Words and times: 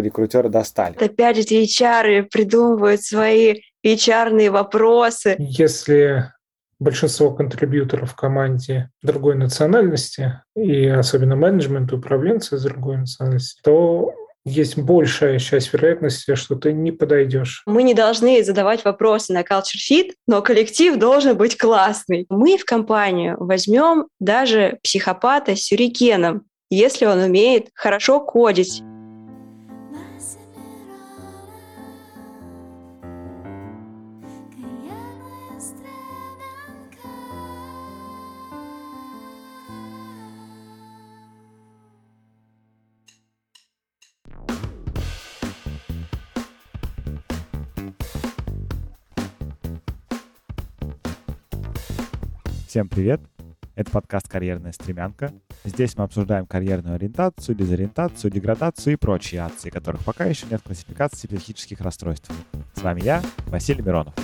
рекрутеры 0.00 0.48
достали. 0.48 0.96
Опять 0.96 1.38
эти 1.38 1.54
HR 1.54 2.24
придумывают 2.30 3.02
свои 3.02 3.60
HR 3.84 4.50
вопросы. 4.50 5.36
Если 5.38 6.30
большинство 6.78 7.30
контрибьюторов 7.30 8.12
в 8.12 8.16
команде 8.16 8.90
другой 9.02 9.36
национальности, 9.36 10.42
и 10.56 10.86
особенно 10.86 11.36
менеджмент, 11.36 11.92
управленцы 11.92 12.56
из 12.56 12.62
другой 12.64 12.98
национальности, 12.98 13.60
то 13.62 14.14
есть 14.44 14.78
большая 14.78 15.38
часть 15.38 15.72
вероятности, 15.72 16.34
что 16.34 16.54
ты 16.56 16.72
не 16.72 16.92
подойдешь. 16.92 17.62
Мы 17.66 17.82
не 17.82 17.94
должны 17.94 18.42
задавать 18.42 18.84
вопросы 18.84 19.32
на 19.34 19.42
culture 19.42 19.78
fit, 19.90 20.12
но 20.26 20.40
коллектив 20.40 20.96
должен 20.96 21.36
быть 21.36 21.58
классный. 21.58 22.26
Мы 22.30 22.56
в 22.56 22.64
компанию 22.64 23.36
возьмем 23.38 24.06
даже 24.18 24.78
психопата 24.82 25.54
с 25.54 25.60
сюрикеном, 25.60 26.44
если 26.70 27.04
он 27.04 27.18
умеет 27.18 27.68
хорошо 27.74 28.20
кодить. 28.20 28.82
Всем 52.70 52.88
привет! 52.88 53.20
Это 53.74 53.90
подкаст 53.90 54.28
«Карьерная 54.28 54.70
стремянка». 54.70 55.32
Здесь 55.64 55.96
мы 55.96 56.04
обсуждаем 56.04 56.46
карьерную 56.46 56.94
ориентацию, 56.94 57.56
дезориентацию, 57.56 58.30
деградацию 58.30 58.92
и 58.92 58.96
прочие 58.96 59.40
акции, 59.40 59.70
которых 59.70 60.04
пока 60.04 60.26
еще 60.26 60.46
нет 60.48 60.62
классификации 60.62 61.26
психических 61.26 61.80
расстройств. 61.80 62.30
С 62.74 62.82
вами 62.82 63.00
я, 63.00 63.24
Василий 63.46 63.82
Миронов. 63.82 64.14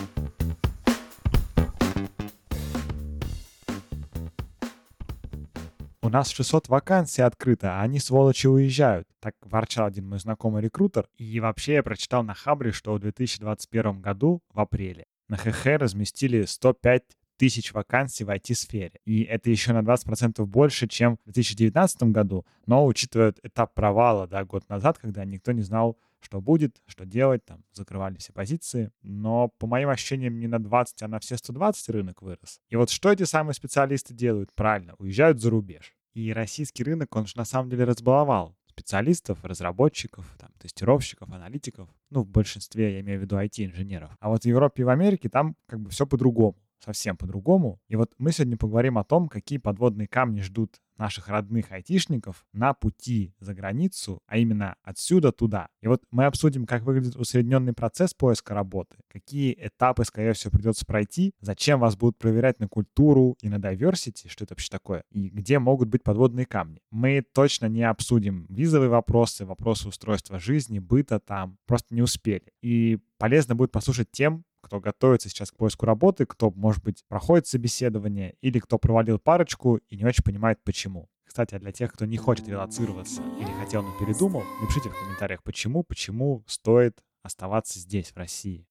У 6.01 6.09
нас 6.09 6.31
600 6.31 6.69
вакансий 6.69 7.23
открыто, 7.23 7.81
а 7.81 7.83
они, 7.83 7.99
сволочи, 7.99 8.47
уезжают. 8.47 9.09
Так 9.19 9.35
ворчал 9.41 9.87
один 9.87 10.09
мой 10.09 10.21
знакомый 10.21 10.63
рекрутер. 10.63 11.09
И 11.17 11.41
вообще 11.41 11.73
я 11.73 11.83
прочитал 11.83 12.23
на 12.23 12.35
Хабре, 12.35 12.71
что 12.71 12.95
в 12.95 13.01
2021 13.01 14.01
году, 14.01 14.41
в 14.55 14.61
апреле, 14.61 15.07
на 15.27 15.37
ХХ 15.37 15.67
разместили 15.81 16.45
105 16.45 17.03
тысяч 17.37 17.73
вакансий 17.73 18.25
в 18.25 18.31
IT-сфере. 18.31 19.01
И 19.05 19.23
это 19.23 19.51
еще 19.51 19.73
на 19.73 19.81
20% 19.81 20.45
больше, 20.47 20.89
чем 20.89 21.19
в 21.25 21.33
2019 21.33 22.05
году, 22.05 22.47
но 22.67 22.87
учитывая 22.87 23.35
этап 23.43 23.75
провала, 23.75 24.27
да, 24.27 24.45
год 24.45 24.69
назад, 24.69 24.99
когда 24.99 25.25
никто 25.25 25.53
не 25.53 25.63
знал, 25.63 25.99
что 26.21 26.41
будет, 26.41 26.83
что 26.87 27.05
делать, 27.05 27.45
там, 27.45 27.63
закрывали 27.73 28.17
все 28.17 28.33
позиции. 28.33 28.91
Но, 29.03 29.49
по 29.49 29.67
моим 29.67 29.91
ощущениям, 29.91 30.39
не 30.39 30.49
на 30.49 30.59
20, 30.59 31.03
а 31.03 31.09
на 31.09 31.21
все 31.21 31.37
120 31.37 31.89
рынок 31.91 32.23
вырос. 32.23 32.61
И 32.69 32.77
вот 32.77 32.91
что 32.91 33.13
эти 33.13 33.23
самые 33.25 33.55
специалисты 33.55 34.15
делают? 34.15 34.53
Правильно, 34.55 34.95
уезжают 34.99 35.41
за 35.41 35.51
рубеж. 35.51 35.95
И 36.15 36.33
российский 36.33 36.83
рынок, 36.83 37.15
он 37.15 37.27
же 37.27 37.35
на 37.37 37.45
самом 37.45 37.71
деле 37.71 37.85
разбаловал 37.85 38.57
специалистов, 38.67 39.43
разработчиков, 39.45 40.27
там, 40.39 40.51
тестировщиков, 40.59 41.31
аналитиков. 41.31 41.89
Ну, 42.11 42.23
в 42.23 42.29
большинстве, 42.29 42.95
я 42.95 43.01
имею 43.01 43.21
в 43.21 43.23
виду 43.23 43.37
IT-инженеров. 43.37 44.11
А 44.21 44.29
вот 44.29 44.43
в 44.43 44.47
Европе 44.47 44.83
и 44.83 44.85
в 44.85 44.89
Америке 44.89 45.29
там 45.29 45.57
как 45.67 45.81
бы 45.81 45.91
все 45.91 46.07
по-другому 46.07 46.57
совсем 46.79 47.17
по-другому. 47.17 47.81
И 47.89 47.97
вот 47.97 48.13
мы 48.19 48.33
сегодня 48.33 48.57
поговорим 48.57 48.99
о 48.99 49.05
том, 49.05 49.29
какие 49.29 49.59
подводные 49.59 50.09
камни 50.09 50.41
ждут 50.41 50.81
наших 50.99 51.29
родных 51.29 51.73
айтишников 51.73 52.47
на 52.53 52.75
пути 52.75 53.35
за 53.39 53.55
границу, 53.55 54.21
а 54.27 54.39
именно 54.39 54.77
отсюда 54.83 55.33
туда. 55.33 55.69
И 55.83 55.89
вот 55.89 56.03
мы 56.11 56.25
обсудим, 56.25 56.67
как 56.67 56.83
выглядит 56.83 57.17
усредненный 57.17 57.73
процесс 57.73 58.15
поиска 58.15 58.55
работы, 58.55 58.97
какие 59.09 59.57
этапы, 59.59 60.05
скорее 60.05 60.33
всего, 60.33 60.53
придется 60.53 60.87
пройти, 60.87 61.35
зачем 61.41 61.81
вас 61.81 61.97
будут 61.97 62.19
проверять 62.19 62.61
на 62.61 62.69
культуру 62.69 63.37
и 63.41 63.49
на 63.49 63.57
diversity, 63.57 64.29
что 64.29 64.45
это 64.45 64.55
вообще 64.55 64.71
такое, 64.71 65.05
и 65.11 65.29
где 65.29 65.59
могут 65.59 65.89
быть 65.89 66.03
подводные 66.03 66.47
камни. 66.47 66.81
Мы 66.91 67.23
точно 67.33 67.67
не 67.67 67.83
обсудим 67.83 68.47
визовые 68.49 68.89
вопросы, 68.89 69.45
вопросы 69.45 69.89
устройства 69.89 70.39
жизни, 70.39 70.79
быта 70.79 71.21
там, 71.21 71.59
просто 71.67 71.95
не 71.95 72.03
успели. 72.03 72.53
И 72.63 72.99
полезно 73.19 73.55
будет 73.55 73.73
послушать 73.73 74.11
тем, 74.11 74.45
кто 74.67 74.81
готовится 74.81 75.29
сейчас 75.29 75.53
к 75.53 75.57
поиску 75.57 75.87
работы, 75.87 76.27
кто, 76.27 76.51
может 76.51 76.83
быть, 76.83 77.05
проходит 77.07 77.47
собеседование 77.47 78.35
или 78.41 78.59
кто 78.59 78.79
провалил 78.79 79.21
парочку 79.21 79.77
и 79.77 79.97
не 79.97 80.05
очень 80.05 80.25
понимает, 80.25 80.59
почему. 80.65 81.09
Кстати, 81.25 81.55
а 81.55 81.61
для 81.61 81.71
тех, 81.71 81.93
кто 81.93 82.05
не 82.05 82.17
хочет 82.17 82.49
релацироваться 82.49 83.23
или 83.39 83.51
хотел, 83.61 83.83
но 83.83 83.97
передумал, 83.99 84.43
напишите 84.61 84.89
в 84.89 84.99
комментариях, 84.99 85.45
почему, 85.45 85.85
почему 85.85 86.43
стоит 86.49 87.01
оставаться 87.23 87.79
здесь, 87.79 88.11
в 88.11 88.17
России. 88.17 88.67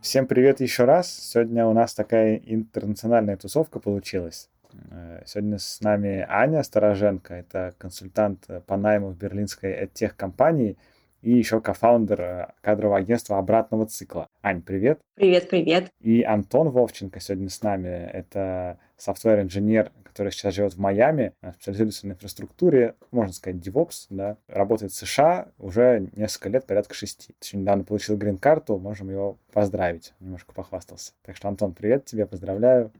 Всем 0.00 0.26
привет 0.26 0.60
еще 0.60 0.84
раз. 0.84 1.12
Сегодня 1.12 1.66
у 1.66 1.74
нас 1.74 1.92
такая 1.92 2.36
интернациональная 2.36 3.36
тусовка 3.36 3.78
получилась. 3.78 4.48
Э, 4.90 5.22
сегодня 5.26 5.58
с 5.58 5.80
нами 5.80 6.24
Аня 6.28 6.62
Староженко, 6.62 7.34
это 7.34 7.74
консультант 7.78 8.46
по 8.66 8.76
найму 8.76 9.08
в 9.08 9.16
берлинской 9.16 9.88
тех-компании 9.92 10.76
и 11.22 11.32
еще 11.32 11.60
кофаундер 11.60 12.20
э, 12.20 12.46
кадрового 12.60 12.98
агентства 12.98 13.38
обратного 13.38 13.86
цикла. 13.86 14.28
Ань, 14.42 14.62
привет. 14.62 15.00
Привет, 15.14 15.50
привет. 15.50 15.90
И 16.00 16.22
Антон 16.22 16.70
Вовченко 16.70 17.20
сегодня 17.20 17.48
с 17.48 17.62
нами. 17.62 17.88
Это 17.88 18.78
софтвер-инженер, 18.96 19.90
который 20.04 20.30
сейчас 20.32 20.54
живет 20.54 20.74
в 20.74 20.78
Майами, 20.78 21.32
э, 21.42 21.52
специализируется 21.52 22.06
на 22.06 22.12
инфраструктуре, 22.12 22.94
можно 23.10 23.32
сказать, 23.32 23.60
DevOps, 23.60 24.06
да, 24.10 24.36
работает 24.46 24.92
в 24.92 24.96
США 24.96 25.48
уже 25.58 26.08
несколько 26.14 26.50
лет, 26.50 26.66
порядка 26.66 26.94
шести. 26.94 27.34
Еще 27.40 27.56
недавно 27.56 27.84
получил 27.84 28.16
грин-карту, 28.16 28.78
можем 28.78 29.10
его 29.10 29.38
поздравить, 29.52 30.14
немножко 30.20 30.52
похвастался. 30.52 31.12
Так 31.22 31.36
что, 31.36 31.48
Антон, 31.48 31.74
привет 31.74 32.04
тебе, 32.04 32.26
поздравляю. 32.26 32.92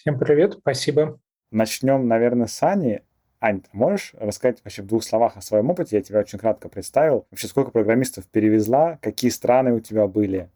Всем 0.00 0.18
привет, 0.18 0.56
спасибо. 0.58 1.20
Начнем, 1.50 2.08
наверное, 2.08 2.46
с 2.46 2.62
Ани. 2.62 3.00
Ань, 3.38 3.60
ты 3.60 3.68
можешь 3.74 4.14
рассказать 4.14 4.64
вообще 4.64 4.80
в 4.80 4.86
двух 4.86 5.04
словах 5.04 5.36
о 5.36 5.42
своем 5.42 5.68
опыте? 5.68 5.96
Я 5.96 6.02
тебя 6.02 6.20
очень 6.20 6.38
кратко 6.38 6.70
представил. 6.70 7.26
Вообще, 7.30 7.48
сколько 7.48 7.70
программистов 7.70 8.26
перевезла? 8.26 8.98
Какие 9.02 9.30
страны 9.30 9.74
у 9.74 9.80
тебя 9.80 10.06
были? 10.06 10.48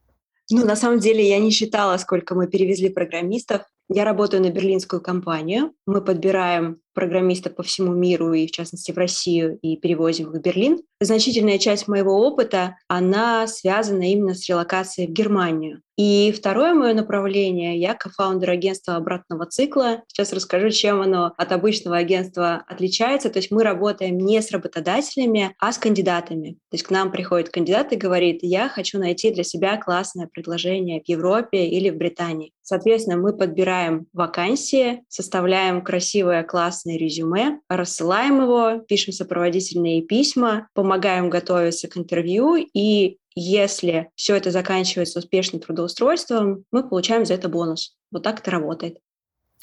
Ну, 0.51 0.65
на 0.65 0.77
самом 0.77 0.99
деле, 0.99 1.29
я 1.29 1.39
не 1.41 1.51
считала, 1.51 1.99
сколько 1.99 2.35
мы 2.35 2.47
перевезли 2.47 2.89
программистов. 2.89 3.67
Я 3.91 4.07
работаю 4.07 4.43
на 4.43 4.49
берлинскую 4.49 5.03
компанию. 5.03 5.75
Мы 5.85 6.01
подбираем 6.03 6.81
программистов 6.95 7.55
по 7.55 7.63
всему 7.63 7.93
миру 7.93 8.33
и, 8.33 8.47
в 8.47 8.51
частности, 8.51 8.93
в 8.93 8.97
Россию 8.97 9.59
и 9.63 9.77
перевозим 9.77 10.31
их 10.31 10.35
в 10.35 10.41
Берлин. 10.41 10.79
Значительная 11.01 11.59
часть 11.59 11.89
моего 11.89 12.27
опыта, 12.27 12.77
она 12.89 13.47
связана 13.47 14.11
именно 14.11 14.35
с 14.35 14.49
релокацией 14.49 15.09
в 15.09 15.13
Германию. 15.13 15.83
И 15.97 16.33
второе 16.33 16.75
мое 16.75 16.93
направление, 16.93 17.79
я 17.79 17.95
кофаундер 17.95 18.51
агентства 18.51 18.97
обратного 18.97 19.47
цикла. 19.47 20.03
Сейчас 20.09 20.33
расскажу, 20.33 20.71
чем 20.71 21.01
оно 21.01 21.33
от 21.37 21.53
обычного 21.53 21.97
агентства 21.97 22.65
отличается. 22.67 23.31
То 23.31 23.39
есть 23.39 23.53
мы 23.53 23.63
работаем 23.63 24.19
не 24.19 24.43
с 24.43 24.51
работодателями, 24.51 25.55
а 25.61 25.73
с 25.73 25.79
кандидатами. 25.79 26.55
То 26.71 26.75
есть 26.75 26.85
к 26.85 26.91
нам 26.91 27.13
приходит 27.13 27.51
кандидат 27.51 27.93
и 27.93 27.97
говорит, 27.97 28.41
я 28.43 28.69
хочу 28.69 28.99
найти 28.99 29.33
для 29.33 29.45
себя 29.45 29.77
классное 29.77 30.29
предложение 30.33 31.01
в 31.01 31.09
Европе 31.09 31.67
или 31.67 31.91
в 31.91 31.97
Британии. 31.97 32.53
Соответственно, 32.63 33.17
мы 33.17 33.37
подбираем 33.37 34.07
вакансии, 34.13 35.05
составляем 35.09 35.83
красивое, 35.83 36.43
классное 36.43 36.84
резюме, 36.93 37.61
рассылаем 37.69 38.43
его, 38.43 38.79
пишем 38.81 39.13
сопроводительные 39.13 40.03
письма, 40.03 40.69
помогаем 40.75 41.31
готовиться 41.31 41.89
к 41.89 41.97
интервью 41.97 42.57
и 42.57 43.19
если 43.35 44.11
все 44.15 44.37
это 44.37 44.51
заканчивается 44.51 45.19
успешным 45.19 45.61
трудоустройством, 45.61 46.65
мы 46.71 46.89
получаем 46.89 47.25
за 47.25 47.35
это 47.35 47.49
бонус. 47.49 47.97
Вот 48.13 48.23
так 48.23 48.41
это 48.41 48.51
работает. 48.53 48.99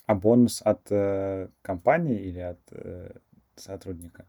А 0.05 0.15
бонус 0.15 0.61
от 0.61 0.91
э, 0.91 1.47
компании 1.61 2.21
или 2.21 2.39
от 2.39 2.59
э, 2.71 3.11
сотрудника? 3.55 4.25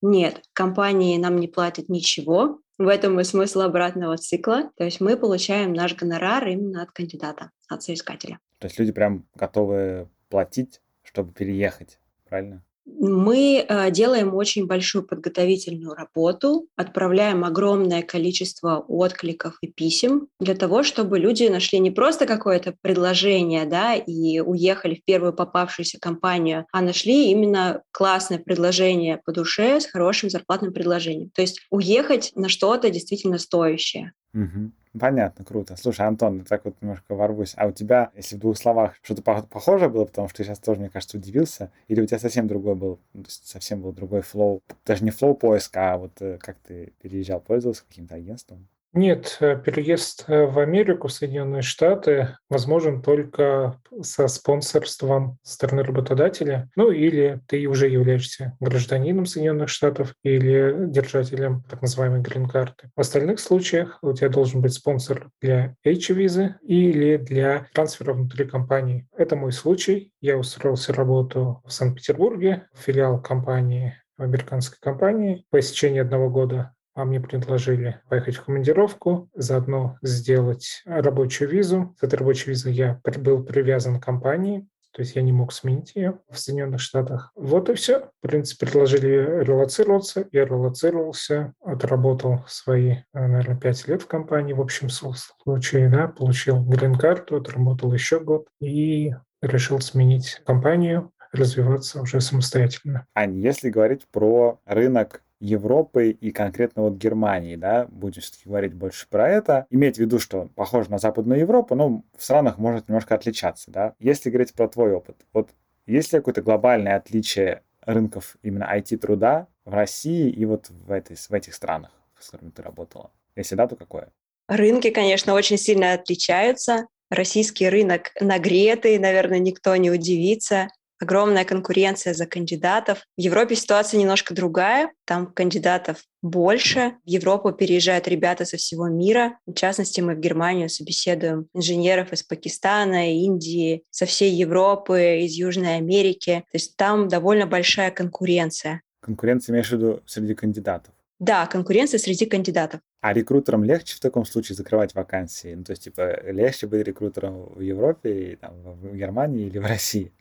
Нет, 0.00 0.42
компании 0.54 1.18
нам 1.18 1.36
не 1.36 1.46
платят 1.48 1.90
ничего. 1.90 2.60
В 2.78 2.88
этом 2.88 3.20
и 3.20 3.24
смысл 3.24 3.60
обратного 3.60 4.16
цикла. 4.16 4.70
То 4.76 4.84
есть 4.84 5.00
мы 5.00 5.18
получаем 5.18 5.74
наш 5.74 5.94
гонорар 5.94 6.48
именно 6.48 6.82
от 6.82 6.90
кандидата, 6.90 7.50
от 7.68 7.82
соискателя. 7.82 8.38
То 8.58 8.66
есть 8.66 8.78
люди 8.78 8.92
прям 8.92 9.26
готовы 9.34 10.08
платить, 10.30 10.80
чтобы 11.02 11.32
переехать, 11.32 11.98
правильно? 12.30 12.62
Мы 12.98 13.64
э, 13.66 13.90
делаем 13.90 14.34
очень 14.34 14.66
большую 14.66 15.06
подготовительную 15.06 15.94
работу, 15.94 16.66
отправляем 16.76 17.44
огромное 17.44 18.02
количество 18.02 18.78
откликов 18.88 19.58
и 19.60 19.68
писем 19.68 20.28
для 20.40 20.54
того, 20.54 20.82
чтобы 20.82 21.18
люди 21.18 21.44
нашли 21.44 21.78
не 21.78 21.90
просто 21.90 22.26
какое-то 22.26 22.74
предложение 22.82 23.64
да, 23.66 23.94
и 23.94 24.40
уехали 24.40 24.96
в 24.96 25.04
первую 25.04 25.32
попавшуюся 25.32 25.98
компанию, 26.00 26.66
а 26.72 26.80
нашли 26.80 27.30
именно 27.30 27.82
классное 27.92 28.38
предложение 28.38 29.20
по 29.24 29.32
душе 29.32 29.80
с 29.80 29.86
хорошим 29.86 30.30
зарплатным 30.30 30.72
предложением. 30.72 31.30
То 31.30 31.42
есть 31.42 31.60
уехать 31.70 32.32
на 32.34 32.48
что-то 32.48 32.90
действительно 32.90 33.38
стоящее. 33.38 34.12
Угу. 34.34 34.72
Понятно, 34.98 35.44
круто. 35.44 35.76
Слушай, 35.76 36.06
Антон, 36.06 36.44
так 36.44 36.64
вот 36.64 36.74
немножко 36.80 37.14
ворвусь. 37.14 37.54
А 37.56 37.66
у 37.66 37.72
тебя, 37.72 38.10
если 38.16 38.34
в 38.34 38.40
двух 38.40 38.56
словах, 38.58 38.96
что-то 39.02 39.22
похожее 39.22 39.88
было, 39.88 40.04
потому 40.04 40.28
что 40.28 40.38
ты 40.38 40.44
сейчас 40.44 40.58
тоже, 40.58 40.80
мне 40.80 40.90
кажется, 40.90 41.16
удивился, 41.16 41.70
или 41.86 42.00
у 42.00 42.06
тебя 42.06 42.18
совсем 42.18 42.48
другой 42.48 42.74
был, 42.74 42.98
совсем 43.28 43.82
был 43.82 43.92
другой 43.92 44.22
flow, 44.22 44.62
даже 44.84 45.04
не 45.04 45.10
flow 45.10 45.34
поиска, 45.36 45.92
а 45.92 45.96
вот 45.98 46.20
э, 46.20 46.38
как 46.38 46.58
ты 46.58 46.92
переезжал, 47.00 47.40
пользовался 47.40 47.84
каким-то 47.86 48.16
агентством? 48.16 48.66
Нет, 48.92 49.36
э, 49.38 49.56
переезд 49.56 50.24
э, 50.26 50.46
в 50.46 50.58
Америку, 50.58 51.06
в 51.06 51.12
Соединенные 51.12 51.62
Штаты 51.62 52.36
возможен 52.48 53.02
только 53.02 53.78
со 54.02 54.26
спонсорством 54.26 55.38
стороны 55.44 55.84
работодателя. 55.84 56.68
Ну 56.74 56.90
или 56.90 57.40
ты 57.46 57.64
уже 57.66 57.88
являешься 57.88 58.56
гражданином 58.58 59.26
Соединенных 59.26 59.68
Штатов 59.68 60.14
или 60.24 60.74
держателем 60.88 61.62
так 61.70 61.82
называемой 61.82 62.20
грин-карты. 62.20 62.90
В 62.96 63.00
остальных 63.00 63.38
случаях 63.38 63.98
у 64.02 64.12
тебя 64.12 64.28
должен 64.28 64.60
быть 64.60 64.74
спонсор 64.74 65.30
для 65.40 65.76
H-визы 65.84 66.56
или 66.62 67.16
для 67.16 67.68
трансфера 67.72 68.12
внутри 68.12 68.44
компании. 68.44 69.06
Это 69.16 69.36
мой 69.36 69.52
случай. 69.52 70.12
Я 70.20 70.36
устроился 70.36 70.92
работу 70.92 71.62
в 71.64 71.72
Санкт-Петербурге, 71.72 72.66
филиал 72.74 73.22
компании 73.22 73.94
американской 74.20 74.78
компании. 74.80 75.44
По 75.50 75.60
истечении 75.60 76.00
одного 76.00 76.28
года 76.28 76.74
а 77.00 77.04
мне 77.04 77.20
предложили 77.20 78.00
поехать 78.08 78.36
в 78.36 78.44
командировку, 78.44 79.30
заодно 79.34 79.98
сделать 80.02 80.82
рабочую 80.84 81.50
визу. 81.50 81.94
С 81.98 82.02
этой 82.02 82.16
рабочей 82.16 82.50
визой 82.50 82.72
я 82.72 83.00
был 83.18 83.42
привязан 83.42 84.00
к 84.00 84.04
компании, 84.04 84.66
то 84.92 85.02
есть 85.02 85.14
я 85.14 85.22
не 85.22 85.32
мог 85.32 85.52
сменить 85.52 85.92
ее 85.94 86.18
в 86.28 86.38
Соединенных 86.38 86.80
Штатах. 86.80 87.30
Вот 87.36 87.70
и 87.70 87.74
все. 87.74 88.10
В 88.22 88.26
принципе, 88.26 88.66
предложили 88.66 89.44
релацироваться. 89.44 90.26
Я 90.32 90.44
релацировался, 90.44 91.54
отработал 91.64 92.44
свои, 92.48 92.96
наверное, 93.12 93.56
пять 93.56 93.86
лет 93.86 94.02
в 94.02 94.06
компании 94.08 94.52
в 94.52 94.60
общем 94.60 94.88
случае, 94.90 95.88
да, 95.88 96.08
получил 96.08 96.60
грин-карту, 96.64 97.36
отработал 97.36 97.92
еще 97.92 98.18
год 98.20 98.48
и 98.60 99.14
решил 99.40 99.80
сменить 99.80 100.42
компанию, 100.44 101.12
развиваться 101.32 102.02
уже 102.02 102.20
самостоятельно. 102.20 103.06
Ань, 103.14 103.38
если 103.38 103.70
говорить 103.70 104.02
про 104.10 104.58
рынок 104.66 105.22
Европы 105.40 106.10
и 106.10 106.30
конкретно 106.30 106.82
вот 106.82 106.94
Германии, 106.94 107.56
да, 107.56 107.86
будем 107.90 108.20
все-таки 108.22 108.48
говорить 108.48 108.74
больше 108.74 109.08
про 109.08 109.28
это. 109.28 109.66
Иметь 109.70 109.96
в 109.96 109.98
виду, 109.98 110.18
что 110.18 110.50
похоже 110.54 110.90
на 110.90 110.98
Западную 110.98 111.40
Европу, 111.40 111.74
но 111.74 112.04
в 112.16 112.22
странах 112.22 112.58
может 112.58 112.88
немножко 112.88 113.14
отличаться, 113.14 113.70
да. 113.70 113.94
Если 113.98 114.30
говорить 114.30 114.52
про 114.52 114.68
твой 114.68 114.92
опыт, 114.92 115.16
вот 115.32 115.50
есть 115.86 116.12
ли 116.12 116.18
какое-то 116.18 116.42
глобальное 116.42 116.96
отличие 116.96 117.62
рынков 117.80 118.36
именно 118.42 118.64
IT-труда 118.64 119.48
в 119.64 119.72
России 119.72 120.30
и 120.30 120.44
вот 120.44 120.68
в, 120.68 120.92
этой, 120.92 121.16
в 121.16 121.32
этих 121.32 121.54
странах, 121.54 121.90
с 122.18 122.30
которыми 122.30 122.50
ты 122.50 122.62
работала? 122.62 123.10
Если 123.34 123.54
да, 123.54 123.66
то 123.66 123.76
какое? 123.76 124.12
Рынки, 124.46 124.90
конечно, 124.90 125.32
очень 125.34 125.56
сильно 125.56 125.94
отличаются. 125.94 126.86
Российский 127.08 127.68
рынок 127.68 128.12
нагретый, 128.20 128.98
наверное, 128.98 129.38
никто 129.38 129.74
не 129.76 129.90
удивится 129.90 130.68
огромная 131.00 131.44
конкуренция 131.44 132.14
за 132.14 132.26
кандидатов. 132.26 133.04
В 133.16 133.20
Европе 133.20 133.56
ситуация 133.56 133.98
немножко 133.98 134.34
другая, 134.34 134.92
там 135.04 135.26
кандидатов 135.26 136.04
больше. 136.22 136.94
В 137.04 137.08
Европу 137.08 137.52
переезжают 137.52 138.06
ребята 138.06 138.44
со 138.44 138.56
всего 138.56 138.88
мира. 138.88 139.38
В 139.46 139.54
частности, 139.54 140.00
мы 140.00 140.14
в 140.14 140.20
Германию 140.20 140.68
собеседуем 140.68 141.48
инженеров 141.54 142.12
из 142.12 142.22
Пакистана, 142.22 143.12
Индии, 143.12 143.82
со 143.90 144.06
всей 144.06 144.32
Европы, 144.32 145.20
из 145.22 145.32
Южной 145.32 145.76
Америки. 145.76 146.44
То 146.52 146.56
есть 146.56 146.76
там 146.76 147.08
довольно 147.08 147.46
большая 147.46 147.90
конкуренция. 147.90 148.82
Конкуренция, 149.00 149.54
имеешь 149.54 149.70
в 149.70 149.72
виду, 149.72 150.02
среди 150.06 150.34
кандидатов? 150.34 150.92
Да, 151.18 151.46
конкуренция 151.46 151.98
среди 151.98 152.26
кандидатов. 152.26 152.80
А 153.02 153.12
рекрутерам 153.12 153.64
легче 153.64 153.96
в 153.96 154.00
таком 154.00 154.24
случае 154.24 154.56
закрывать 154.56 154.94
вакансии? 154.94 155.54
Ну, 155.54 155.64
то 155.64 155.72
есть, 155.72 155.84
типа, 155.84 156.22
легче 156.30 156.66
быть 156.66 156.86
рекрутером 156.86 157.52
в 157.54 157.60
Европе, 157.60 158.38
там, 158.40 158.54
в 158.62 158.94
Германии 158.94 159.46
или 159.46 159.58
в 159.58 159.66
России? 159.66 160.12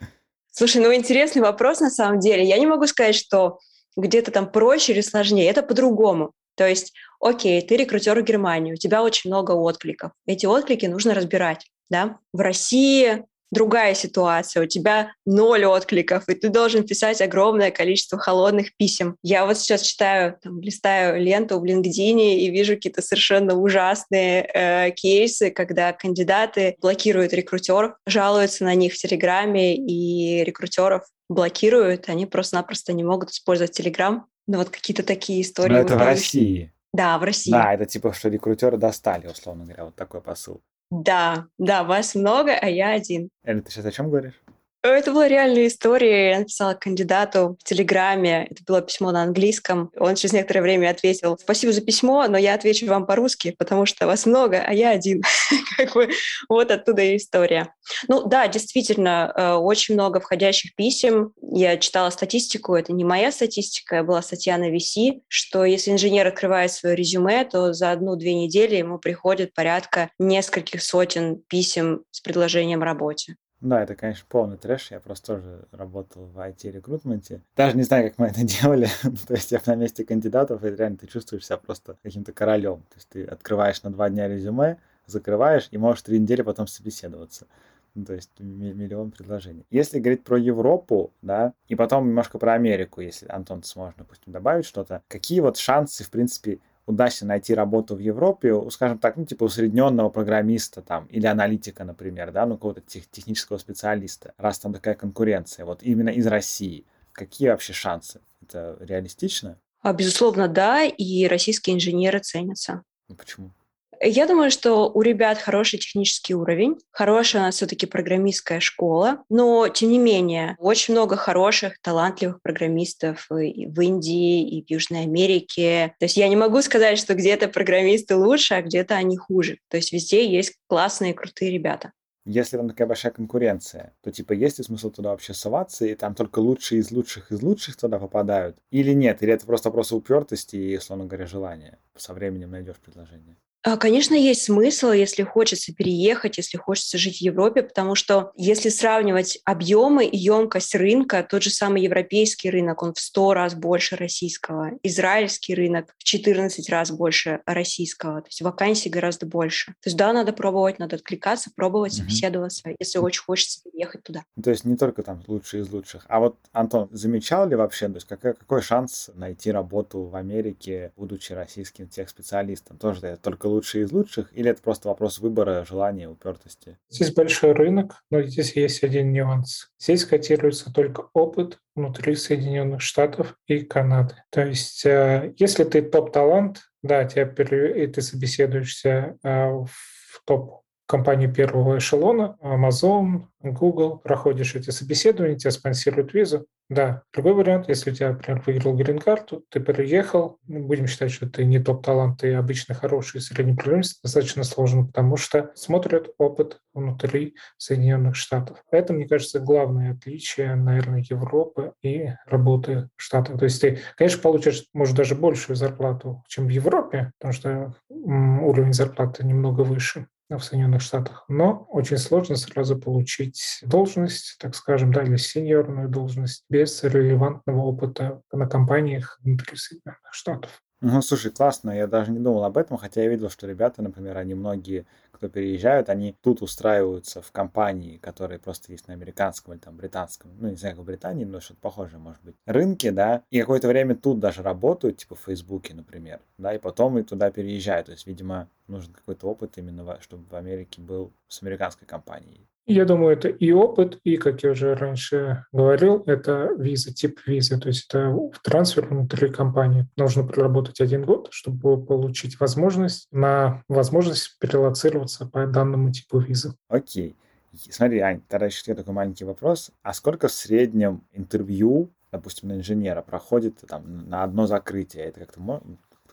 Слушай, 0.51 0.81
ну 0.81 0.93
интересный 0.93 1.41
вопрос 1.41 1.79
на 1.79 1.89
самом 1.89 2.19
деле. 2.19 2.43
Я 2.43 2.57
не 2.57 2.65
могу 2.65 2.87
сказать, 2.87 3.15
что 3.15 3.59
где-то 3.95 4.31
там 4.31 4.51
проще 4.51 4.93
или 4.93 5.01
сложнее. 5.01 5.49
Это 5.49 5.61
по-другому. 5.61 6.33
То 6.55 6.67
есть, 6.67 6.93
окей, 7.19 7.61
ты 7.61 7.77
рекрутер 7.77 8.19
в 8.19 8.23
Германии, 8.23 8.73
у 8.73 8.77
тебя 8.77 9.01
очень 9.01 9.29
много 9.29 9.53
откликов. 9.53 10.11
Эти 10.25 10.45
отклики 10.45 10.85
нужно 10.85 11.13
разбирать. 11.13 11.65
Да? 11.89 12.17
В 12.33 12.39
России 12.39 13.23
другая 13.51 13.93
ситуация, 13.93 14.63
у 14.63 14.67
тебя 14.67 15.13
ноль 15.25 15.65
откликов, 15.65 16.27
и 16.27 16.33
ты 16.33 16.49
должен 16.49 16.85
писать 16.85 17.21
огромное 17.21 17.71
количество 17.71 18.17
холодных 18.17 18.75
писем. 18.77 19.15
Я 19.23 19.45
вот 19.45 19.57
сейчас 19.57 19.81
читаю, 19.81 20.37
там, 20.41 20.61
листаю 20.61 21.21
ленту 21.21 21.59
в 21.59 21.63
LinkedIn 21.63 22.35
и 22.35 22.49
вижу 22.49 22.75
какие-то 22.75 23.01
совершенно 23.01 23.55
ужасные 23.55 24.49
э, 24.53 24.91
кейсы, 24.91 25.51
когда 25.51 25.93
кандидаты 25.93 26.75
блокируют 26.81 27.33
рекрутеров, 27.33 27.93
жалуются 28.05 28.63
на 28.63 28.75
них 28.75 28.93
в 28.93 28.97
Телеграме, 28.97 29.75
и 29.75 30.43
рекрутеров 30.43 31.03
блокируют, 31.29 32.09
они 32.09 32.25
просто-напросто 32.25 32.93
не 32.93 33.03
могут 33.03 33.31
использовать 33.31 33.71
Телеграм. 33.71 34.25
Ну 34.47 34.57
вот 34.57 34.69
какие-то 34.69 35.03
такие 35.03 35.41
истории. 35.41 35.73
Но 35.73 35.79
это 35.79 35.95
в 35.95 36.01
России. 36.01 36.73
Да, 36.91 37.17
в 37.19 37.23
России. 37.23 37.51
Да, 37.51 37.73
это 37.73 37.85
типа, 37.85 38.13
что 38.13 38.29
рекрутеры 38.29 38.77
достали, 38.77 39.27
условно 39.27 39.65
говоря, 39.65 39.85
вот 39.85 39.95
такой 39.95 40.21
посыл. 40.21 40.61
Да, 40.91 41.47
да, 41.59 41.83
вас 41.83 42.15
много, 42.15 42.53
а 42.53 42.67
я 42.67 42.91
один. 42.91 43.29
Эля, 43.43 43.61
ты 43.61 43.71
сейчас 43.71 43.85
о 43.85 43.91
чем 43.91 44.09
говоришь? 44.09 44.41
Это 44.81 45.11
была 45.11 45.27
реальная 45.27 45.67
история. 45.67 46.29
Я 46.29 46.39
написала 46.39 46.73
кандидату 46.73 47.57
в 47.59 47.63
Телеграме. 47.65 48.47
Это 48.49 48.63
было 48.65 48.81
письмо 48.81 49.11
на 49.11 49.23
английском. 49.23 49.91
Он 49.97 50.15
через 50.15 50.31
некоторое 50.31 50.61
время 50.61 50.89
ответил, 50.89 51.37
спасибо 51.37 51.73
за 51.73 51.81
письмо, 51.81 52.25
но 52.29 52.37
я 52.37 52.53
отвечу 52.53 52.85
вам 52.87 53.05
по-русски, 53.05 53.53
потому 53.57 53.85
что 53.85 54.07
вас 54.07 54.25
много, 54.25 54.63
а 54.65 54.73
я 54.73 54.91
один. 54.91 55.21
как 55.77 55.93
бы 55.93 56.09
вот 56.47 56.71
оттуда 56.71 57.01
и 57.01 57.17
история. 57.17 57.73
Ну 58.07 58.25
да, 58.25 58.47
действительно, 58.47 59.33
э, 59.35 59.53
очень 59.55 59.95
много 59.95 60.21
входящих 60.21 60.73
писем. 60.75 61.33
Я 61.41 61.75
читала 61.75 62.09
статистику, 62.09 62.73
это 62.73 62.93
не 62.93 63.03
моя 63.03 63.33
статистика, 63.33 64.03
была 64.03 64.21
статья 64.21 64.57
на 64.57 64.73
VC, 64.73 65.21
что 65.27 65.65
если 65.65 65.91
инженер 65.91 66.25
открывает 66.27 66.71
свое 66.71 66.95
резюме, 66.95 67.43
то 67.43 67.73
за 67.73 67.91
одну-две 67.91 68.33
недели 68.33 68.77
ему 68.77 68.97
приходит 68.97 69.53
порядка 69.53 70.09
нескольких 70.19 70.81
сотен 70.81 71.41
писем 71.49 72.03
с 72.11 72.21
предложением 72.21 72.81
работе. 72.81 73.35
Да, 73.61 73.83
это, 73.83 73.95
конечно, 73.95 74.25
полный 74.29 74.57
трэш. 74.57 74.91
Я 74.91 74.99
просто 74.99 75.35
тоже 75.35 75.65
работал 75.71 76.25
в 76.25 76.39
IT-рекрутменте. 76.39 77.41
Даже 77.57 77.75
не 77.75 77.83
знаю, 77.83 78.09
как 78.09 78.17
мы 78.17 78.27
это 78.27 78.43
делали. 78.61 78.87
То 79.27 79.33
есть 79.33 79.51
я 79.51 79.61
на 79.65 79.75
месте 79.75 80.05
кандидатов, 80.05 80.63
и 80.63 80.69
реально 80.69 80.97
ты 80.97 81.07
чувствуешь 81.07 81.45
себя 81.45 81.57
просто 81.57 81.97
каким-то 82.01 82.31
королем. 82.31 82.83
То 82.89 82.95
есть 82.95 83.09
ты 83.09 83.25
открываешь 83.25 83.83
на 83.83 83.91
два 83.91 84.09
дня 84.09 84.27
резюме, 84.27 84.77
закрываешь, 85.05 85.67
и 85.71 85.77
можешь 85.77 86.03
три 86.03 86.19
недели 86.19 86.41
потом 86.41 86.67
собеседоваться. 86.67 87.47
Ну, 87.95 88.05
то 88.05 88.13
есть 88.13 88.31
миллион 88.39 89.11
предложений. 89.11 89.65
Если 89.71 89.99
говорить 89.99 90.23
про 90.23 90.37
Европу, 90.37 91.11
да, 91.21 91.53
и 91.67 91.75
потом 91.75 92.07
немножко 92.07 92.37
про 92.37 92.53
Америку, 92.53 93.01
если 93.01 93.27
Антон 93.27 93.63
сможет, 93.63 93.97
допустим, 93.97 94.31
добавить 94.31 94.65
что-то, 94.65 95.01
какие 95.07 95.39
вот 95.39 95.57
шансы, 95.57 96.03
в 96.03 96.09
принципе, 96.09 96.59
удачно 96.85 97.27
найти 97.27 97.53
работу 97.53 97.95
в 97.95 97.99
Европе, 97.99 98.53
скажем 98.71 98.97
так, 98.97 99.17
ну, 99.17 99.25
типа 99.25 99.43
усредненного 99.43 100.09
программиста 100.09 100.81
там, 100.81 101.05
или 101.07 101.25
аналитика, 101.27 101.83
например, 101.83 102.31
да, 102.31 102.45
ну, 102.45 102.55
какого-то 102.55 102.81
тех, 102.81 103.07
технического 103.09 103.57
специалиста, 103.57 104.33
раз 104.37 104.59
там 104.59 104.73
такая 104.73 104.95
конкуренция, 104.95 105.65
вот 105.65 105.83
именно 105.83 106.09
из 106.09 106.25
России. 106.27 106.85
Какие 107.11 107.49
вообще 107.49 107.73
шансы? 107.73 108.21
Это 108.41 108.77
реалистично? 108.79 109.57
А, 109.81 109.93
безусловно, 109.93 110.47
да, 110.47 110.83
и 110.83 111.27
российские 111.27 111.75
инженеры 111.75 112.19
ценятся. 112.19 112.83
Ну, 113.07 113.15
почему? 113.15 113.51
Я 114.01 114.27
думаю, 114.27 114.49
что 114.49 114.89
у 114.89 115.01
ребят 115.01 115.39
хороший 115.39 115.77
технический 115.79 116.33
уровень, 116.33 116.77
хорошая 116.91 117.41
у 117.41 117.45
нас 117.45 117.55
все-таки 117.55 117.85
программистская 117.85 118.61
школа, 118.61 119.23
но, 119.29 119.67
тем 119.67 119.89
не 119.89 119.99
менее, 119.99 120.55
очень 120.57 120.93
много 120.93 121.17
хороших, 121.17 121.79
талантливых 121.81 122.41
программистов 122.41 123.29
и 123.31 123.67
в 123.67 123.81
Индии, 123.81 124.47
и 124.47 124.63
в 124.65 124.69
Южной 124.69 125.03
Америке. 125.03 125.95
То 125.99 126.05
есть 126.05 126.15
я 126.15 126.29
не 126.29 126.37
могу 126.37 126.61
сказать, 126.61 126.97
что 126.97 127.13
где-то 127.13 127.49
программисты 127.49 128.15
лучше, 128.15 128.53
а 128.53 128.61
где-то 128.61 128.95
они 128.95 129.17
хуже. 129.17 129.57
То 129.67 129.77
есть 129.77 129.91
везде 129.91 130.25
есть 130.25 130.55
классные, 130.67 131.13
крутые 131.13 131.51
ребята 131.51 131.91
если 132.25 132.57
там 132.57 132.69
такая 132.69 132.87
большая 132.87 133.11
конкуренция, 133.11 133.93
то 134.01 134.11
типа 134.11 134.33
есть 134.33 134.59
ли 134.59 134.63
смысл 134.63 134.91
туда 134.91 135.09
вообще 135.09 135.33
соваться, 135.33 135.85
и 135.85 135.95
там 135.95 136.13
только 136.13 136.39
лучшие 136.39 136.79
из 136.79 136.91
лучших 136.91 137.31
из 137.31 137.41
лучших 137.41 137.75
туда 137.75 137.97
попадают? 137.97 138.57
Или 138.69 138.93
нет? 138.93 139.23
Или 139.23 139.33
это 139.33 139.45
просто 139.47 139.69
вопрос 139.69 139.91
упертости 139.91 140.55
и, 140.55 140.77
условно 140.77 141.05
говоря, 141.05 141.25
желания? 141.25 141.79
Со 141.95 142.13
временем 142.13 142.51
найдешь 142.51 142.77
предложение. 142.77 143.35
А, 143.63 143.75
конечно, 143.75 144.13
есть 144.15 144.43
смысл, 144.43 144.91
если 144.91 145.23
хочется 145.23 145.73
переехать, 145.73 146.37
если 146.37 146.57
хочется 146.57 146.97
жить 146.97 147.17
в 147.17 147.21
Европе, 147.21 147.61
потому 147.61 147.93
что 147.95 148.31
если 148.37 148.69
сравнивать 148.69 149.39
объемы 149.43 150.05
и 150.05 150.17
емкость 150.17 150.75
рынка, 150.75 151.27
тот 151.29 151.43
же 151.43 151.49
самый 151.49 151.81
европейский 151.81 152.49
рынок, 152.49 152.81
он 152.83 152.93
в 152.93 152.99
100 152.99 153.33
раз 153.33 153.55
больше 153.55 153.97
российского, 153.97 154.71
израильский 154.81 155.55
рынок 155.55 155.93
в 155.97 156.03
14 156.03 156.69
раз 156.69 156.91
больше 156.91 157.41
российского, 157.45 158.21
то 158.21 158.27
есть 158.27 158.41
вакансий 158.41 158.89
гораздо 158.89 159.25
больше. 159.25 159.71
То 159.81 159.87
есть 159.87 159.97
да, 159.97 160.13
надо 160.13 160.31
пробовать, 160.31 160.79
надо 160.79 160.95
откликаться, 160.95 161.51
пробовать, 161.53 161.93
собеседоваться, 161.93 162.69
mm-hmm. 162.69 162.75
если 162.79 162.99
очень 162.99 163.23
хочется 163.23 163.61
переехать 163.63 164.03
туда. 164.03 164.23
То 164.41 164.51
есть 164.51 164.63
не 164.63 164.77
только 164.77 165.03
там 165.03 165.21
лучшие 165.27 165.63
из 165.63 165.69
лучших. 165.69 166.05
А 166.07 166.19
вот, 166.19 166.37
Антон, 166.53 166.87
замечал 166.91 167.47
ли 167.47 167.57
вообще, 167.57 167.87
то 167.89 167.95
есть 167.95 168.07
какой, 168.07 168.35
какой 168.35 168.61
шанс 168.61 169.09
найти 169.15 169.51
работу 169.51 170.03
в 170.03 170.15
Америке, 170.15 170.93
будучи 170.95 171.33
российским 171.33 171.89
техспециалистом? 171.89 172.77
Тоже 172.77 173.07
это 173.07 173.21
только 173.21 173.48
лучшие 173.49 173.83
из 173.83 173.91
лучших, 173.91 174.35
или 174.35 174.49
это 174.49 174.61
просто 174.61 174.87
вопрос 174.87 175.19
выбора, 175.19 175.65
желания, 175.67 176.09
упертости? 176.09 176.77
Здесь 176.89 177.13
большой 177.13 177.51
рынок, 177.53 178.03
но 178.09 178.21
здесь 178.21 178.55
есть 178.55 178.83
один 178.83 179.11
нюанс. 179.11 179.71
Здесь 179.79 180.05
котируется 180.05 180.71
только 180.73 181.09
опыт 181.13 181.59
внутри 181.75 182.15
Соединенных 182.15 182.81
Штатов 182.81 183.35
и 183.47 183.59
Канады. 183.59 184.15
То 184.29 184.45
есть, 184.45 184.85
э, 184.85 185.33
если 185.37 185.63
ты 185.63 185.81
топ-талант, 185.81 186.61
да, 186.81 187.05
тебя, 187.05 187.23
и 187.23 187.87
ты 187.87 188.01
собеседуешься 188.01 189.17
э, 189.23 189.49
в 189.49 190.21
топ 190.25 190.61
компании 190.89 191.27
первого 191.27 191.77
эшелона, 191.77 192.35
Amazon, 192.41 193.27
Google, 193.41 193.99
проходишь 193.99 194.55
эти 194.55 194.71
собеседования, 194.71 195.37
тебя 195.37 195.51
спонсируют 195.51 196.13
визу. 196.13 196.47
Да, 196.69 197.01
другой 197.11 197.33
вариант, 197.33 197.67
если 197.67 197.89
у 197.89 197.93
тебя, 197.95 198.11
например, 198.11 198.43
выиграл 198.45 198.75
грин-карту, 198.75 199.43
ты 199.49 199.59
переехал, 199.59 200.37
ну, 200.45 200.67
будем 200.67 200.85
считать, 200.85 201.11
что 201.11 201.27
ты 201.27 201.43
не 201.43 201.57
топ-талант, 201.57 202.21
ты 202.21 202.35
обычно 202.35 202.75
хороший 202.75 203.21
средний 203.21 203.55
программист, 203.55 204.03
достаточно 204.03 204.43
сложно, 204.43 204.85
потому 204.85 205.17
что 205.17 205.51
смотрят 205.55 206.11
опыт 206.19 206.59
внутри 206.75 207.35
Соединенных 207.57 208.15
Штатов. 208.15 208.63
Это, 208.69 208.93
мне 208.93 209.07
кажется, 209.07 209.39
главное 209.39 209.93
отличие, 209.93 210.53
наверное, 210.53 211.03
Европы 211.09 211.73
и 211.81 212.09
работы 212.27 212.89
в 212.95 213.01
Штатах. 213.01 213.39
То 213.39 213.45
есть 213.45 213.59
ты, 213.61 213.79
конечно, 213.95 214.21
получишь, 214.21 214.65
может, 214.71 214.95
даже 214.95 215.15
большую 215.15 215.55
зарплату, 215.55 216.23
чем 216.27 216.45
в 216.45 216.49
Европе, 216.49 217.13
потому 217.17 217.33
что 217.33 217.73
уровень 217.89 218.73
зарплаты 218.73 219.25
немного 219.25 219.61
выше, 219.61 220.05
в 220.37 220.43
Соединенных 220.43 220.81
Штатах. 220.81 221.25
Но 221.27 221.65
очень 221.69 221.97
сложно 221.97 222.35
сразу 222.35 222.77
получить 222.77 223.59
должность, 223.63 224.37
так 224.39 224.55
скажем, 224.55 224.93
да, 224.93 225.03
или 225.03 225.17
сеньорную 225.17 225.89
должность 225.89 226.45
без 226.49 226.83
релевантного 226.83 227.61
опыта 227.61 228.21
на 228.31 228.47
компаниях 228.47 229.19
внутри 229.23 229.55
Соединенных 229.57 230.13
Штатов. 230.13 230.61
Ну, 230.81 231.01
слушай, 231.01 231.29
классно, 231.29 231.71
я 231.71 231.87
даже 231.87 232.09
не 232.11 232.19
думал 232.19 232.45
об 232.45 232.57
этом, 232.57 232.77
хотя 232.77 233.01
я 233.03 233.09
видел, 233.09 233.29
что 233.29 233.45
ребята, 233.47 233.81
например, 233.81 234.17
они 234.17 234.33
многие, 234.33 234.85
кто 235.11 235.27
переезжают, 235.27 235.89
они 235.89 236.15
тут 236.21 236.41
устраиваются 236.41 237.21
в 237.21 237.33
компании, 237.33 237.97
которые 237.97 238.39
просто 238.39 238.71
есть 238.71 238.87
на 238.87 238.93
американском 238.93 239.53
или 239.53 239.59
там 239.59 239.75
британском, 239.75 240.31
ну, 240.39 240.49
не 240.49 240.55
знаю, 240.55 240.75
как 240.77 240.83
в 240.83 240.87
Британии, 240.87 241.25
но 241.25 241.41
что-то 241.41 241.59
похожее, 241.59 241.99
может 241.99 242.23
быть, 242.23 242.35
рынке, 242.45 242.91
да, 242.91 243.23
и 243.29 243.41
какое-то 243.41 243.67
время 243.67 243.93
тут 243.95 244.19
даже 244.19 244.41
работают, 244.41 244.97
типа 244.97 245.15
в 245.15 245.19
Фейсбуке, 245.25 245.73
например, 245.73 246.21
да, 246.37 246.55
и 246.55 246.59
потом 246.59 246.97
и 246.97 247.03
туда 247.03 247.29
переезжают, 247.29 247.87
то 247.87 247.91
есть, 247.91 248.07
видимо, 248.07 248.47
нужен 248.67 248.93
какой-то 248.93 249.27
опыт 249.27 249.57
именно, 249.57 249.99
чтобы 249.99 250.23
в 250.29 250.35
Америке 250.35 250.79
был 250.81 251.11
с 251.27 251.43
американской 251.43 251.87
компанией. 251.87 252.47
Я 252.69 252.85
думаю, 252.85 253.13
это 253.13 253.29
и 253.29 253.51
опыт, 253.51 253.99
и, 254.03 254.17
как 254.17 254.43
я 254.43 254.51
уже 254.51 254.75
раньше 254.75 255.43
говорил, 255.51 256.03
это 256.05 256.51
виза, 256.55 256.93
тип 256.93 257.19
визы. 257.25 257.59
То 257.59 257.69
есть 257.69 257.87
это 257.89 258.15
трансфер 258.43 258.85
внутри 258.85 259.29
компании. 259.29 259.87
Нужно 259.97 260.23
проработать 260.23 260.79
один 260.79 261.03
год, 261.03 261.29
чтобы 261.31 261.83
получить 261.83 262.39
возможность 262.39 263.07
на 263.11 263.63
возможность 263.67 264.37
перелоцироваться 264.39 265.25
по 265.25 265.47
данному 265.47 265.91
типу 265.91 266.19
визы. 266.19 266.53
Окей. 266.67 267.15
Смотри, 267.55 267.99
Ань, 268.01 268.21
тогда 268.27 268.45
еще 268.45 268.75
такой 268.75 268.93
маленький 268.93 269.25
вопрос. 269.25 269.71
А 269.81 269.91
сколько 269.93 270.27
в 270.27 270.31
среднем 270.31 271.03
интервью, 271.11 271.89
допустим, 272.11 272.49
на 272.49 272.53
инженера 272.53 273.01
проходит 273.01 273.63
там, 273.67 274.07
на 274.07 274.23
одно 274.23 274.45
закрытие? 274.45 275.05
Это 275.05 275.21
как-то 275.21 275.41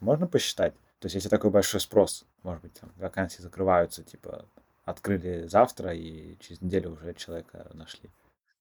можно 0.01 0.27
посчитать? 0.27 0.73
То 1.01 1.07
есть, 1.07 1.17
если 1.17 1.29
такой 1.29 1.51
большой 1.51 1.81
спрос, 1.81 2.25
может 2.43 2.63
быть, 2.63 2.73
там, 2.81 2.91
вакансии 2.97 3.43
закрываются, 3.43 4.03
типа, 4.03 4.47
открыли 4.87 5.47
завтра, 5.49 5.93
и 5.93 6.39
через 6.41 6.63
неделю 6.63 6.93
уже 6.93 7.13
человека 7.13 7.71
нашли. 7.75 8.09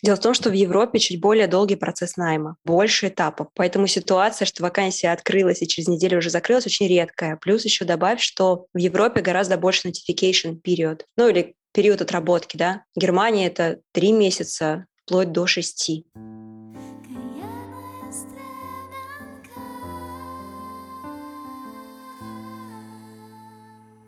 Дело 0.04 0.18
в 0.18 0.20
том, 0.20 0.34
что 0.34 0.50
в 0.50 0.54
Европе 0.54 1.00
чуть 1.00 1.22
более 1.22 1.48
долгий 1.48 1.78
процесс 1.78 2.18
найма, 2.18 2.58
больше 2.66 3.08
этапов. 3.08 3.48
Поэтому 3.54 3.88
ситуация, 3.88 4.46
что 4.46 4.62
вакансия 4.62 5.12
открылась 5.12 5.62
и 5.62 5.68
через 5.68 5.88
неделю 5.88 6.18
уже 6.18 6.30
закрылась, 6.30 6.66
очень 6.66 6.88
редкая. 6.88 7.38
Плюс 7.38 7.64
еще 7.64 7.86
добавь, 7.86 8.20
что 8.20 8.66
в 8.74 8.78
Европе 8.78 9.22
гораздо 9.22 9.58
больше 9.58 9.88
notification 9.88 10.56
период, 10.58 11.06
ну 11.16 11.30
или 11.30 11.56
период 11.74 12.02
отработки, 12.02 12.58
да. 12.58 12.84
В 12.96 13.00
Германии 13.00 13.48
это 13.48 13.80
три 13.94 14.12
месяца, 14.12 14.86
вплоть 15.04 15.32
до 15.32 15.48
шести. 15.48 16.06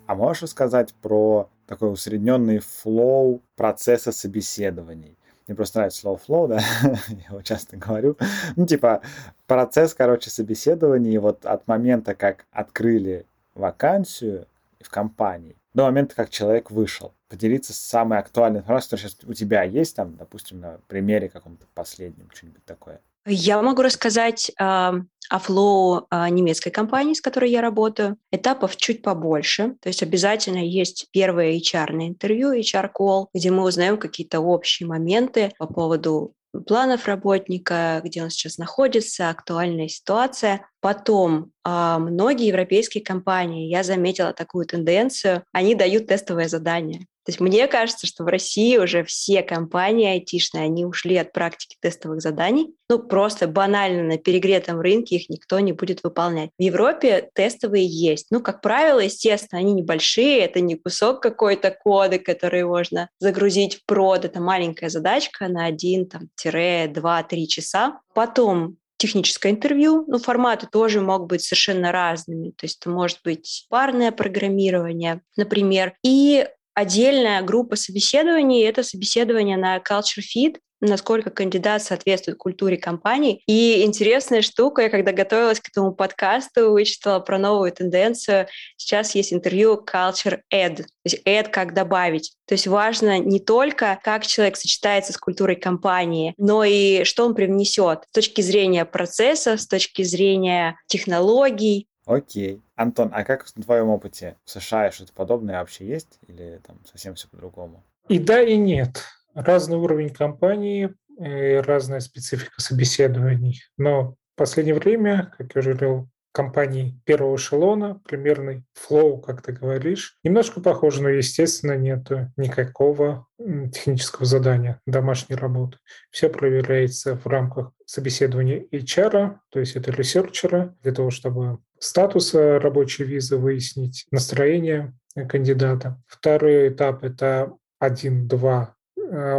А 0.06 0.16
можешь 0.16 0.44
рассказать 0.44 0.94
про 0.96 1.50
такой 1.68 1.92
усредненный 1.92 2.60
flow 2.60 3.44
процесса 3.56 4.12
собеседований? 4.12 5.18
Мне 5.48 5.56
просто 5.56 5.80
нравится 5.80 6.02
слово 6.02 6.20
flow, 6.28 6.48
да, 6.48 6.60
я 7.08 7.26
его 7.30 7.42
часто 7.42 7.78
говорю. 7.78 8.18
Ну, 8.56 8.66
типа, 8.66 9.02
процесс, 9.46 9.94
короче, 9.94 10.30
собеседований 10.30 11.18
вот 11.20 11.46
от 11.46 11.68
момента, 11.68 12.16
как 12.16 12.46
открыли 12.52 13.26
вакансию 13.54 14.48
в 14.82 14.90
компании, 14.90 15.56
до 15.74 15.86
момента, 15.86 16.16
как 16.16 16.30
человек 16.30 16.72
вышел. 16.72 17.14
Поделиться 17.30 17.74
самой 17.74 18.20
актуальной 18.20 18.60
информацией, 18.60 18.90
которая 18.90 19.10
сейчас 19.12 19.30
у 19.30 19.34
тебя 19.34 19.64
есть, 19.64 19.96
там, 19.96 20.16
допустим, 20.16 20.60
на 20.60 20.80
примере 20.88 21.30
каком-то 21.30 21.66
последнем, 21.74 22.30
что-нибудь 22.34 22.66
такое. 22.66 23.00
Я 23.30 23.62
могу 23.62 23.82
рассказать 23.82 24.50
э, 24.50 24.64
о 24.64 25.40
flow 25.40 26.08
э, 26.10 26.30
немецкой 26.30 26.70
компании, 26.70 27.14
с 27.14 27.20
которой 27.20 27.52
я 27.52 27.62
работаю. 27.62 28.16
Этапов 28.32 28.78
чуть 28.78 29.02
побольше. 29.02 29.76
То 29.82 29.90
есть 29.90 30.02
обязательно 30.02 30.66
есть 30.66 31.08
первое 31.12 31.58
HR 31.58 32.08
интервью, 32.08 32.54
HR-call, 32.54 33.28
где 33.34 33.52
мы 33.52 33.64
узнаем 33.64 33.98
какие-то 33.98 34.40
общие 34.40 34.88
моменты 34.88 35.52
по 35.60 35.68
поводу 35.68 36.36
планов 36.66 37.06
работника, 37.06 38.02
где 38.02 38.24
он 38.24 38.30
сейчас 38.30 38.58
находится, 38.58 39.30
актуальная 39.30 39.90
ситуация. 39.90 40.66
Потом 40.80 41.52
э, 41.66 41.98
многие 42.00 42.48
европейские 42.48 43.04
компании, 43.04 43.68
я 43.68 43.84
заметила 43.84 44.32
такую 44.32 44.66
тенденцию, 44.66 45.44
они 45.52 45.76
дают 45.76 46.08
тестовое 46.08 46.48
задание. 46.48 47.08
То 47.28 47.32
есть 47.32 47.42
мне 47.42 47.68
кажется, 47.68 48.08
что 48.08 48.24
в 48.24 48.28
России 48.28 48.78
уже 48.78 49.04
все 49.04 49.44
компании 49.44 50.08
айтишные, 50.08 50.64
они 50.64 50.86
ушли 50.86 51.18
от 51.18 51.34
практики 51.34 51.76
тестовых 51.82 52.22
заданий. 52.22 52.74
Ну, 52.90 53.00
просто 53.00 53.50
банально 53.50 54.02
на 54.04 54.18
перегретом 54.18 54.80
рынке 54.80 55.18
их 55.18 55.28
никто 55.28 55.60
не 55.60 55.74
будет 55.74 56.04
выполнять. 56.06 56.52
В 56.58 56.62
Европе 56.62 57.30
тестовые 57.34 57.86
есть. 57.86 58.28
Ну, 58.32 58.40
как 58.40 58.62
правило, 58.62 59.02
естественно, 59.02 59.60
они 59.60 59.74
небольшие, 59.74 60.40
это 60.40 60.62
не 60.62 60.76
кусок 60.76 61.22
какой-то 61.22 61.72
кода, 61.72 62.18
который 62.18 62.64
можно 62.64 63.10
загрузить 63.20 63.76
в 63.76 63.86
прод, 63.86 64.24
это 64.24 64.40
маленькая 64.40 64.88
задачка 64.88 65.50
на 65.50 65.66
1, 65.66 66.06
там, 66.06 66.30
2-3 66.42 67.46
часа. 67.48 68.00
Потом 68.14 68.78
техническое 68.98 69.52
интервью, 69.52 70.06
но 70.08 70.18
форматы 70.18 70.68
тоже 70.72 71.02
могут 71.02 71.28
быть 71.28 71.44
совершенно 71.44 71.92
разными. 71.92 72.52
То 72.52 72.66
есть 72.66 72.80
это 72.80 72.90
может 72.90 73.20
быть 73.24 73.68
парное 73.70 74.12
программирование, 74.12 75.22
например. 75.36 75.94
И 76.04 76.48
Отдельная 76.78 77.42
группа 77.42 77.76
собеседований— 77.76 78.62
это 78.64 78.84
собеседование 78.84 79.58
на 79.58 79.78
Culture 79.78 80.22
Fit, 80.22 80.58
насколько 80.80 81.32
кандидат 81.32 81.82
соответствует 81.82 82.38
культуре 82.38 82.78
компании. 82.78 83.42
И 83.48 83.82
интересная 83.84 84.44
штука, 84.44 84.84
я 84.84 84.90
когда 84.92 85.12
готовилась 85.12 85.60
к 85.60 85.70
этому 85.70 85.92
подкасту, 85.96 86.70
вычитала 86.70 87.20
про 87.20 87.40
новую 87.40 87.72
тенденцию. 87.72 88.46
Сейчас 88.76 89.16
есть 89.16 89.34
интервью 89.34 89.84
Culture 89.92 90.42
Add, 90.54 90.76
то 90.76 90.86
есть 91.04 91.24
add 91.26 91.50
как 91.50 91.74
добавить. 91.74 92.34
То 92.46 92.54
есть 92.54 92.68
важно 92.68 93.18
не 93.18 93.40
только, 93.40 94.00
как 94.04 94.28
человек 94.28 94.56
сочетается 94.56 95.14
с 95.14 95.18
культурой 95.18 95.56
компании, 95.56 96.36
но 96.38 96.64
и 96.64 97.06
что 97.06 97.26
он 97.26 97.34
привнесет 97.34 98.04
с 98.12 98.14
точки 98.14 98.42
зрения 98.42 98.86
процесса, 98.86 99.58
с 99.58 99.66
точки 99.66 100.04
зрения 100.04 100.78
технологий, 100.86 101.88
Окей. 102.08 102.64
Антон, 102.76 103.12
а 103.14 103.24
как 103.24 103.46
в 103.46 103.52
твоем 103.52 103.90
опыте 103.90 104.38
в 104.46 104.50
США 104.50 104.92
что-то 104.92 105.12
подобное 105.14 105.60
вообще 105.60 105.86
есть? 105.86 106.20
Или 106.28 106.62
там 106.66 106.80
совсем 106.86 107.16
все 107.16 107.28
по-другому? 107.28 107.84
И 108.08 108.18
да, 108.18 108.42
и 108.42 108.56
нет. 108.56 109.04
Разный 109.34 109.78
уровень 109.78 110.10
компании, 110.10 110.96
разная 111.20 112.00
специфика 112.00 112.62
собеседований. 112.62 113.62
Но 113.78 114.12
в 114.12 114.38
последнее 114.38 114.76
время, 114.76 115.34
как 115.38 115.54
я 115.54 115.60
уже 115.60 115.74
говорил, 115.74 116.10
компаний 116.32 117.02
первого 117.04 117.36
эшелона, 117.36 118.00
примерный 118.06 118.64
flow, 118.74 119.20
как 119.20 119.42
ты 119.42 119.52
говоришь. 119.52 120.20
Немножко 120.24 120.62
похоже, 120.62 121.02
но, 121.02 121.10
естественно, 121.10 121.76
нет 121.76 122.08
никакого 122.38 123.26
технического 123.38 124.26
задания, 124.26 124.80
домашней 124.86 125.36
работы. 125.36 125.80
Все 126.12 126.30
проверяется 126.30 127.16
в 127.16 127.26
рамках 127.26 127.72
собеседования 127.86 128.66
HR, 128.72 129.38
то 129.50 129.60
есть 129.60 129.76
это 129.76 129.92
researcher 129.92 130.62
а, 130.62 130.76
для 130.84 130.94
того, 130.94 131.10
чтобы 131.10 131.58
статус 131.80 132.34
рабочей 132.34 133.04
визы 133.04 133.38
выяснить, 133.38 134.06
настроение 134.12 134.94
кандидата. 135.30 136.02
Второй 136.08 136.70
этап– 136.70 137.04
это 137.06 137.54
один-два 137.80 138.74
э, 138.74 138.77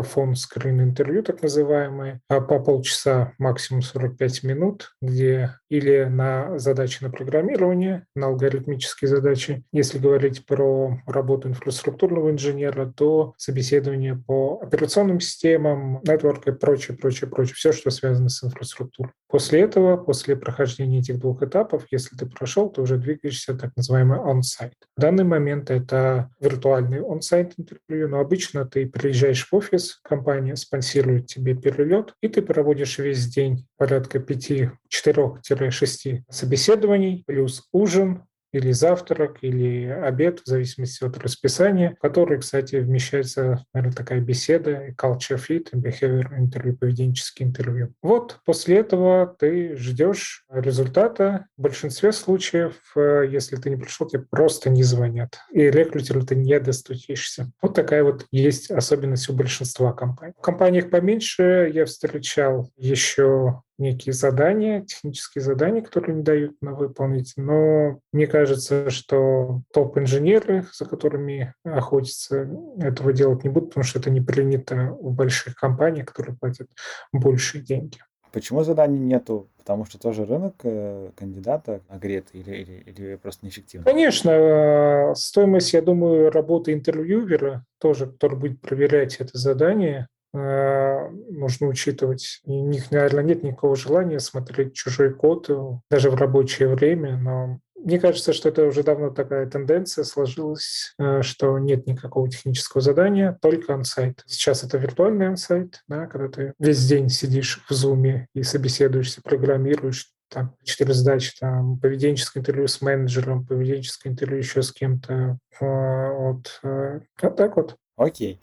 фон 0.03 0.35
скрин 0.35 0.81
интервью, 0.83 1.23
так 1.23 1.43
называемые, 1.43 2.21
а 2.29 2.41
по 2.41 2.59
полчаса, 2.59 3.33
максимум 3.39 3.83
45 3.83 4.43
минут, 4.45 4.93
где 5.01 5.55
или 5.69 6.05
на 6.05 6.59
задачи 6.59 7.03
на 7.03 7.11
программирование, 7.11 8.07
на 8.15 8.27
алгоритмические 8.27 9.09
задачи. 9.09 9.65
Если 9.73 9.99
говорить 9.99 10.47
про 10.47 10.99
работу 11.07 11.49
инфраструктурного 11.49 12.31
инженера, 12.31 12.87
то 12.87 13.35
собеседование 13.37 14.17
по 14.17 14.61
операционным 14.63 15.21
системам, 15.21 15.99
network 15.99 16.49
и 16.49 16.53
прочее, 16.53 16.97
прочее, 16.97 17.29
прочее, 17.29 17.55
все, 17.55 17.73
что 17.73 17.91
связано 17.91 18.29
с 18.29 18.43
инфраструктурой. 18.43 19.13
После 19.29 19.61
этого, 19.61 19.97
после 19.97 20.37
прохождения 20.37 21.01
этих 21.01 21.19
двух 21.19 21.43
этапов, 21.43 21.85
если 21.91 22.17
ты 22.17 22.27
прошел, 22.27 22.71
ты 22.71 22.81
уже 22.81 22.97
двигаешься 22.97 23.55
так 23.55 23.73
называемый 23.77 24.19
on-site. 24.19 24.73
В 24.97 25.01
данный 25.01 25.25
момент 25.25 25.71
это 25.71 26.31
виртуальный 26.41 27.01
on-site 27.01 27.53
интервью, 27.59 28.09
но 28.09 28.21
обычно 28.21 28.65
ты 28.65 28.87
приезжаешь 28.87 29.47
в 29.47 29.53
офис, 29.59 30.01
компания 30.03 30.57
спонсирует 30.57 31.27
тебе 31.27 31.55
перелет, 31.55 32.15
и 32.21 32.29
ты 32.29 32.43
проводишь 32.43 32.99
весь 32.99 33.27
день 33.27 33.67
порядка 33.77 34.19
5-4-6 34.19 36.23
собеседований, 36.31 37.25
плюс 37.27 37.67
ужин, 37.73 38.23
или 38.53 38.73
завтрак, 38.73 39.39
или 39.43 39.87
обед, 39.87 40.41
в 40.41 40.47
зависимости 40.47 41.05
от 41.05 41.19
расписания, 41.19 41.95
в 41.99 42.01
который, 42.01 42.39
кстати, 42.39 42.77
вмещается, 42.77 43.65
наверное, 43.73 43.97
такая 43.97 44.21
беседа, 44.21 44.89
culture 44.91 45.39
fit, 45.39 45.71
behavior 45.73 46.27
интервью, 46.39 46.77
поведенческие 46.77 47.49
интервью. 47.49 47.93
Вот 48.03 48.41
после 48.45 48.79
этого 48.79 49.37
ты 49.39 49.77
ждешь 49.77 50.45
результата. 50.51 51.47
В 51.57 51.63
большинстве 51.63 52.13
случаев, 52.13 52.75
э, 52.97 53.25
если 53.29 53.57
ты 53.57 53.71
не 53.71 53.77
пришел, 53.77 54.07
тебе 54.07 54.25
просто 54.29 54.71
не 54.71 54.83
звонят. 54.83 55.39
И 55.53 55.63
рекрутеру 55.63 56.23
ты 56.25 56.35
не 56.35 56.59
достучишься. 56.61 57.51
Вот 57.63 57.75
такая 57.75 58.03
вот 58.03 58.27
есть 58.31 58.71
особенность 58.71 59.29
у 59.29 59.33
большинства 59.33 59.93
компаний. 59.93 60.35
В 60.39 60.43
компаниях 60.43 60.91
поменьше 60.91 61.71
я 61.73 61.85
встречал 61.85 62.71
еще 62.77 63.63
некие 63.79 64.13
задания, 64.13 64.83
технические 64.83 65.43
задания, 65.43 65.83
которые 65.83 66.17
не 66.17 66.23
дают 66.23 66.61
на 66.61 66.75
выполнить. 66.75 67.33
Но 67.37 68.01
мне 68.13 68.27
кажется, 68.27 68.91
что 68.91 69.63
топ-инженеры, 69.73 70.67
за 70.73 70.85
которыми 70.85 71.55
охотятся, 71.65 72.49
этого 72.81 73.13
делать 73.13 73.45
не 73.45 73.51
будут, 73.51 73.71
потому 73.71 73.85
что 73.85 73.99
это 73.99 74.11
не 74.11 74.21
принято 74.21 74.97
в 75.01 75.13
больших 75.15 75.55
компаниях, 75.55 76.07
которые 76.07 76.37
платят 76.37 76.69
большие 77.13 77.63
деньги. 77.63 77.99
Почему 78.33 78.63
заданий 78.63 78.99
нету? 78.99 79.49
Потому 79.57 79.85
что 79.85 79.99
тоже 79.99 80.25
рынок 80.25 80.55
э, 80.63 81.11
кандидата 81.17 81.83
нагрет 81.89 82.29
или, 82.33 82.57
или, 82.57 82.83
или 82.87 83.17
просто 83.17 83.47
неэффективно? 83.47 83.85
Конечно, 83.85 84.31
э, 84.31 85.15
стоимость, 85.15 85.73
я 85.73 85.83
думаю, 85.83 86.31
работы 86.31 86.73
интервьюера 86.73 87.65
тоже, 87.79 88.07
который 88.07 88.39
будет 88.39 88.61
проверять 88.61 89.17
это 89.17 89.37
задание, 89.37 90.09
нужно 90.33 91.69
учитывать. 91.69 92.41
И 92.45 92.51
у 92.51 92.67
них, 92.67 92.91
наверное, 92.91 93.25
нет 93.25 93.43
никакого 93.43 93.77
желания 93.77 94.21
смотреть 94.21 94.75
чужой 94.75 95.15
код 95.15 95.49
э, 95.49 95.79
даже 95.91 96.11
в 96.11 96.15
рабочее 96.15 96.69
время, 96.69 97.17
но 97.17 97.61
мне 97.77 98.01
кажется, 98.01 98.33
что 98.33 98.49
это 98.49 98.65
уже 98.65 98.83
давно 98.83 99.11
такая 99.11 99.49
тенденция 99.49 100.05
сложилась, 100.05 100.95
э, 100.99 101.23
что 101.23 101.59
нет 101.59 101.87
никакого 101.87 102.29
технического 102.29 102.83
задания, 102.83 103.39
только 103.41 103.75
ансайт. 103.75 104.23
Сейчас 104.27 104.65
это 104.65 104.79
виртуальный 104.79 105.29
ансайт, 105.29 105.83
да, 105.89 106.07
когда 106.07 106.29
ты 106.29 106.55
весь 106.59 106.87
день 106.87 107.09
сидишь 107.09 107.65
в 107.69 107.73
зуме 107.73 108.27
и 108.35 108.43
собеседуешься, 108.43 109.23
программируешь, 109.23 110.13
там, 110.31 110.55
четыре 110.63 110.93
задачи, 110.93 111.33
там, 111.41 111.79
поведенческое 111.79 112.43
интервью 112.43 112.69
с 112.69 112.83
менеджером, 112.83 113.47
поведенческое 113.47 114.13
интервью 114.13 114.39
еще 114.39 114.63
с 114.63 114.73
кем-то. 114.73 115.39
Вот, 115.59 116.61
вот 116.63 117.37
так 117.37 117.57
вот. 117.57 117.77
Окей. 117.97 118.41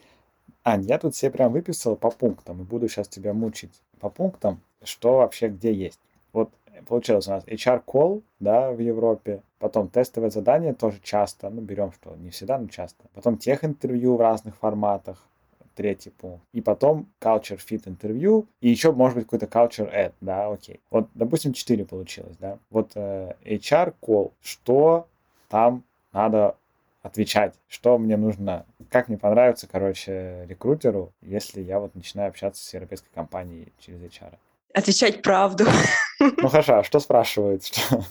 Ань, 0.68 0.84
я 0.84 0.98
тут 0.98 1.16
себе 1.16 1.30
прям 1.30 1.54
выписал 1.54 1.96
по 1.96 2.10
пунктам 2.10 2.62
и 2.62 2.64
буду 2.64 2.88
сейчас 2.88 3.08
тебя 3.08 3.34
мучить 3.34 3.84
по 4.00 4.10
пунктам, 4.10 4.62
что 4.84 5.18
вообще 5.18 5.50
где 5.50 5.72
есть. 5.72 6.00
Вот 6.34 6.50
получилось 6.88 7.28
у 7.28 7.32
нас 7.32 7.44
HR 7.46 7.84
call, 7.86 8.24
да, 8.40 8.72
в 8.72 8.80
Европе, 8.80 9.44
потом 9.60 9.90
тестовое 9.90 10.32
задание 10.32 10.74
тоже 10.74 11.00
часто, 11.04 11.52
ну, 11.52 11.62
берем 11.62 11.92
что, 11.92 12.16
не 12.16 12.32
всегда, 12.32 12.58
но 12.58 12.68
часто. 12.68 13.06
Потом 13.14 13.38
тех 13.38 13.64
интервью 13.64 14.16
в 14.16 14.22
разных 14.22 14.58
форматах, 14.58 15.24
третий 15.76 16.10
пункт. 16.10 16.44
И 16.52 16.62
потом 16.62 17.06
culture 17.22 17.60
fit 17.60 17.84
интервью, 17.86 18.48
и 18.60 18.68
еще 18.68 18.92
может 18.92 19.18
быть 19.18 19.26
какой-то 19.26 19.46
culture 19.46 19.94
ad, 19.94 20.14
да, 20.20 20.48
окей. 20.48 20.80
Вот, 20.90 21.08
допустим, 21.14 21.54
4 21.54 21.86
получилось, 21.86 22.38
да. 22.40 22.58
Вот 22.72 22.94
э, 22.96 23.36
HR 23.46 23.94
call, 24.02 24.32
что 24.42 25.06
там 25.48 25.84
надо 26.12 26.56
отвечать, 27.06 27.54
что 27.68 27.98
мне 27.98 28.18
нужно, 28.18 28.66
как 28.90 29.10
мне 29.10 29.18
понравится, 29.18 29.68
короче, 29.68 30.46
рекрутеру, 30.48 31.14
если 31.22 31.62
я 31.62 31.80
вот 31.80 31.94
начинаю 31.94 32.30
общаться 32.30 32.64
с 32.64 32.74
европейской 32.74 33.10
компанией 33.14 33.74
через 33.80 34.00
HR. 34.02 34.34
Отвечать 34.74 35.22
правду. 35.22 35.66
Ну 36.20 36.48
хорошо, 36.48 36.80
а 36.80 36.84
что 36.84 37.00
спрашивают? 37.00 37.66
Что? 37.66 38.04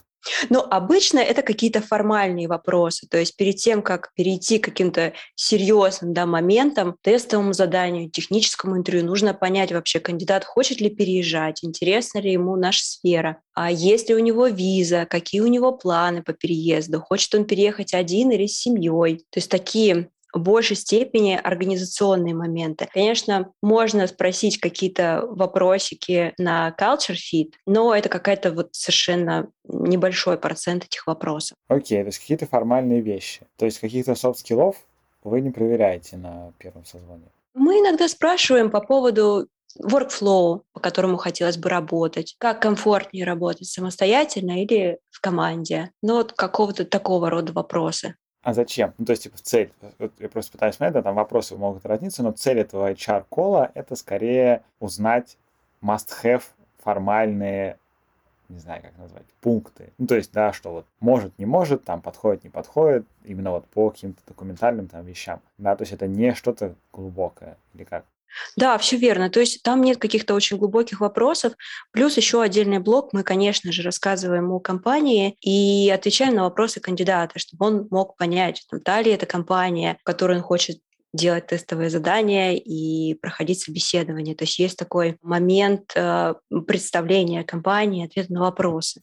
Ну, 0.51 0.61
обычно 0.61 1.19
это 1.19 1.43
какие-то 1.43 1.81
формальные 1.81 2.49
вопросы. 2.49 3.07
То 3.09 3.19
есть 3.19 3.37
перед 3.37 3.57
тем, 3.57 3.83
как 3.83 4.13
перейти 4.15 4.59
к 4.59 4.65
каким-то 4.65 5.13
серьезным 5.35 6.15
да, 6.15 6.27
моментам, 6.27 6.97
тестовому 7.03 7.53
заданию, 7.53 8.11
техническому 8.11 8.77
интервью, 8.77 9.05
нужно 9.05 9.35
понять 9.35 9.73
вообще, 9.73 10.01
кандидат 10.01 10.45
хочет 10.45 10.81
ли 10.81 10.91
переезжать, 10.91 11.65
интересна 11.65 12.21
ли 12.21 12.33
ему 12.33 12.57
наша 12.57 12.85
сфера, 12.85 13.39
а 13.55 13.71
есть 13.71 14.09
ли 14.09 14.15
у 14.15 14.19
него 14.19 14.47
виза, 14.47 15.07
какие 15.07 15.41
у 15.41 15.47
него 15.47 15.73
планы 15.73 16.23
по 16.23 16.33
переезду, 16.33 17.01
хочет 17.01 17.35
он 17.35 17.45
переехать 17.45 17.95
один 17.95 18.31
или 18.31 18.47
с 18.47 18.59
семьей. 18.59 19.19
То 19.31 19.39
есть 19.39 19.51
такие 19.51 20.09
большей 20.39 20.77
степени 20.77 21.39
организационные 21.43 22.35
моменты. 22.35 22.89
Конечно, 22.93 23.53
можно 23.63 24.07
спросить 24.07 24.59
какие-то 24.59 25.25
вопросики 25.29 26.35
на 26.39 26.75
culture 26.79 27.17
fit, 27.17 27.53
но 27.67 27.95
это 27.95 28.09
какая-то 28.09 28.53
вот 28.53 28.69
совершенно 28.73 29.49
небольшой 29.69 30.39
процент 30.39 30.85
этих 30.85 31.07
вопросов. 31.07 31.57
Окей, 31.69 31.99
okay, 31.99 32.03
то 32.03 32.09
есть 32.09 32.19
какие-то 32.19 32.47
формальные 32.47 33.01
вещи. 33.01 33.43
То 33.57 33.65
есть 33.65 33.79
каких-то 33.79 34.15
софт-скиллов 34.15 34.77
вы 35.23 35.41
не 35.41 35.51
проверяете 35.51 36.17
на 36.17 36.53
первом 36.59 36.85
созвоне? 36.85 37.25
Мы 37.55 37.81
иногда 37.81 38.09
спрашиваем 38.09 38.71
по 38.71 38.81
поводу 38.81 39.49
workflow, 39.83 40.63
по 40.73 40.81
которому 40.81 41.17
хотелось 41.17 41.57
бы 41.57 41.69
работать, 41.69 42.37
как 42.39 42.61
комфортнее 42.63 43.25
работать 43.25 43.69
самостоятельно 43.69 44.63
или 44.63 44.99
в 45.11 45.21
команде. 45.21 45.91
Ну 46.03 46.17
вот 46.17 46.33
какого-то 46.33 46.85
такого 46.85 47.31
рода 47.31 47.53
вопросы. 47.53 48.15
А 48.45 48.53
зачем? 48.53 48.93
Ну, 48.99 49.07
то 49.07 49.13
есть, 49.13 49.23
типа, 49.23 49.39
цель. 49.39 49.73
Вот 49.99 50.13
я 50.19 50.29
просто 50.29 50.53
пытаюсь 50.53 50.77
понять, 50.77 50.93
да, 50.93 51.03
там 51.03 51.15
вопросы 51.15 51.57
могут 51.57 51.87
разниться, 51.87 52.23
но 52.23 52.31
цель 52.31 52.61
этого 52.61 52.93
HR-кола— 52.93 53.71
это 53.75 53.97
скорее 53.97 54.63
узнать 54.81 55.39
must-have 55.83 56.43
формальные, 56.83 57.79
не 58.51 58.59
знаю, 58.59 58.83
как 58.83 58.99
назвать, 58.99 59.25
пункты. 59.41 59.95
Ну, 59.97 60.07
то 60.07 60.15
есть, 60.17 60.31
да, 60.33 60.53
что 60.53 60.73
вот 60.73 60.87
может, 61.01 61.39
не 61.39 61.47
может, 61.47 61.85
там 61.85 62.03
подходит, 62.03 62.45
не 62.45 62.51
подходит, 62.51 63.07
именно 63.25 63.51
вот 63.51 63.65
по 63.69 63.89
каким-то 63.89 64.21
документальным 64.27 64.89
там 64.89 65.07
вещам. 65.07 65.41
Да, 65.57 65.75
то 65.75 65.83
есть 65.83 65.95
это 65.95 66.07
не 66.07 66.35
что-то 66.35 66.75
глубокое 66.93 67.57
или 67.73 67.85
как? 67.85 68.05
Да, 68.57 68.79
все 68.79 68.97
верно. 68.97 69.31
То 69.31 69.41
есть 69.41 69.63
там 69.63 69.83
нет 69.83 69.99
каких-то 69.99 70.35
очень 70.35 70.57
глубоких 70.57 71.01
вопросов. 71.01 71.55
Плюс 71.93 72.17
еще 72.17 72.43
отдельный 72.43 72.79
блок 72.79 73.13
мы, 73.13 73.23
конечно 73.23 73.73
же, 73.73 73.83
рассказываем 73.83 74.51
о 74.53 74.61
компании 74.61 75.37
и 75.41 75.91
отвечаем 75.91 76.35
на 76.35 76.43
вопросы 76.45 76.81
кандидата, 76.81 77.39
чтобы 77.39 77.67
он 77.67 77.89
мог 77.91 78.17
понять, 78.17 78.65
там, 78.71 78.81
та 78.81 79.03
ли 79.03 79.11
это 79.11 79.27
компания, 79.27 79.97
в 80.01 80.05
которой 80.05 80.39
он 80.39 80.43
хочет 80.43 80.79
делать 81.13 81.47
тестовые 81.47 81.91
задания 81.91 82.55
и 82.55 83.15
проходить 83.15 83.61
собеседование. 83.61 84.35
То 84.35 84.45
есть 84.45 84.59
есть 84.59 84.77
такой 84.77 85.17
момент 85.23 85.93
э, 85.95 86.35
представления 86.67 87.45
компании, 87.45 88.05
ответа 88.05 88.33
на 88.33 88.41
вопросы. 88.41 89.01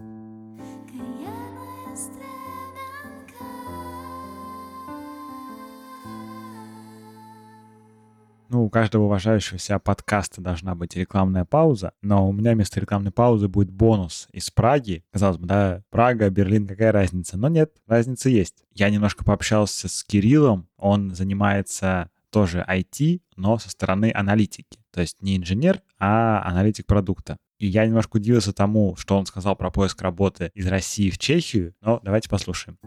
Ну, 8.51 8.65
у 8.65 8.69
каждого 8.69 9.03
уважающего 9.05 9.57
себя 9.57 9.79
подкаста 9.79 10.41
должна 10.41 10.75
быть 10.75 10.97
рекламная 10.97 11.45
пауза, 11.45 11.93
но 12.01 12.27
у 12.27 12.33
меня 12.33 12.51
вместо 12.51 12.81
рекламной 12.81 13.11
паузы 13.11 13.47
будет 13.47 13.71
бонус 13.71 14.27
из 14.33 14.51
Праги. 14.51 15.05
Казалось 15.13 15.37
бы, 15.37 15.47
да, 15.47 15.83
Прага, 15.89 16.29
Берлин, 16.29 16.67
какая 16.67 16.91
разница? 16.91 17.37
Но 17.37 17.47
нет, 17.47 17.71
разница 17.87 18.27
есть. 18.27 18.65
Я 18.73 18.89
немножко 18.89 19.23
пообщался 19.23 19.87
с 19.87 20.03
Кириллом, 20.03 20.67
он 20.75 21.15
занимается 21.15 22.09
тоже 22.29 22.65
IT, 22.67 23.21
но 23.37 23.57
со 23.57 23.69
стороны 23.69 24.11
аналитики. 24.13 24.79
То 24.91 24.99
есть 24.99 25.21
не 25.21 25.37
инженер, 25.37 25.81
а 25.97 26.43
аналитик 26.45 26.87
продукта. 26.87 27.37
И 27.57 27.67
я 27.67 27.85
немножко 27.85 28.17
удивился 28.17 28.51
тому, 28.51 28.97
что 28.97 29.17
он 29.17 29.25
сказал 29.27 29.55
про 29.55 29.71
поиск 29.71 30.01
работы 30.01 30.51
из 30.55 30.67
России 30.67 31.09
в 31.09 31.17
Чехию, 31.17 31.73
но 31.79 32.01
давайте 32.03 32.27
послушаем. 32.27 32.77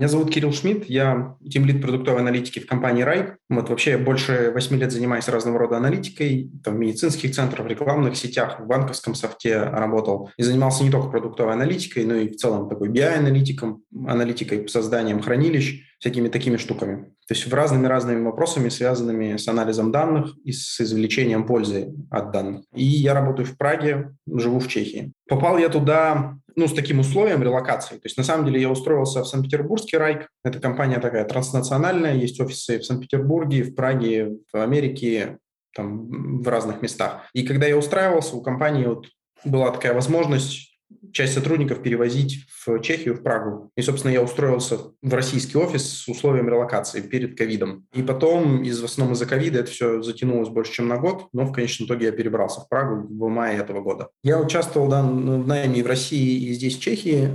Меня 0.00 0.08
зовут 0.08 0.30
Кирилл 0.30 0.50
Шмидт, 0.50 0.86
я 0.88 1.36
тимлид 1.46 1.82
продуктовой 1.82 2.22
аналитики 2.22 2.58
в 2.58 2.66
компании 2.66 3.02
Райк. 3.02 3.36
Вот 3.50 3.68
вообще 3.68 3.98
больше 3.98 4.50
8 4.50 4.78
лет 4.78 4.92
занимаюсь 4.92 5.28
разного 5.28 5.58
рода 5.58 5.76
аналитикой, 5.76 6.50
там, 6.64 6.80
медицинских 6.80 7.34
центрах, 7.34 7.66
в 7.66 7.68
рекламных 7.68 8.16
сетях, 8.16 8.60
в 8.60 8.66
банковском 8.66 9.14
софте 9.14 9.58
работал. 9.58 10.30
И 10.38 10.42
занимался 10.42 10.84
не 10.84 10.90
только 10.90 11.10
продуктовой 11.10 11.52
аналитикой, 11.52 12.06
но 12.06 12.14
и 12.14 12.30
в 12.30 12.36
целом 12.36 12.70
такой 12.70 12.88
BI-аналитиком, 12.88 13.82
аналитикой, 14.06 14.66
созданием 14.70 15.20
хранилищ, 15.20 15.82
всякими 15.98 16.28
такими 16.28 16.56
штуками. 16.56 17.12
То 17.30 17.34
есть 17.36 17.46
в 17.46 17.54
разными-разными 17.54 18.24
вопросами, 18.24 18.70
связанными 18.70 19.36
с 19.36 19.46
анализом 19.46 19.92
данных 19.92 20.34
и 20.42 20.50
с 20.50 20.80
извлечением 20.80 21.46
пользы 21.46 21.94
от 22.10 22.32
данных. 22.32 22.64
И 22.74 22.82
я 22.82 23.14
работаю 23.14 23.46
в 23.46 23.56
Праге, 23.56 24.16
живу 24.26 24.58
в 24.58 24.66
Чехии. 24.66 25.12
Попал 25.28 25.56
я 25.56 25.68
туда 25.68 26.34
ну, 26.56 26.66
с 26.66 26.72
таким 26.72 26.98
условием 26.98 27.40
релокации. 27.40 27.94
То 27.94 28.00
есть, 28.02 28.16
на 28.16 28.24
самом 28.24 28.46
деле, 28.46 28.60
я 28.60 28.68
устроился 28.68 29.22
в 29.22 29.28
Санкт-Петербургский 29.28 29.96
Райк. 29.96 30.26
Это 30.42 30.58
компания 30.58 30.98
такая 30.98 31.24
транснациональная, 31.24 32.16
есть 32.16 32.40
офисы 32.40 32.80
в 32.80 32.84
Санкт-Петербурге, 32.84 33.62
в 33.62 33.76
Праге, 33.76 34.32
в 34.52 34.56
Америке, 34.56 35.38
там, 35.72 36.40
в 36.40 36.48
разных 36.48 36.82
местах. 36.82 37.28
И 37.32 37.46
когда 37.46 37.68
я 37.68 37.76
устраивался, 37.76 38.34
у 38.34 38.42
компании 38.42 38.86
вот 38.86 39.06
была 39.44 39.70
такая 39.70 39.94
возможность 39.94 40.69
часть 41.12 41.34
сотрудников 41.34 41.82
перевозить 41.82 42.46
в 42.64 42.80
Чехию, 42.80 43.14
в 43.14 43.22
Прагу. 43.22 43.70
И, 43.76 43.82
собственно, 43.82 44.12
я 44.12 44.22
устроился 44.22 44.78
в 45.02 45.14
российский 45.14 45.58
офис 45.58 46.02
с 46.02 46.08
условием 46.08 46.48
релокации 46.48 47.00
перед 47.00 47.36
ковидом. 47.36 47.86
И 47.92 48.02
потом, 48.02 48.62
из, 48.62 48.80
в 48.80 48.84
основном 48.84 49.14
из-за 49.14 49.26
ковида, 49.26 49.60
это 49.60 49.70
все 49.70 50.02
затянулось 50.02 50.48
больше, 50.48 50.72
чем 50.72 50.88
на 50.88 50.98
год, 50.98 51.28
но 51.32 51.44
в 51.44 51.52
конечном 51.52 51.86
итоге 51.86 52.06
я 52.06 52.12
перебрался 52.12 52.60
в 52.60 52.68
Прагу 52.68 53.06
в 53.08 53.28
мае 53.28 53.58
этого 53.58 53.80
года. 53.80 54.08
Я 54.22 54.40
участвовал 54.40 54.88
да, 54.88 55.02
в 55.02 55.46
найме 55.46 55.82
в 55.82 55.86
России 55.86 56.48
и 56.48 56.52
здесь, 56.52 56.76
в 56.76 56.80
Чехии. 56.80 57.30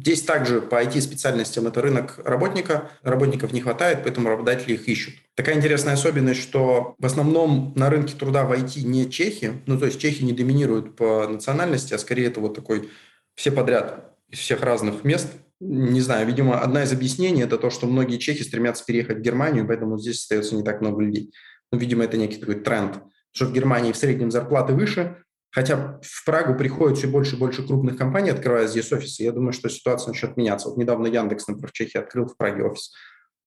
Здесь 0.00 0.22
также 0.22 0.60
по 0.60 0.82
IT-специальностям 0.82 1.66
это 1.66 1.80
рынок 1.80 2.20
работника. 2.24 2.90
Работников 3.02 3.52
не 3.52 3.60
хватает, 3.60 4.00
поэтому 4.02 4.28
работодатели 4.28 4.74
их 4.74 4.88
ищут. 4.88 5.14
Такая 5.38 5.54
интересная 5.54 5.94
особенность, 5.94 6.42
что 6.42 6.96
в 6.98 7.06
основном 7.06 7.72
на 7.76 7.88
рынке 7.90 8.16
труда 8.18 8.42
в 8.42 8.50
IT 8.50 8.82
не 8.82 9.08
чехи, 9.08 9.62
ну 9.66 9.78
то 9.78 9.86
есть 9.86 10.00
чехи 10.00 10.24
не 10.24 10.32
доминируют 10.32 10.96
по 10.96 11.28
национальности, 11.28 11.94
а 11.94 11.98
скорее 11.98 12.26
это 12.26 12.40
вот 12.40 12.56
такой 12.56 12.90
все 13.36 13.52
подряд 13.52 14.16
из 14.28 14.40
всех 14.40 14.62
разных 14.62 15.04
мест. 15.04 15.28
Не 15.60 16.00
знаю, 16.00 16.26
видимо, 16.26 16.58
одна 16.58 16.82
из 16.82 16.92
объяснений 16.92 17.42
это 17.42 17.56
то, 17.56 17.70
что 17.70 17.86
многие 17.86 18.16
чехи 18.16 18.42
стремятся 18.42 18.84
переехать 18.84 19.18
в 19.18 19.20
Германию, 19.20 19.64
поэтому 19.64 19.96
здесь 19.96 20.16
остается 20.22 20.56
не 20.56 20.64
так 20.64 20.80
много 20.80 21.02
людей. 21.02 21.32
Ну, 21.70 21.78
видимо, 21.78 22.02
это 22.02 22.16
некий 22.16 22.38
такой 22.38 22.56
тренд, 22.56 22.98
что 23.30 23.44
в 23.44 23.52
Германии 23.52 23.92
в 23.92 23.96
среднем 23.96 24.32
зарплаты 24.32 24.72
выше, 24.72 25.18
Хотя 25.50 25.98
в 26.02 26.24
Прагу 26.26 26.58
приходит 26.58 26.98
все 26.98 27.06
больше 27.06 27.36
и 27.36 27.38
больше 27.38 27.66
крупных 27.66 27.96
компаний, 27.96 28.30
открывая 28.30 28.66
здесь 28.66 28.92
офисы. 28.92 29.22
Я 29.22 29.32
думаю, 29.32 29.52
что 29.52 29.70
ситуация 29.70 30.12
начнет 30.12 30.36
меняться. 30.36 30.68
Вот 30.68 30.76
недавно 30.76 31.06
Яндекс, 31.06 31.46
например, 31.46 31.70
в 31.70 31.72
Чехии 31.72 31.96
открыл 31.96 32.26
в 32.26 32.36
Праге 32.36 32.64
офис. 32.64 32.92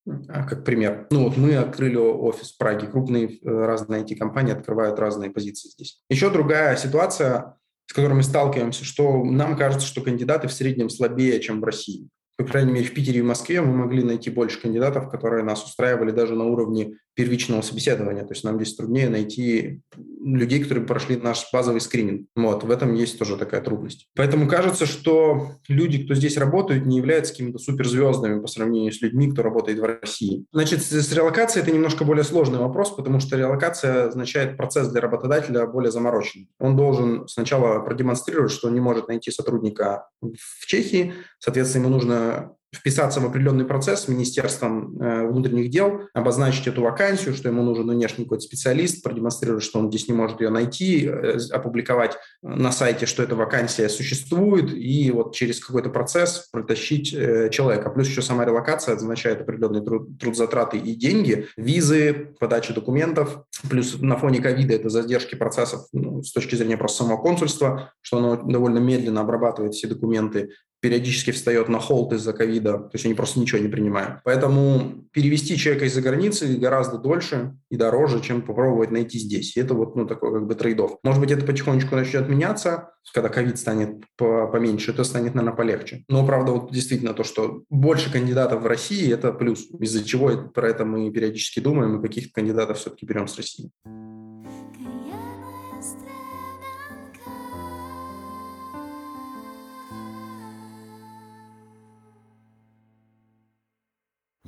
А, 0.08 0.44
как 0.46 0.64
пример. 0.66 1.08
Ну 1.12 1.26
вот 1.26 1.38
мы 1.38 1.56
открыли 1.56 1.96
офис 1.96 2.54
в 2.54 2.58
Праге, 2.58 2.88
крупные 2.88 3.38
э, 3.38 3.40
разные 3.44 4.04
IT-компании 4.04 4.54
открывают 4.54 5.00
разные 5.00 5.30
позиции 5.30 5.70
здесь. 5.70 6.02
Еще 6.10 6.30
другая 6.32 6.76
ситуация, 6.76 7.58
с 7.86 7.94
которой 7.94 8.14
мы 8.14 8.24
сталкиваемся, 8.24 8.84
что 8.84 9.24
нам 9.24 9.56
кажется, 9.56 9.86
что 9.86 10.02
кандидаты 10.02 10.48
в 10.48 10.54
среднем 10.54 10.90
слабее, 10.90 11.40
чем 11.40 11.62
в 11.62 11.64
России. 11.64 12.10
По 12.44 12.52
крайней 12.52 12.72
мере, 12.72 12.86
в 12.86 12.94
Питере 12.94 13.20
и 13.20 13.24
Москве 13.24 13.62
мы 13.62 13.76
могли 13.76 14.04
найти 14.04 14.30
больше 14.30 14.62
кандидатов, 14.62 15.10
которые 15.10 15.44
нас 15.44 15.64
устраивали 15.64 16.12
даже 16.12 16.36
на 16.36 16.46
уровне 16.46 16.98
первичного 17.14 17.62
собеседования. 17.62 18.24
То 18.24 18.32
есть 18.32 18.44
нам 18.44 18.56
здесь 18.56 18.76
труднее 18.76 19.10
найти 19.10 19.82
людей, 20.24 20.62
которые 20.62 20.86
прошли 20.86 21.18
наш 21.18 21.46
базовый 21.52 21.82
скрининг. 21.82 22.28
Вот, 22.36 22.64
в 22.64 22.72
этом 22.72 22.94
есть 22.94 23.20
тоже 23.20 23.38
такая 23.38 23.62
трудность. 23.62 24.08
Поэтому 24.16 24.48
кажется, 24.48 24.86
что 24.86 25.52
люди, 25.68 26.06
кто 26.06 26.14
здесь 26.14 26.38
работают, 26.38 26.86
не 26.86 26.98
являются 26.98 27.34
какими-то 27.34 27.58
суперзвездами 27.58 28.40
по 28.40 28.48
сравнению 28.48 28.94
с 28.94 29.02
людьми, 29.02 29.30
кто 29.32 29.44
работает 29.44 29.80
в 29.80 29.84
России. 29.84 30.46
Значит, 30.54 30.82
с 30.84 31.14
релокацией 31.14 31.64
это 31.64 31.72
немножко 31.72 32.06
более 32.06 32.24
сложный 32.24 32.60
вопрос, 32.60 32.92
потому 32.92 33.20
что 33.20 33.38
релокация 33.38 34.08
означает 34.08 34.56
процесс 34.56 34.88
для 34.90 35.02
работодателя 35.02 35.66
более 35.66 35.92
замороченный. 35.92 36.50
Он 36.60 36.78
должен 36.78 37.28
сначала 37.28 37.80
продемонстрировать, 37.80 38.52
что 38.52 38.68
он 38.68 38.74
не 38.74 38.80
может 38.80 39.10
найти 39.10 39.32
сотрудника 39.32 40.08
в 40.22 40.66
Чехии, 40.66 41.14
соответственно, 41.40 41.84
ему 41.84 41.94
нужно 41.94 42.31
вписаться 42.74 43.20
в 43.20 43.26
определенный 43.26 43.66
процесс 43.66 44.04
с 44.04 44.08
Министерством 44.08 44.98
э, 45.02 45.28
внутренних 45.28 45.70
дел, 45.70 46.02
обозначить 46.14 46.68
эту 46.68 46.82
вакансию, 46.82 47.36
что 47.36 47.50
ему 47.50 47.64
нужен 47.64 47.90
внешний 47.90 48.24
какой-то 48.24 48.44
специалист, 48.44 49.04
продемонстрировать, 49.04 49.64
что 49.64 49.80
он 49.80 49.90
здесь 49.90 50.08
не 50.08 50.14
может 50.14 50.40
ее 50.40 50.50
найти, 50.50 51.06
э, 51.06 51.38
опубликовать 51.52 52.18
на 52.42 52.72
сайте, 52.72 53.06
что 53.06 53.24
эта 53.24 53.36
вакансия 53.36 53.90
существует, 53.90 54.74
и 54.74 55.12
вот 55.12 55.36
через 55.36 55.60
какой-то 55.60 55.90
процесс 55.90 56.48
протащить 56.52 57.14
э, 57.14 57.50
человека. 57.50 57.90
Плюс 57.90 58.08
еще 58.08 58.22
сама 58.22 58.46
релокация 58.46 58.96
означает 58.96 59.42
определенные 59.42 59.84
труд, 59.84 60.18
трудзатраты 60.18 60.78
и 60.78 60.96
деньги, 60.96 61.48
визы, 61.58 62.34
подача 62.40 62.74
документов, 62.74 63.44
плюс 63.70 64.00
на 64.00 64.16
фоне 64.16 64.42
ковида 64.42 64.76
это 64.76 64.90
задержки 64.90 65.36
процессов 65.36 65.88
ну, 65.92 66.24
с 66.24 66.32
точки 66.32 66.56
зрения 66.56 66.78
просто 66.78 67.00
самого 67.04 67.22
консульства, 67.22 67.92
что 68.00 68.18
оно 68.18 68.38
довольно 68.38 68.80
медленно 68.80 69.22
обрабатывает 69.22 69.74
все 69.74 69.88
документы, 69.88 70.52
периодически 70.82 71.32
встает 71.32 71.70
на 71.70 71.80
холд 71.80 72.12
из-за 72.14 72.34
ковида, 72.34 72.74
то 72.74 72.92
есть 72.94 73.06
они 73.06 73.14
просто 73.14 73.40
ничего 73.40 73.62
не 73.62 73.68
принимают. 73.68 74.20
Поэтому 74.24 75.06
перевести 75.14 75.56
человека 75.56 75.86
из-за 75.86 76.02
границы 76.02 76.58
гораздо 76.58 76.98
дольше 76.98 77.56
и 77.70 77.78
дороже, 77.78 78.20
чем 78.22 78.42
попробовать 78.42 78.92
найти 78.92 79.20
здесь. 79.20 79.56
И 79.56 79.60
это 79.60 79.74
вот 79.74 79.96
ну, 79.96 80.06
такой 80.06 80.34
как 80.34 80.48
бы 80.48 80.56
трейдов. 80.56 80.98
Может 81.04 81.22
быть, 81.22 81.32
это 81.32 81.46
потихонечку 81.46 81.96
начнет 81.96 82.28
меняться, 82.28 82.90
когда 83.14 83.30
ковид 83.30 83.60
станет 83.60 84.04
поменьше, 84.18 84.92
это 84.92 85.04
станет, 85.04 85.36
наверное, 85.36 85.56
полегче. 85.56 86.04
Но, 86.08 86.26
правда, 86.26 86.54
вот 86.54 86.72
действительно 86.72 87.14
то, 87.14 87.24
что 87.24 87.64
больше 87.70 88.12
кандидатов 88.12 88.64
в 88.64 88.68
России, 88.68 89.12
это 89.12 89.32
плюс, 89.34 89.68
из-за 89.80 90.04
чего 90.04 90.50
про 90.54 90.70
это 90.70 90.86
мы 90.86 91.12
периодически 91.12 91.60
думаем, 91.60 92.00
и 92.00 92.02
каких-то 92.02 92.34
кандидатов 92.34 92.78
все-таки 92.78 93.06
берем 93.06 93.28
с 93.28 93.38
России. 93.38 93.70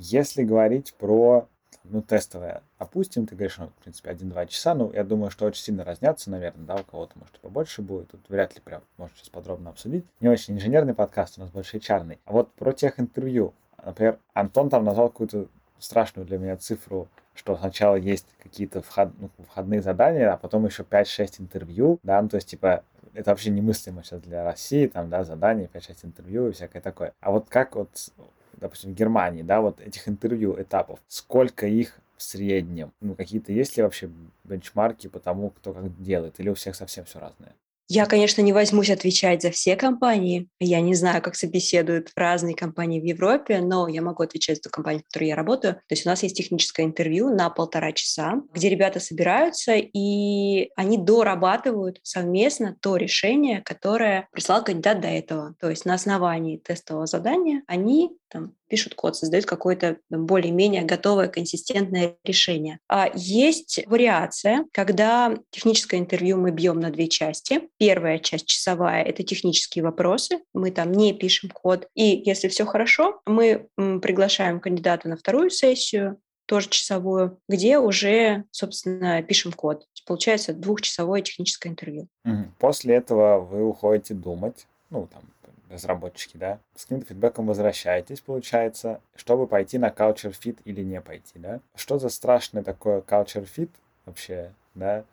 Если 0.06 0.42
говорить 0.42 0.92
про 0.98 1.48
ну, 1.82 2.02
тестовое, 2.02 2.62
опустим, 2.76 3.26
ты 3.26 3.34
говоришь, 3.34 3.56
ну, 3.56 3.68
в 3.68 3.82
принципе, 3.82 4.10
1-2 4.10 4.48
часа, 4.48 4.74
ну, 4.74 4.92
я 4.92 5.02
думаю, 5.02 5.30
что 5.30 5.46
очень 5.46 5.62
сильно 5.62 5.82
разнятся, 5.82 6.30
наверное, 6.30 6.66
да, 6.66 6.74
у 6.74 6.84
кого-то, 6.84 7.18
может, 7.18 7.40
побольше 7.40 7.80
будет, 7.80 8.10
тут 8.10 8.20
вряд 8.28 8.54
ли 8.54 8.60
прям 8.60 8.82
можно 8.98 9.16
сейчас 9.16 9.30
подробно 9.30 9.70
обсудить. 9.70 10.04
Не 10.20 10.28
очень 10.28 10.56
инженерный 10.56 10.92
подкаст, 10.92 11.38
у 11.38 11.40
нас 11.40 11.50
больше 11.50 11.78
HR. 11.78 12.18
А 12.26 12.32
вот 12.32 12.52
про 12.52 12.74
тех 12.74 13.00
интервью, 13.00 13.54
например, 13.82 14.18
Антон 14.34 14.68
там 14.68 14.84
назвал 14.84 15.08
какую-то 15.08 15.46
страшную 15.78 16.26
для 16.26 16.36
меня 16.36 16.58
цифру, 16.58 17.08
что 17.34 17.56
сначала 17.56 17.96
есть 17.96 18.26
какие-то 18.42 18.82
вход, 18.82 19.08
ну, 19.18 19.30
входные 19.48 19.80
задания, 19.80 20.34
а 20.34 20.36
потом 20.36 20.66
еще 20.66 20.82
5-6 20.82 21.40
интервью, 21.40 21.98
да, 22.02 22.20
ну, 22.20 22.28
то 22.28 22.36
есть, 22.36 22.50
типа, 22.50 22.84
это 23.14 23.30
вообще 23.30 23.48
немыслимо 23.48 24.02
сейчас 24.02 24.20
для 24.20 24.44
России, 24.44 24.86
там, 24.86 25.08
да, 25.08 25.24
задания, 25.24 25.70
5-6 25.72 26.00
интервью 26.02 26.48
и 26.48 26.52
всякое 26.52 26.82
такое. 26.82 27.14
А 27.20 27.30
вот 27.30 27.48
как 27.48 27.74
вот 27.74 27.88
допустим, 28.60 28.92
в 28.92 28.94
Германии, 28.94 29.42
да, 29.42 29.60
вот 29.60 29.80
этих 29.80 30.08
интервью 30.08 30.60
этапов, 30.60 31.00
сколько 31.08 31.66
их 31.66 31.98
в 32.16 32.22
среднем? 32.22 32.92
Ну, 33.00 33.14
какие-то 33.14 33.52
есть 33.52 33.76
ли 33.76 33.82
вообще 33.82 34.10
бенчмарки 34.44 35.08
по 35.08 35.18
тому, 35.18 35.50
кто 35.50 35.72
как 35.72 36.02
делает, 36.02 36.38
или 36.38 36.48
у 36.48 36.54
всех 36.54 36.76
совсем 36.76 37.04
все 37.04 37.18
разное? 37.18 37.54
Я, 37.88 38.06
конечно, 38.06 38.40
не 38.40 38.54
возьмусь 38.54 38.88
отвечать 38.88 39.42
за 39.42 39.50
все 39.50 39.76
компании. 39.76 40.48
Я 40.58 40.80
не 40.80 40.94
знаю, 40.94 41.20
как 41.20 41.36
собеседуют 41.36 42.10
разные 42.16 42.56
компании 42.56 42.98
в 42.98 43.04
Европе, 43.04 43.60
но 43.60 43.88
я 43.88 44.00
могу 44.00 44.22
отвечать 44.22 44.56
за 44.56 44.62
ту 44.62 44.70
компанию, 44.70 45.02
в 45.02 45.12
которой 45.12 45.28
я 45.28 45.36
работаю. 45.36 45.74
То 45.74 45.92
есть 45.92 46.06
у 46.06 46.08
нас 46.08 46.22
есть 46.22 46.36
техническое 46.36 46.84
интервью 46.84 47.28
на 47.28 47.50
полтора 47.50 47.92
часа, 47.92 48.40
где 48.54 48.70
ребята 48.70 49.00
собираются, 49.00 49.74
и 49.76 50.70
они 50.76 50.96
дорабатывают 50.96 52.00
совместно 52.02 52.74
то 52.80 52.96
решение, 52.96 53.60
которое 53.62 54.28
прислал 54.32 54.64
кандидат 54.64 55.02
до 55.02 55.08
этого. 55.08 55.54
То 55.60 55.68
есть 55.68 55.84
на 55.84 55.94
основании 55.94 56.56
тестового 56.56 57.06
задания 57.06 57.64
они 57.66 58.16
там, 58.34 58.52
пишут 58.66 58.96
код, 58.96 59.14
создают 59.16 59.46
какое-то 59.46 59.98
более-менее 60.10 60.82
готовое 60.82 61.28
консистентное 61.28 62.16
решение. 62.24 62.80
А 62.88 63.08
есть 63.14 63.78
вариация, 63.86 64.66
когда 64.72 65.32
техническое 65.50 65.98
интервью 65.98 66.36
мы 66.36 66.50
бьем 66.50 66.80
на 66.80 66.90
две 66.90 67.06
части. 67.06 67.68
Первая 67.78 68.18
часть 68.18 68.46
часовая— 68.46 69.02
это 69.04 69.22
технические 69.22 69.84
вопросы, 69.84 70.40
мы 70.52 70.72
там 70.72 70.90
не 70.90 71.12
пишем 71.12 71.48
код. 71.50 71.86
И 71.94 72.24
если 72.26 72.48
все 72.48 72.66
хорошо, 72.66 73.20
мы 73.24 73.68
приглашаем 73.76 74.58
кандидата 74.58 75.08
на 75.08 75.16
вторую 75.16 75.50
сессию, 75.50 76.18
тоже 76.46 76.68
часовую, 76.68 77.38
где 77.48 77.78
уже, 77.78 78.44
собственно, 78.50 79.22
пишем 79.22 79.52
код. 79.52 79.86
Получается 80.06 80.52
двухчасовое 80.52 81.22
техническое 81.22 81.68
интервью. 81.68 82.08
После 82.58 82.96
этого 82.96 83.38
вы 83.38 83.64
уходите 83.64 84.12
думать, 84.12 84.66
ну, 84.90 85.06
там, 85.06 85.22
разработчики, 85.74 86.36
да, 86.36 86.58
с 86.74 86.82
каким-то 86.84 87.06
фидбэком 87.06 87.46
возвращаетесь, 87.46 88.20
получается, 88.20 89.00
чтобы 89.16 89.46
пойти 89.46 89.78
на 89.78 89.88
culture 89.88 90.32
fit 90.32 90.58
или 90.64 90.82
не 90.82 91.00
пойти, 91.00 91.38
да. 91.38 91.60
Что 91.74 91.98
за 91.98 92.08
страшное 92.08 92.62
такое 92.62 93.00
culture 93.00 93.46
fit 93.46 93.70
вообще, 94.06 94.52
да? 94.74 95.04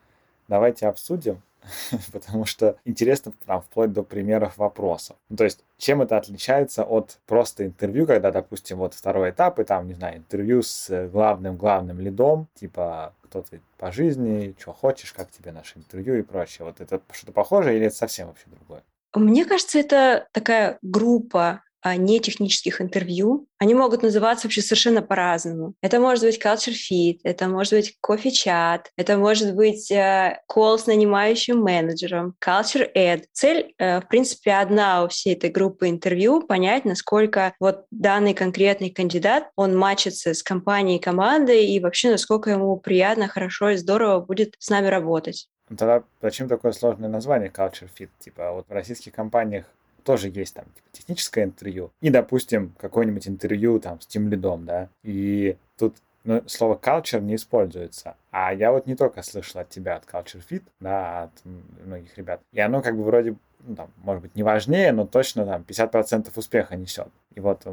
Давайте 0.47 0.87
обсудим. 0.87 1.41
потому 2.11 2.45
что 2.45 2.77
интересно 2.85 3.33
там 3.45 3.61
вплоть 3.61 3.93
до 3.93 4.03
примеров 4.03 4.57
вопросов. 4.57 5.17
Ну, 5.29 5.37
то 5.37 5.43
есть, 5.43 5.63
чем 5.77 6.01
это 6.01 6.17
отличается 6.17 6.83
от 6.83 7.19
просто 7.25 7.65
интервью, 7.65 8.05
когда, 8.05 8.31
допустим, 8.31 8.77
вот 8.77 8.93
второй 8.93 9.31
этап, 9.31 9.59
и 9.59 9.63
там, 9.63 9.87
не 9.87 9.93
знаю, 9.93 10.17
интервью 10.17 10.61
с 10.61 11.07
главным-главным 11.09 11.99
лидом, 11.99 12.47
типа, 12.55 13.13
кто 13.23 13.41
ты 13.41 13.61
по 13.77 13.91
жизни, 13.91 14.55
что 14.59 14.73
хочешь, 14.73 15.13
как 15.13 15.31
тебе 15.31 15.51
наше 15.51 15.79
интервью 15.79 16.15
и 16.15 16.21
прочее. 16.21 16.65
Вот 16.65 16.81
это 16.81 17.01
что-то 17.11 17.31
похожее 17.31 17.77
или 17.77 17.87
это 17.87 17.95
совсем 17.95 18.27
вообще 18.27 18.45
другое? 18.47 18.83
Мне 19.13 19.45
кажется, 19.45 19.79
это 19.79 20.27
такая 20.31 20.79
группа 20.81 21.63
а, 21.83 21.95
не 21.95 22.19
технических 22.19 22.79
интервью. 22.79 23.47
Они 23.57 23.73
могут 23.73 24.03
называться 24.03 24.45
вообще 24.45 24.61
совершенно 24.61 25.01
по-разному. 25.01 25.73
Это 25.81 25.99
может 25.99 26.23
быть 26.23 26.39
culture 26.39 26.73
fit, 26.73 27.19
это 27.23 27.47
может 27.47 27.73
быть 27.73 27.97
кофе-чат, 28.01 28.91
это 28.97 29.17
может 29.17 29.55
быть 29.55 29.89
э, 29.91 30.39
call 30.51 30.77
с 30.77 30.85
нанимающим 30.85 31.59
менеджером, 31.59 32.35
culture 32.43 32.87
ad. 32.95 33.23
Цель, 33.33 33.73
э, 33.79 33.99
в 33.99 34.07
принципе, 34.07 34.53
одна 34.53 35.03
у 35.03 35.07
всей 35.07 35.33
этой 35.33 35.49
группы 35.49 35.89
интервью— 35.89 36.41
понять, 36.47 36.85
насколько 36.85 37.55
вот 37.59 37.85
данный 37.89 38.35
конкретный 38.35 38.91
кандидат, 38.91 39.49
он 39.55 39.75
мачится 39.75 40.35
с 40.35 40.43
компанией, 40.43 40.99
командой, 40.99 41.65
и 41.65 41.79
вообще, 41.79 42.11
насколько 42.11 42.51
ему 42.51 42.77
приятно, 42.77 43.27
хорошо 43.27 43.71
и 43.71 43.77
здорово 43.77 44.19
будет 44.19 44.53
с 44.59 44.69
нами 44.69 44.85
работать. 44.85 45.47
Тогда 45.77 46.03
зачем 46.21 46.47
такое 46.47 46.71
сложное 46.71 47.09
название 47.09 47.49
culture 47.49 47.89
fit? 47.97 48.09
Типа 48.19 48.51
вот 48.51 48.67
в 48.67 48.71
российских 48.71 49.13
компаниях 49.13 49.65
тоже 50.03 50.29
есть 50.29 50.55
там 50.55 50.65
типа, 50.65 50.87
техническое 50.91 51.43
интервью 51.43 51.91
и, 52.01 52.09
допустим, 52.09 52.73
какое-нибудь 52.77 53.27
интервью 53.27 53.79
там 53.79 54.01
с 54.01 54.07
тем 54.07 54.29
лидом, 54.29 54.65
да, 54.65 54.89
и 55.03 55.57
тут 55.77 55.95
ну, 56.23 56.43
слово 56.47 56.79
culture 56.81 57.21
не 57.21 57.35
используется. 57.35 58.15
А 58.31 58.53
я 58.53 58.71
вот 58.71 58.85
не 58.85 58.95
только 58.95 59.23
слышал 59.23 59.61
от 59.61 59.69
тебя, 59.69 59.95
от 59.95 60.05
Culture 60.05 60.43
Fit, 60.47 60.63
да, 60.79 61.23
от 61.23 61.31
многих 61.85 62.17
ребят. 62.17 62.41
И 62.51 62.59
оно 62.59 62.81
как 62.81 62.95
бы 62.95 63.03
вроде, 63.03 63.35
ну, 63.61 63.75
там, 63.75 63.91
может 63.97 64.21
быть, 64.21 64.35
не 64.35 64.43
важнее, 64.43 64.91
но 64.91 65.05
точно 65.05 65.45
там 65.45 65.65
50% 65.67 66.31
успеха 66.35 66.75
несет. 66.75 67.09
И 67.33 67.39
вот 67.39 67.65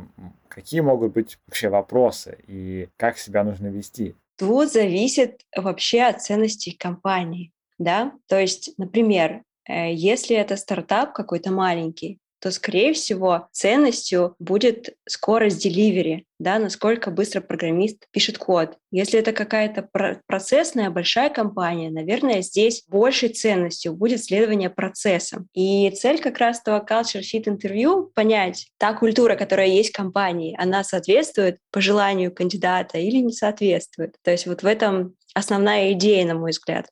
какие 0.48 0.80
могут 0.80 1.12
быть 1.12 1.38
вообще 1.46 1.68
вопросы 1.68 2.38
и 2.46 2.88
как 2.96 3.18
себя 3.18 3.44
нужно 3.44 3.66
вести? 3.66 4.14
Тут 4.36 4.72
зависит 4.72 5.44
вообще 5.54 6.02
от 6.02 6.22
ценностей 6.22 6.70
компании, 6.72 7.52
да. 7.78 8.12
То 8.28 8.38
есть, 8.38 8.72
например, 8.78 9.42
Э, 9.68 9.92
если 9.92 10.34
это 10.36 10.56
стартап 10.56 11.12
какой-то 11.12 11.52
маленький, 11.52 12.18
то, 12.40 12.52
скорее 12.52 12.92
всего, 12.92 13.48
ценностью 13.50 14.36
будет 14.38 14.96
скорость 15.08 15.60
деливери, 15.60 16.24
да, 16.38 16.60
насколько 16.60 17.10
быстро 17.10 17.40
программист 17.40 18.06
пишет 18.12 18.38
код. 18.38 18.76
Если 18.92 19.18
это 19.18 19.32
какая-то 19.32 19.88
процессная 20.28 20.88
большая 20.88 21.30
компания, 21.30 21.90
наверное, 21.90 22.42
здесь 22.42 22.84
большей 22.86 23.30
ценностью 23.30 23.92
будет 23.92 24.22
следование 24.22 24.70
процессам. 24.70 25.48
И 25.52 25.90
цель 25.90 26.20
как 26.20 26.38
раз 26.38 26.60
этого 26.60 26.78
culture 26.78 27.22
fit 27.22 27.48
интервью— 27.48 28.12
понять, 28.14 28.68
та 28.78 28.94
культура, 28.94 29.34
которая 29.34 29.66
есть 29.66 29.90
в 29.90 29.96
компании, 29.96 30.56
она 30.60 30.84
соответствует 30.84 31.58
пожеланию 31.72 32.32
кандидата 32.32 32.98
или 32.98 33.16
не 33.16 33.32
соответствует. 33.32 34.14
То 34.22 34.30
есть 34.30 34.46
вот 34.46 34.62
в 34.62 34.66
этом 34.66 35.16
основная 35.34 35.90
идея, 35.90 36.24
на 36.24 36.34
мой 36.34 36.52
взгляд. 36.52 36.86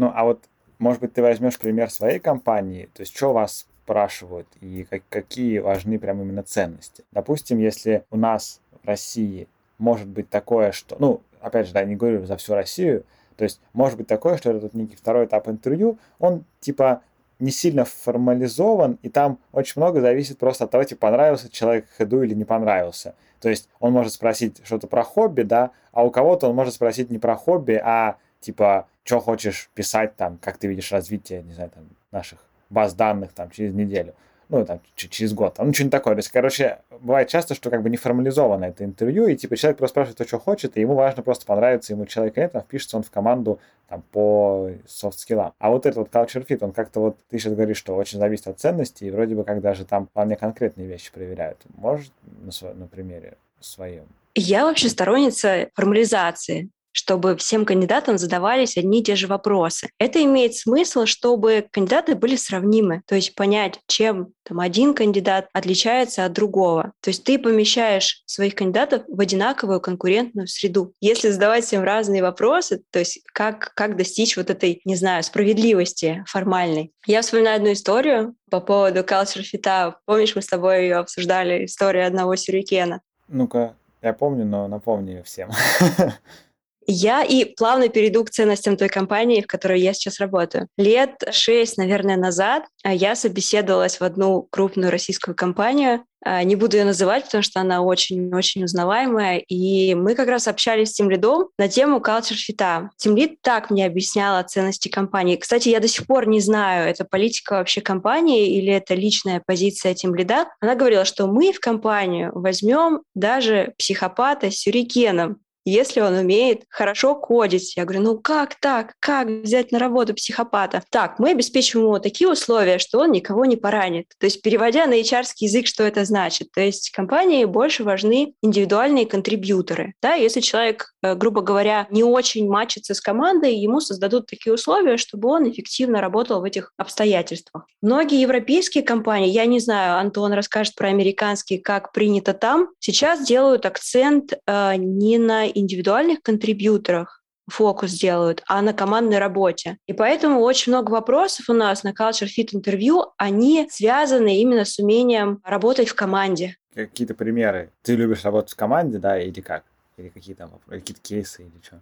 Ну, 0.00 0.10
а 0.14 0.24
вот 0.24 0.40
может 0.78 1.02
быть, 1.02 1.12
ты 1.12 1.20
возьмешь 1.20 1.58
пример 1.58 1.90
своей 1.90 2.18
компании, 2.18 2.88
то 2.94 3.02
есть 3.02 3.14
что 3.14 3.34
вас 3.34 3.66
спрашивают 3.84 4.48
и 4.62 4.86
как, 4.88 5.02
какие 5.10 5.58
важны 5.58 5.98
прям 5.98 6.22
именно 6.22 6.42
ценности. 6.42 7.04
Допустим, 7.12 7.58
если 7.58 8.04
у 8.10 8.16
нас 8.16 8.62
в 8.82 8.86
России 8.86 9.46
может 9.76 10.08
быть 10.08 10.30
такое, 10.30 10.72
что, 10.72 10.96
ну, 10.98 11.20
опять 11.42 11.66
же, 11.66 11.74
да, 11.74 11.84
не 11.84 11.96
говорю 11.96 12.24
за 12.24 12.38
всю 12.38 12.54
Россию, 12.54 13.04
то 13.36 13.44
есть 13.44 13.60
может 13.74 13.98
быть 13.98 14.06
такое, 14.06 14.38
что 14.38 14.50
этот 14.50 14.72
некий 14.72 14.96
второй 14.96 15.26
этап 15.26 15.48
интервью, 15.48 15.98
он 16.18 16.44
типа 16.60 17.02
не 17.38 17.50
сильно 17.50 17.84
формализован, 17.84 18.98
и 19.02 19.10
там 19.10 19.38
очень 19.52 19.82
много 19.82 20.00
зависит 20.00 20.38
просто 20.38 20.64
от 20.64 20.70
того, 20.70 20.84
типа, 20.84 21.08
понравился 21.08 21.50
человек 21.50 21.86
ходу 21.98 22.22
или 22.22 22.32
не 22.32 22.44
понравился. 22.44 23.14
То 23.40 23.50
есть 23.50 23.68
он 23.80 23.92
может 23.92 24.14
спросить 24.14 24.62
что-то 24.64 24.86
про 24.86 25.02
хобби, 25.02 25.42
да, 25.42 25.72
а 25.92 26.04
у 26.04 26.10
кого-то 26.10 26.48
он 26.48 26.54
может 26.56 26.72
спросить 26.72 27.10
не 27.10 27.18
про 27.18 27.36
хобби, 27.36 27.80
а 27.82 28.16
типа, 28.40 28.88
что 29.04 29.20
хочешь 29.20 29.70
писать 29.74 30.16
там, 30.16 30.38
как 30.38 30.58
ты 30.58 30.66
видишь 30.66 30.92
развитие, 30.92 31.42
не 31.42 31.52
знаю, 31.52 31.70
там, 31.70 31.84
наших 32.10 32.38
баз 32.68 32.94
данных 32.94 33.32
там 33.32 33.50
через 33.50 33.74
неделю, 33.74 34.14
ну, 34.48 34.64
там, 34.64 34.80
через 34.96 35.32
год, 35.32 35.54
там, 35.54 35.68
ну, 35.68 35.72
что-нибудь 35.72 35.92
такое. 35.92 36.14
То 36.14 36.18
есть, 36.18 36.30
короче, 36.30 36.80
бывает 37.00 37.28
часто, 37.28 37.54
что 37.54 37.70
как 37.70 37.82
бы 37.82 37.90
не 37.90 37.96
формализовано 37.96 38.64
это 38.64 38.84
интервью, 38.84 39.26
и, 39.26 39.36
типа, 39.36 39.56
человек 39.56 39.78
просто 39.78 39.92
спрашивает 39.94 40.18
то, 40.18 40.26
что 40.26 40.38
хочет, 40.38 40.76
и 40.76 40.80
ему 40.80 40.94
важно 40.94 41.22
просто 41.22 41.46
понравится 41.46 41.92
ему 41.92 42.06
человек 42.06 42.36
или 42.36 42.44
нет, 42.44 42.52
там, 42.52 42.62
впишется 42.62 42.96
он 42.96 43.02
в 43.02 43.10
команду, 43.10 43.60
там, 43.88 44.02
по 44.12 44.70
софт-скиллам. 44.86 45.52
А 45.58 45.70
вот 45.70 45.86
этот 45.86 45.98
вот 45.98 46.08
culture 46.10 46.46
fit, 46.46 46.58
он 46.64 46.72
как-то 46.72 47.00
вот, 47.00 47.18
ты 47.28 47.38
сейчас 47.38 47.54
говоришь, 47.54 47.76
что 47.76 47.96
очень 47.96 48.18
зависит 48.18 48.48
от 48.48 48.58
ценностей, 48.58 49.06
и 49.06 49.10
вроде 49.10 49.34
бы 49.34 49.44
как 49.44 49.60
даже 49.60 49.84
там 49.84 50.06
вполне 50.06 50.36
конкретные 50.36 50.86
вещи 50.86 51.12
проверяют. 51.12 51.58
Может, 51.76 52.12
на, 52.22 52.50
сво- 52.50 52.74
на 52.74 52.86
примере 52.86 53.36
своем? 53.60 54.06
Я 54.34 54.64
вообще 54.64 54.88
сторонница 54.88 55.68
формализации 55.74 56.70
чтобы 56.92 57.36
всем 57.36 57.64
кандидатам 57.64 58.18
задавались 58.18 58.76
одни 58.76 59.00
и 59.00 59.02
те 59.02 59.16
же 59.16 59.26
вопросы. 59.26 59.90
Это 59.98 60.22
имеет 60.22 60.54
смысл, 60.54 61.04
чтобы 61.06 61.66
кандидаты 61.70 62.14
были 62.14 62.36
сравнимы, 62.36 63.02
то 63.06 63.14
есть 63.14 63.34
понять, 63.34 63.80
чем 63.86 64.32
там 64.42 64.60
один 64.60 64.94
кандидат 64.94 65.48
отличается 65.52 66.24
от 66.24 66.32
другого. 66.32 66.92
То 67.00 67.10
есть 67.10 67.24
ты 67.24 67.38
помещаешь 67.38 68.22
своих 68.26 68.54
кандидатов 68.54 69.02
в 69.06 69.20
одинаковую 69.20 69.80
конкурентную 69.80 70.48
среду. 70.48 70.92
Если 71.00 71.28
задавать 71.28 71.64
всем 71.64 71.84
разные 71.84 72.22
вопросы, 72.22 72.82
то 72.90 72.98
есть 72.98 73.20
как, 73.32 73.72
как 73.74 73.96
достичь 73.96 74.36
вот 74.36 74.50
этой, 74.50 74.80
не 74.84 74.96
знаю, 74.96 75.22
справедливости 75.22 76.24
формальной. 76.26 76.92
Я 77.06 77.22
вспоминаю 77.22 77.56
одну 77.56 77.72
историю 77.72 78.34
по 78.50 78.60
поводу 78.60 79.00
culture 79.00 79.42
fit. 79.42 79.94
Помнишь, 80.04 80.34
мы 80.34 80.42
с 80.42 80.46
тобой 80.46 80.82
ее 80.82 80.96
обсуждали, 80.96 81.64
историю 81.64 82.06
одного 82.06 82.34
сюрикена? 82.34 83.00
Ну-ка, 83.28 83.76
я 84.02 84.12
помню, 84.12 84.44
но 84.44 84.66
напомню 84.66 85.18
ее 85.18 85.22
всем. 85.22 85.50
Я 86.92 87.22
и 87.22 87.44
плавно 87.44 87.88
перейду 87.88 88.24
к 88.24 88.30
ценностям 88.30 88.76
той 88.76 88.88
компании, 88.88 89.42
в 89.42 89.46
которой 89.46 89.80
я 89.80 89.92
сейчас 89.92 90.18
работаю. 90.18 90.66
Лет 90.76 91.22
шесть, 91.30 91.78
наверное, 91.78 92.16
назад 92.16 92.64
а, 92.82 92.92
я 92.92 93.14
собеседовалась 93.14 94.00
в 94.00 94.02
одну 94.02 94.48
крупную 94.50 94.90
российскую 94.90 95.36
компанию. 95.36 96.04
А, 96.24 96.42
не 96.42 96.56
буду 96.56 96.76
ее 96.76 96.84
называть, 96.84 97.26
потому 97.26 97.42
что 97.42 97.60
она 97.60 97.82
очень-очень 97.82 98.64
узнаваемая. 98.64 99.38
И 99.38 99.94
мы 99.94 100.16
как 100.16 100.26
раз 100.26 100.48
общались 100.48 100.88
с 100.88 100.94
тем 100.94 101.08
лидом 101.08 101.50
на 101.58 101.68
тему 101.68 101.98
culture 101.98 102.34
fit. 102.34 102.88
Тем 102.96 103.16
лид 103.16 103.40
так 103.40 103.70
мне 103.70 103.86
объясняла 103.86 104.42
ценности 104.42 104.88
компании. 104.88 105.36
Кстати, 105.36 105.68
я 105.68 105.78
до 105.78 105.86
сих 105.86 106.08
пор 106.08 106.26
не 106.26 106.40
знаю, 106.40 106.90
это 106.90 107.04
политика 107.04 107.52
вообще 107.52 107.82
компании 107.82 108.58
или 108.58 108.72
это 108.72 108.94
личная 108.94 109.40
позиция 109.46 109.94
тем 109.94 110.12
лида. 110.16 110.48
Она 110.60 110.74
говорила, 110.74 111.04
что 111.04 111.28
мы 111.28 111.52
в 111.52 111.60
компанию 111.60 112.32
возьмем 112.34 113.02
даже 113.14 113.74
психопата 113.78 114.50
с 114.50 114.56
сюрикеном 114.56 115.38
если 115.64 116.00
он 116.00 116.14
умеет 116.14 116.64
хорошо 116.68 117.14
кодить. 117.14 117.76
Я 117.76 117.84
говорю, 117.84 118.02
ну 118.02 118.18
как 118.18 118.54
так? 118.60 118.94
Как 119.00 119.28
взять 119.28 119.72
на 119.72 119.78
работу 119.78 120.14
психопата? 120.14 120.82
Так, 120.90 121.18
мы 121.18 121.30
обеспечим 121.30 121.80
ему 121.80 121.98
такие 121.98 122.30
условия, 122.30 122.78
что 122.78 123.00
он 123.00 123.12
никого 123.12 123.44
не 123.44 123.56
поранит. 123.56 124.06
То 124.18 124.26
есть, 124.26 124.42
переводя 124.42 124.86
на 124.86 125.00
hr 125.00 125.24
язык, 125.36 125.66
что 125.66 125.84
это 125.84 126.04
значит? 126.04 126.50
То 126.52 126.60
есть, 126.60 126.90
компании 126.90 127.44
больше 127.44 127.84
важны 127.84 128.34
индивидуальные 128.42 129.06
контрибьюторы. 129.06 129.94
Да, 130.02 130.14
если 130.14 130.40
человек, 130.40 130.92
э, 131.02 131.14
грубо 131.14 131.42
говоря, 131.42 131.86
не 131.90 132.02
очень 132.02 132.48
мачится 132.48 132.94
с 132.94 133.00
командой, 133.00 133.54
ему 133.54 133.80
создадут 133.80 134.26
такие 134.26 134.52
условия, 134.54 134.96
чтобы 134.96 135.28
он 135.28 135.50
эффективно 135.50 136.00
работал 136.00 136.40
в 136.40 136.44
этих 136.44 136.72
обстоятельствах. 136.76 137.66
Многие 137.82 138.20
европейские 138.20 138.84
компании, 138.84 139.30
я 139.30 139.46
не 139.46 139.60
знаю, 139.60 139.98
Антон 139.98 140.32
расскажет 140.32 140.74
про 140.74 140.88
американские, 140.88 141.60
как 141.60 141.92
принято 141.92 142.32
там, 142.32 142.68
сейчас 142.78 143.26
делают 143.26 143.66
акцент 143.66 144.32
э, 144.46 144.76
не 144.76 145.18
на 145.18 145.49
индивидуальных 145.54 146.22
контрибьюторах 146.22 147.20
фокус 147.48 147.92
делают, 147.92 148.42
а 148.46 148.62
на 148.62 148.72
командной 148.72 149.18
работе. 149.18 149.78
И 149.86 149.92
поэтому 149.92 150.40
очень 150.40 150.72
много 150.72 150.90
вопросов 150.90 151.48
у 151.48 151.52
нас 151.52 151.82
на 151.82 151.90
Culture 151.90 152.28
Fit 152.28 152.50
интервью, 152.52 153.12
они 153.16 153.68
связаны 153.70 154.40
именно 154.40 154.64
с 154.64 154.78
умением 154.78 155.40
работать 155.44 155.88
в 155.88 155.94
команде. 155.94 156.56
Какие-то 156.74 157.14
примеры. 157.14 157.72
Ты 157.82 157.96
любишь 157.96 158.24
работать 158.24 158.52
в 158.52 158.56
команде, 158.56 158.98
да, 158.98 159.20
или 159.20 159.40
как? 159.40 159.64
Или 159.96 160.08
какие 160.08 160.34
там 160.34 160.52
какие-то 160.68 161.02
кейсы 161.02 161.42
или 161.42 161.60
что? 161.62 161.80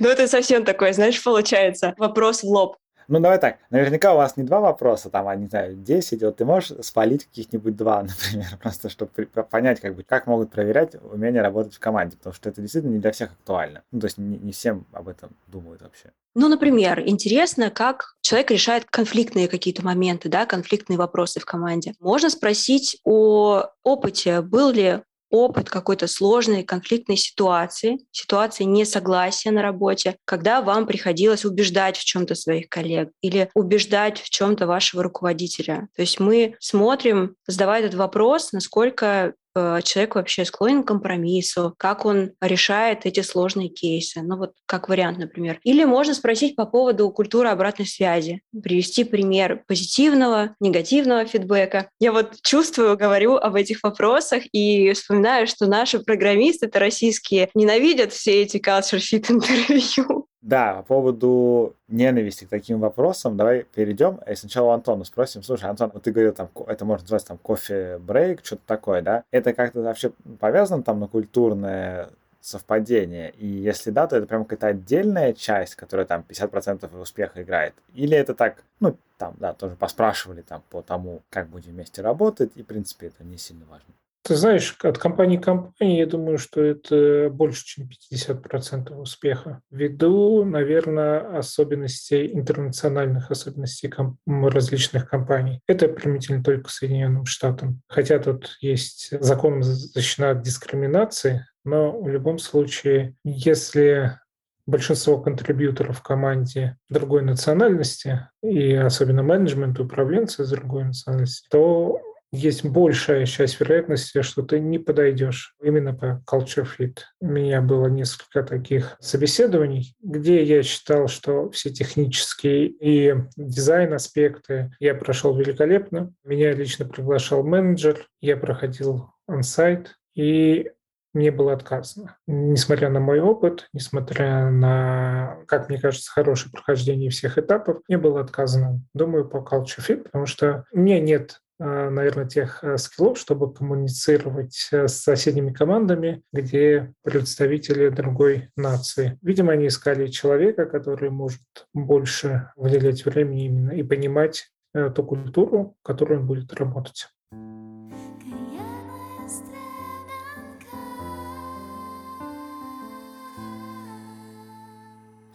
Ну, 0.00 0.08
это 0.08 0.26
совсем 0.26 0.64
такое, 0.64 0.92
знаешь, 0.92 1.22
получается, 1.22 1.94
вопрос 1.96 2.42
в 2.42 2.48
лоб. 2.48 2.76
Ну, 3.08 3.20
давай 3.20 3.38
так. 3.38 3.58
Наверняка 3.70 4.14
у 4.14 4.16
вас 4.16 4.36
не 4.36 4.44
два 4.44 4.60
вопроса, 4.60 5.10
там, 5.10 5.28
а, 5.28 5.36
не 5.36 5.46
знаю, 5.46 5.76
10. 5.76 6.22
Вот 6.22 6.36
ты 6.36 6.44
можешь 6.44 6.72
спалить 6.84 7.24
каких-нибудь 7.24 7.76
два, 7.76 8.02
например, 8.32 8.56
просто 8.62 8.88
чтобы 8.88 9.10
понять, 9.50 9.80
как 9.80 9.94
бы, 9.94 10.02
как 10.02 10.26
могут 10.26 10.50
проверять 10.50 10.94
умение 11.02 11.42
работать 11.42 11.74
в 11.74 11.80
команде, 11.80 12.16
потому 12.16 12.34
что 12.34 12.48
это 12.48 12.60
действительно 12.60 12.92
не 12.92 12.98
для 13.00 13.12
всех 13.12 13.32
актуально. 13.32 13.82
Ну, 13.92 14.00
то 14.00 14.06
есть 14.06 14.18
не, 14.18 14.38
не 14.38 14.52
всем 14.52 14.86
об 14.92 15.08
этом 15.08 15.30
думают 15.46 15.82
вообще. 15.82 16.10
Ну, 16.34 16.48
например, 16.48 17.02
интересно, 17.06 17.70
как 17.70 18.14
человек 18.20 18.52
решает 18.52 18.84
конфликтные 18.84 19.48
какие-то 19.48 19.84
моменты, 19.84 20.28
да, 20.28 20.46
конфликтные 20.46 20.96
вопросы 20.96 21.40
в 21.40 21.44
команде. 21.44 21.94
Можно 21.98 22.30
спросить 22.30 22.98
о 23.04 23.64
опыте, 23.82 24.40
был 24.40 24.70
ли 24.70 25.00
опыт 25.30 25.70
какой-то 25.70 26.06
сложной 26.06 26.62
конфликтной 26.62 27.16
ситуации, 27.16 27.98
ситуации 28.10 28.64
несогласия 28.64 29.50
на 29.50 29.62
работе, 29.62 30.16
когда 30.24 30.60
вам 30.60 30.86
приходилось 30.86 31.44
убеждать 31.44 31.96
в 31.96 32.04
чем-то 32.04 32.34
своих 32.34 32.68
коллег 32.68 33.10
или 33.22 33.50
убеждать 33.54 34.20
в 34.20 34.30
чем-то 34.30 34.66
вашего 34.66 35.02
руководителя. 35.02 35.88
То 35.94 36.02
есть 36.02 36.20
мы 36.20 36.56
смотрим, 36.60 37.36
задавая 37.46 37.80
этот 37.80 37.94
вопрос, 37.94 38.52
насколько 38.52 39.34
человек 39.54 40.14
вообще 40.14 40.44
склонен 40.44 40.82
к 40.82 40.88
компромиссу, 40.88 41.74
как 41.78 42.04
он 42.04 42.32
решает 42.40 43.06
эти 43.06 43.20
сложные 43.20 43.68
кейсы. 43.68 44.22
Ну 44.22 44.36
вот 44.36 44.52
как 44.66 44.88
вариант, 44.88 45.18
например. 45.18 45.60
Или 45.64 45.84
можно 45.84 46.14
спросить 46.14 46.56
по 46.56 46.66
поводу 46.66 47.10
культуры 47.10 47.48
обратной 47.48 47.86
связи, 47.86 48.42
привести 48.62 49.04
пример 49.04 49.64
позитивного, 49.66 50.54
негативного 50.60 51.24
фидбэка. 51.26 51.90
Я 51.98 52.12
вот 52.12 52.40
чувствую, 52.42 52.96
говорю 52.96 53.36
об 53.36 53.56
этих 53.56 53.82
вопросах 53.82 54.44
и 54.52 54.92
вспоминаю, 54.92 55.46
что 55.46 55.66
наши 55.66 55.98
программисты, 55.98 56.66
это 56.66 56.78
российские, 56.78 57.50
ненавидят 57.54 58.12
все 58.12 58.42
эти 58.42 58.58
culture 58.58 58.98
fit 58.98 59.26
интервью. 59.30 60.29
Да, 60.42 60.76
по 60.76 60.82
поводу 60.82 61.76
ненависти 61.88 62.44
к 62.44 62.48
таким 62.48 62.80
вопросам, 62.80 63.36
давай 63.36 63.64
перейдем. 63.64 64.20
И 64.26 64.34
сначала 64.34 64.68
у 64.68 64.70
Антона 64.70 65.04
спросим. 65.04 65.42
Слушай, 65.42 65.68
Антон, 65.68 65.90
вот 65.92 66.02
ты 66.02 66.12
говорил, 66.12 66.32
там, 66.32 66.48
это 66.66 66.84
можно 66.86 67.04
называть 67.04 67.26
там 67.26 67.36
кофе-брейк, 67.36 68.44
что-то 68.44 68.62
такое, 68.66 69.02
да? 69.02 69.24
Это 69.30 69.52
как-то 69.52 69.82
вообще 69.82 70.12
повязано 70.38 70.82
там 70.82 70.98
на 70.98 71.08
культурное 71.08 72.08
совпадение? 72.40 73.32
И 73.32 73.46
если 73.46 73.90
да, 73.90 74.06
то 74.06 74.16
это 74.16 74.26
прям 74.26 74.44
какая-то 74.44 74.68
отдельная 74.68 75.34
часть, 75.34 75.74
которая 75.74 76.06
там 76.06 76.24
50% 76.26 76.98
успеха 76.98 77.42
играет? 77.42 77.74
Или 77.92 78.16
это 78.16 78.34
так, 78.34 78.64
ну, 78.80 78.96
там, 79.18 79.34
да, 79.38 79.52
тоже 79.52 79.76
поспрашивали 79.76 80.40
там 80.40 80.62
по 80.70 80.80
тому, 80.80 81.20
как 81.28 81.48
будем 81.48 81.72
вместе 81.72 82.00
работать, 82.00 82.52
и, 82.54 82.62
в 82.62 82.66
принципе, 82.66 83.08
это 83.08 83.24
не 83.24 83.36
сильно 83.36 83.66
важно. 83.66 83.92
Ты 84.22 84.36
знаешь, 84.36 84.76
от 84.82 84.98
компании 84.98 85.38
к 85.38 85.44
компании, 85.44 85.98
я 85.98 86.06
думаю, 86.06 86.36
что 86.36 86.62
это 86.62 87.30
больше, 87.30 87.64
чем 87.64 87.88
50% 87.88 88.94
успеха. 88.94 89.60
Ввиду, 89.70 90.44
наверное, 90.44 91.38
особенностей, 91.38 92.30
интернациональных 92.34 93.30
особенностей 93.30 93.92
различных 94.26 95.08
компаний. 95.08 95.60
Это 95.66 95.88
применительно 95.88 96.44
только 96.44 96.70
Соединенным 96.70 97.24
Штатам. 97.24 97.80
Хотя 97.88 98.18
тут 98.18 98.58
есть 98.60 99.08
закон 99.20 99.62
защищена 99.62 100.30
от 100.30 100.42
дискриминации, 100.42 101.46
но 101.64 101.98
в 101.98 102.08
любом 102.08 102.38
случае, 102.38 103.16
если 103.24 104.18
большинство 104.66 105.18
контрибьюторов 105.18 105.98
в 105.98 106.02
команде 106.02 106.76
другой 106.88 107.22
национальности, 107.22 108.28
и 108.42 108.74
особенно 108.74 109.22
менеджмент, 109.22 109.80
управленцы 109.80 110.42
из 110.42 110.50
другой 110.50 110.84
национальности, 110.84 111.46
то 111.50 112.00
есть 112.32 112.64
большая 112.64 113.26
часть 113.26 113.60
вероятности, 113.60 114.22
что 114.22 114.42
ты 114.42 114.60
не 114.60 114.78
подойдешь 114.78 115.54
именно 115.62 115.94
по 115.94 116.22
culture 116.30 116.66
fit. 116.78 116.98
У 117.20 117.26
меня 117.26 117.60
было 117.60 117.86
несколько 117.88 118.42
таких 118.42 118.96
собеседований, 119.00 119.96
где 120.00 120.42
я 120.44 120.62
считал, 120.62 121.08
что 121.08 121.50
все 121.50 121.70
технические 121.70 122.66
и 122.66 123.14
дизайн 123.36 123.92
аспекты 123.94 124.70
я 124.78 124.94
прошел 124.94 125.36
великолепно. 125.36 126.12
Меня 126.24 126.52
лично 126.52 126.84
приглашал 126.86 127.42
менеджер, 127.42 128.06
я 128.20 128.36
проходил 128.36 129.10
онсайт, 129.26 129.96
и 130.14 130.70
мне 131.12 131.32
было 131.32 131.52
отказано. 131.52 132.16
Несмотря 132.28 132.88
на 132.88 133.00
мой 133.00 133.18
опыт, 133.20 133.68
несмотря 133.72 134.48
на, 134.50 135.38
как 135.48 135.68
мне 135.68 135.78
кажется, 135.78 136.10
хорошее 136.10 136.52
прохождение 136.52 137.10
всех 137.10 137.36
этапов, 137.36 137.78
мне 137.88 137.98
было 137.98 138.20
отказано. 138.20 138.80
Думаю, 138.94 139.28
по 139.28 139.38
culture 139.38 139.80
fit, 139.86 140.04
потому 140.04 140.26
что 140.26 140.64
у 140.72 140.78
меня 140.78 141.00
нет 141.00 141.40
наверное, 141.64 142.26
тех 142.26 142.64
э, 142.64 142.78
скиллов, 142.78 143.18
чтобы 143.18 143.52
коммуницировать 143.52 144.68
э, 144.72 144.88
с 144.88 145.02
соседними 145.02 145.52
командами, 145.52 146.22
где 146.32 146.92
представители 147.02 147.88
другой 147.90 148.48
нации. 148.56 149.18
Видимо, 149.22 149.52
они 149.52 149.68
искали 149.68 150.08
человека, 150.08 150.66
который 150.66 151.10
может 151.10 151.42
больше 151.74 152.50
выделять 152.56 153.04
времени 153.04 153.46
именно 153.46 153.70
и 153.70 153.82
понимать 153.82 154.50
ту 154.72 155.02
культуру, 155.02 155.74
в 155.82 155.86
которой 155.86 156.18
он 156.18 156.26
будет 156.28 156.52
работать. 156.54 157.08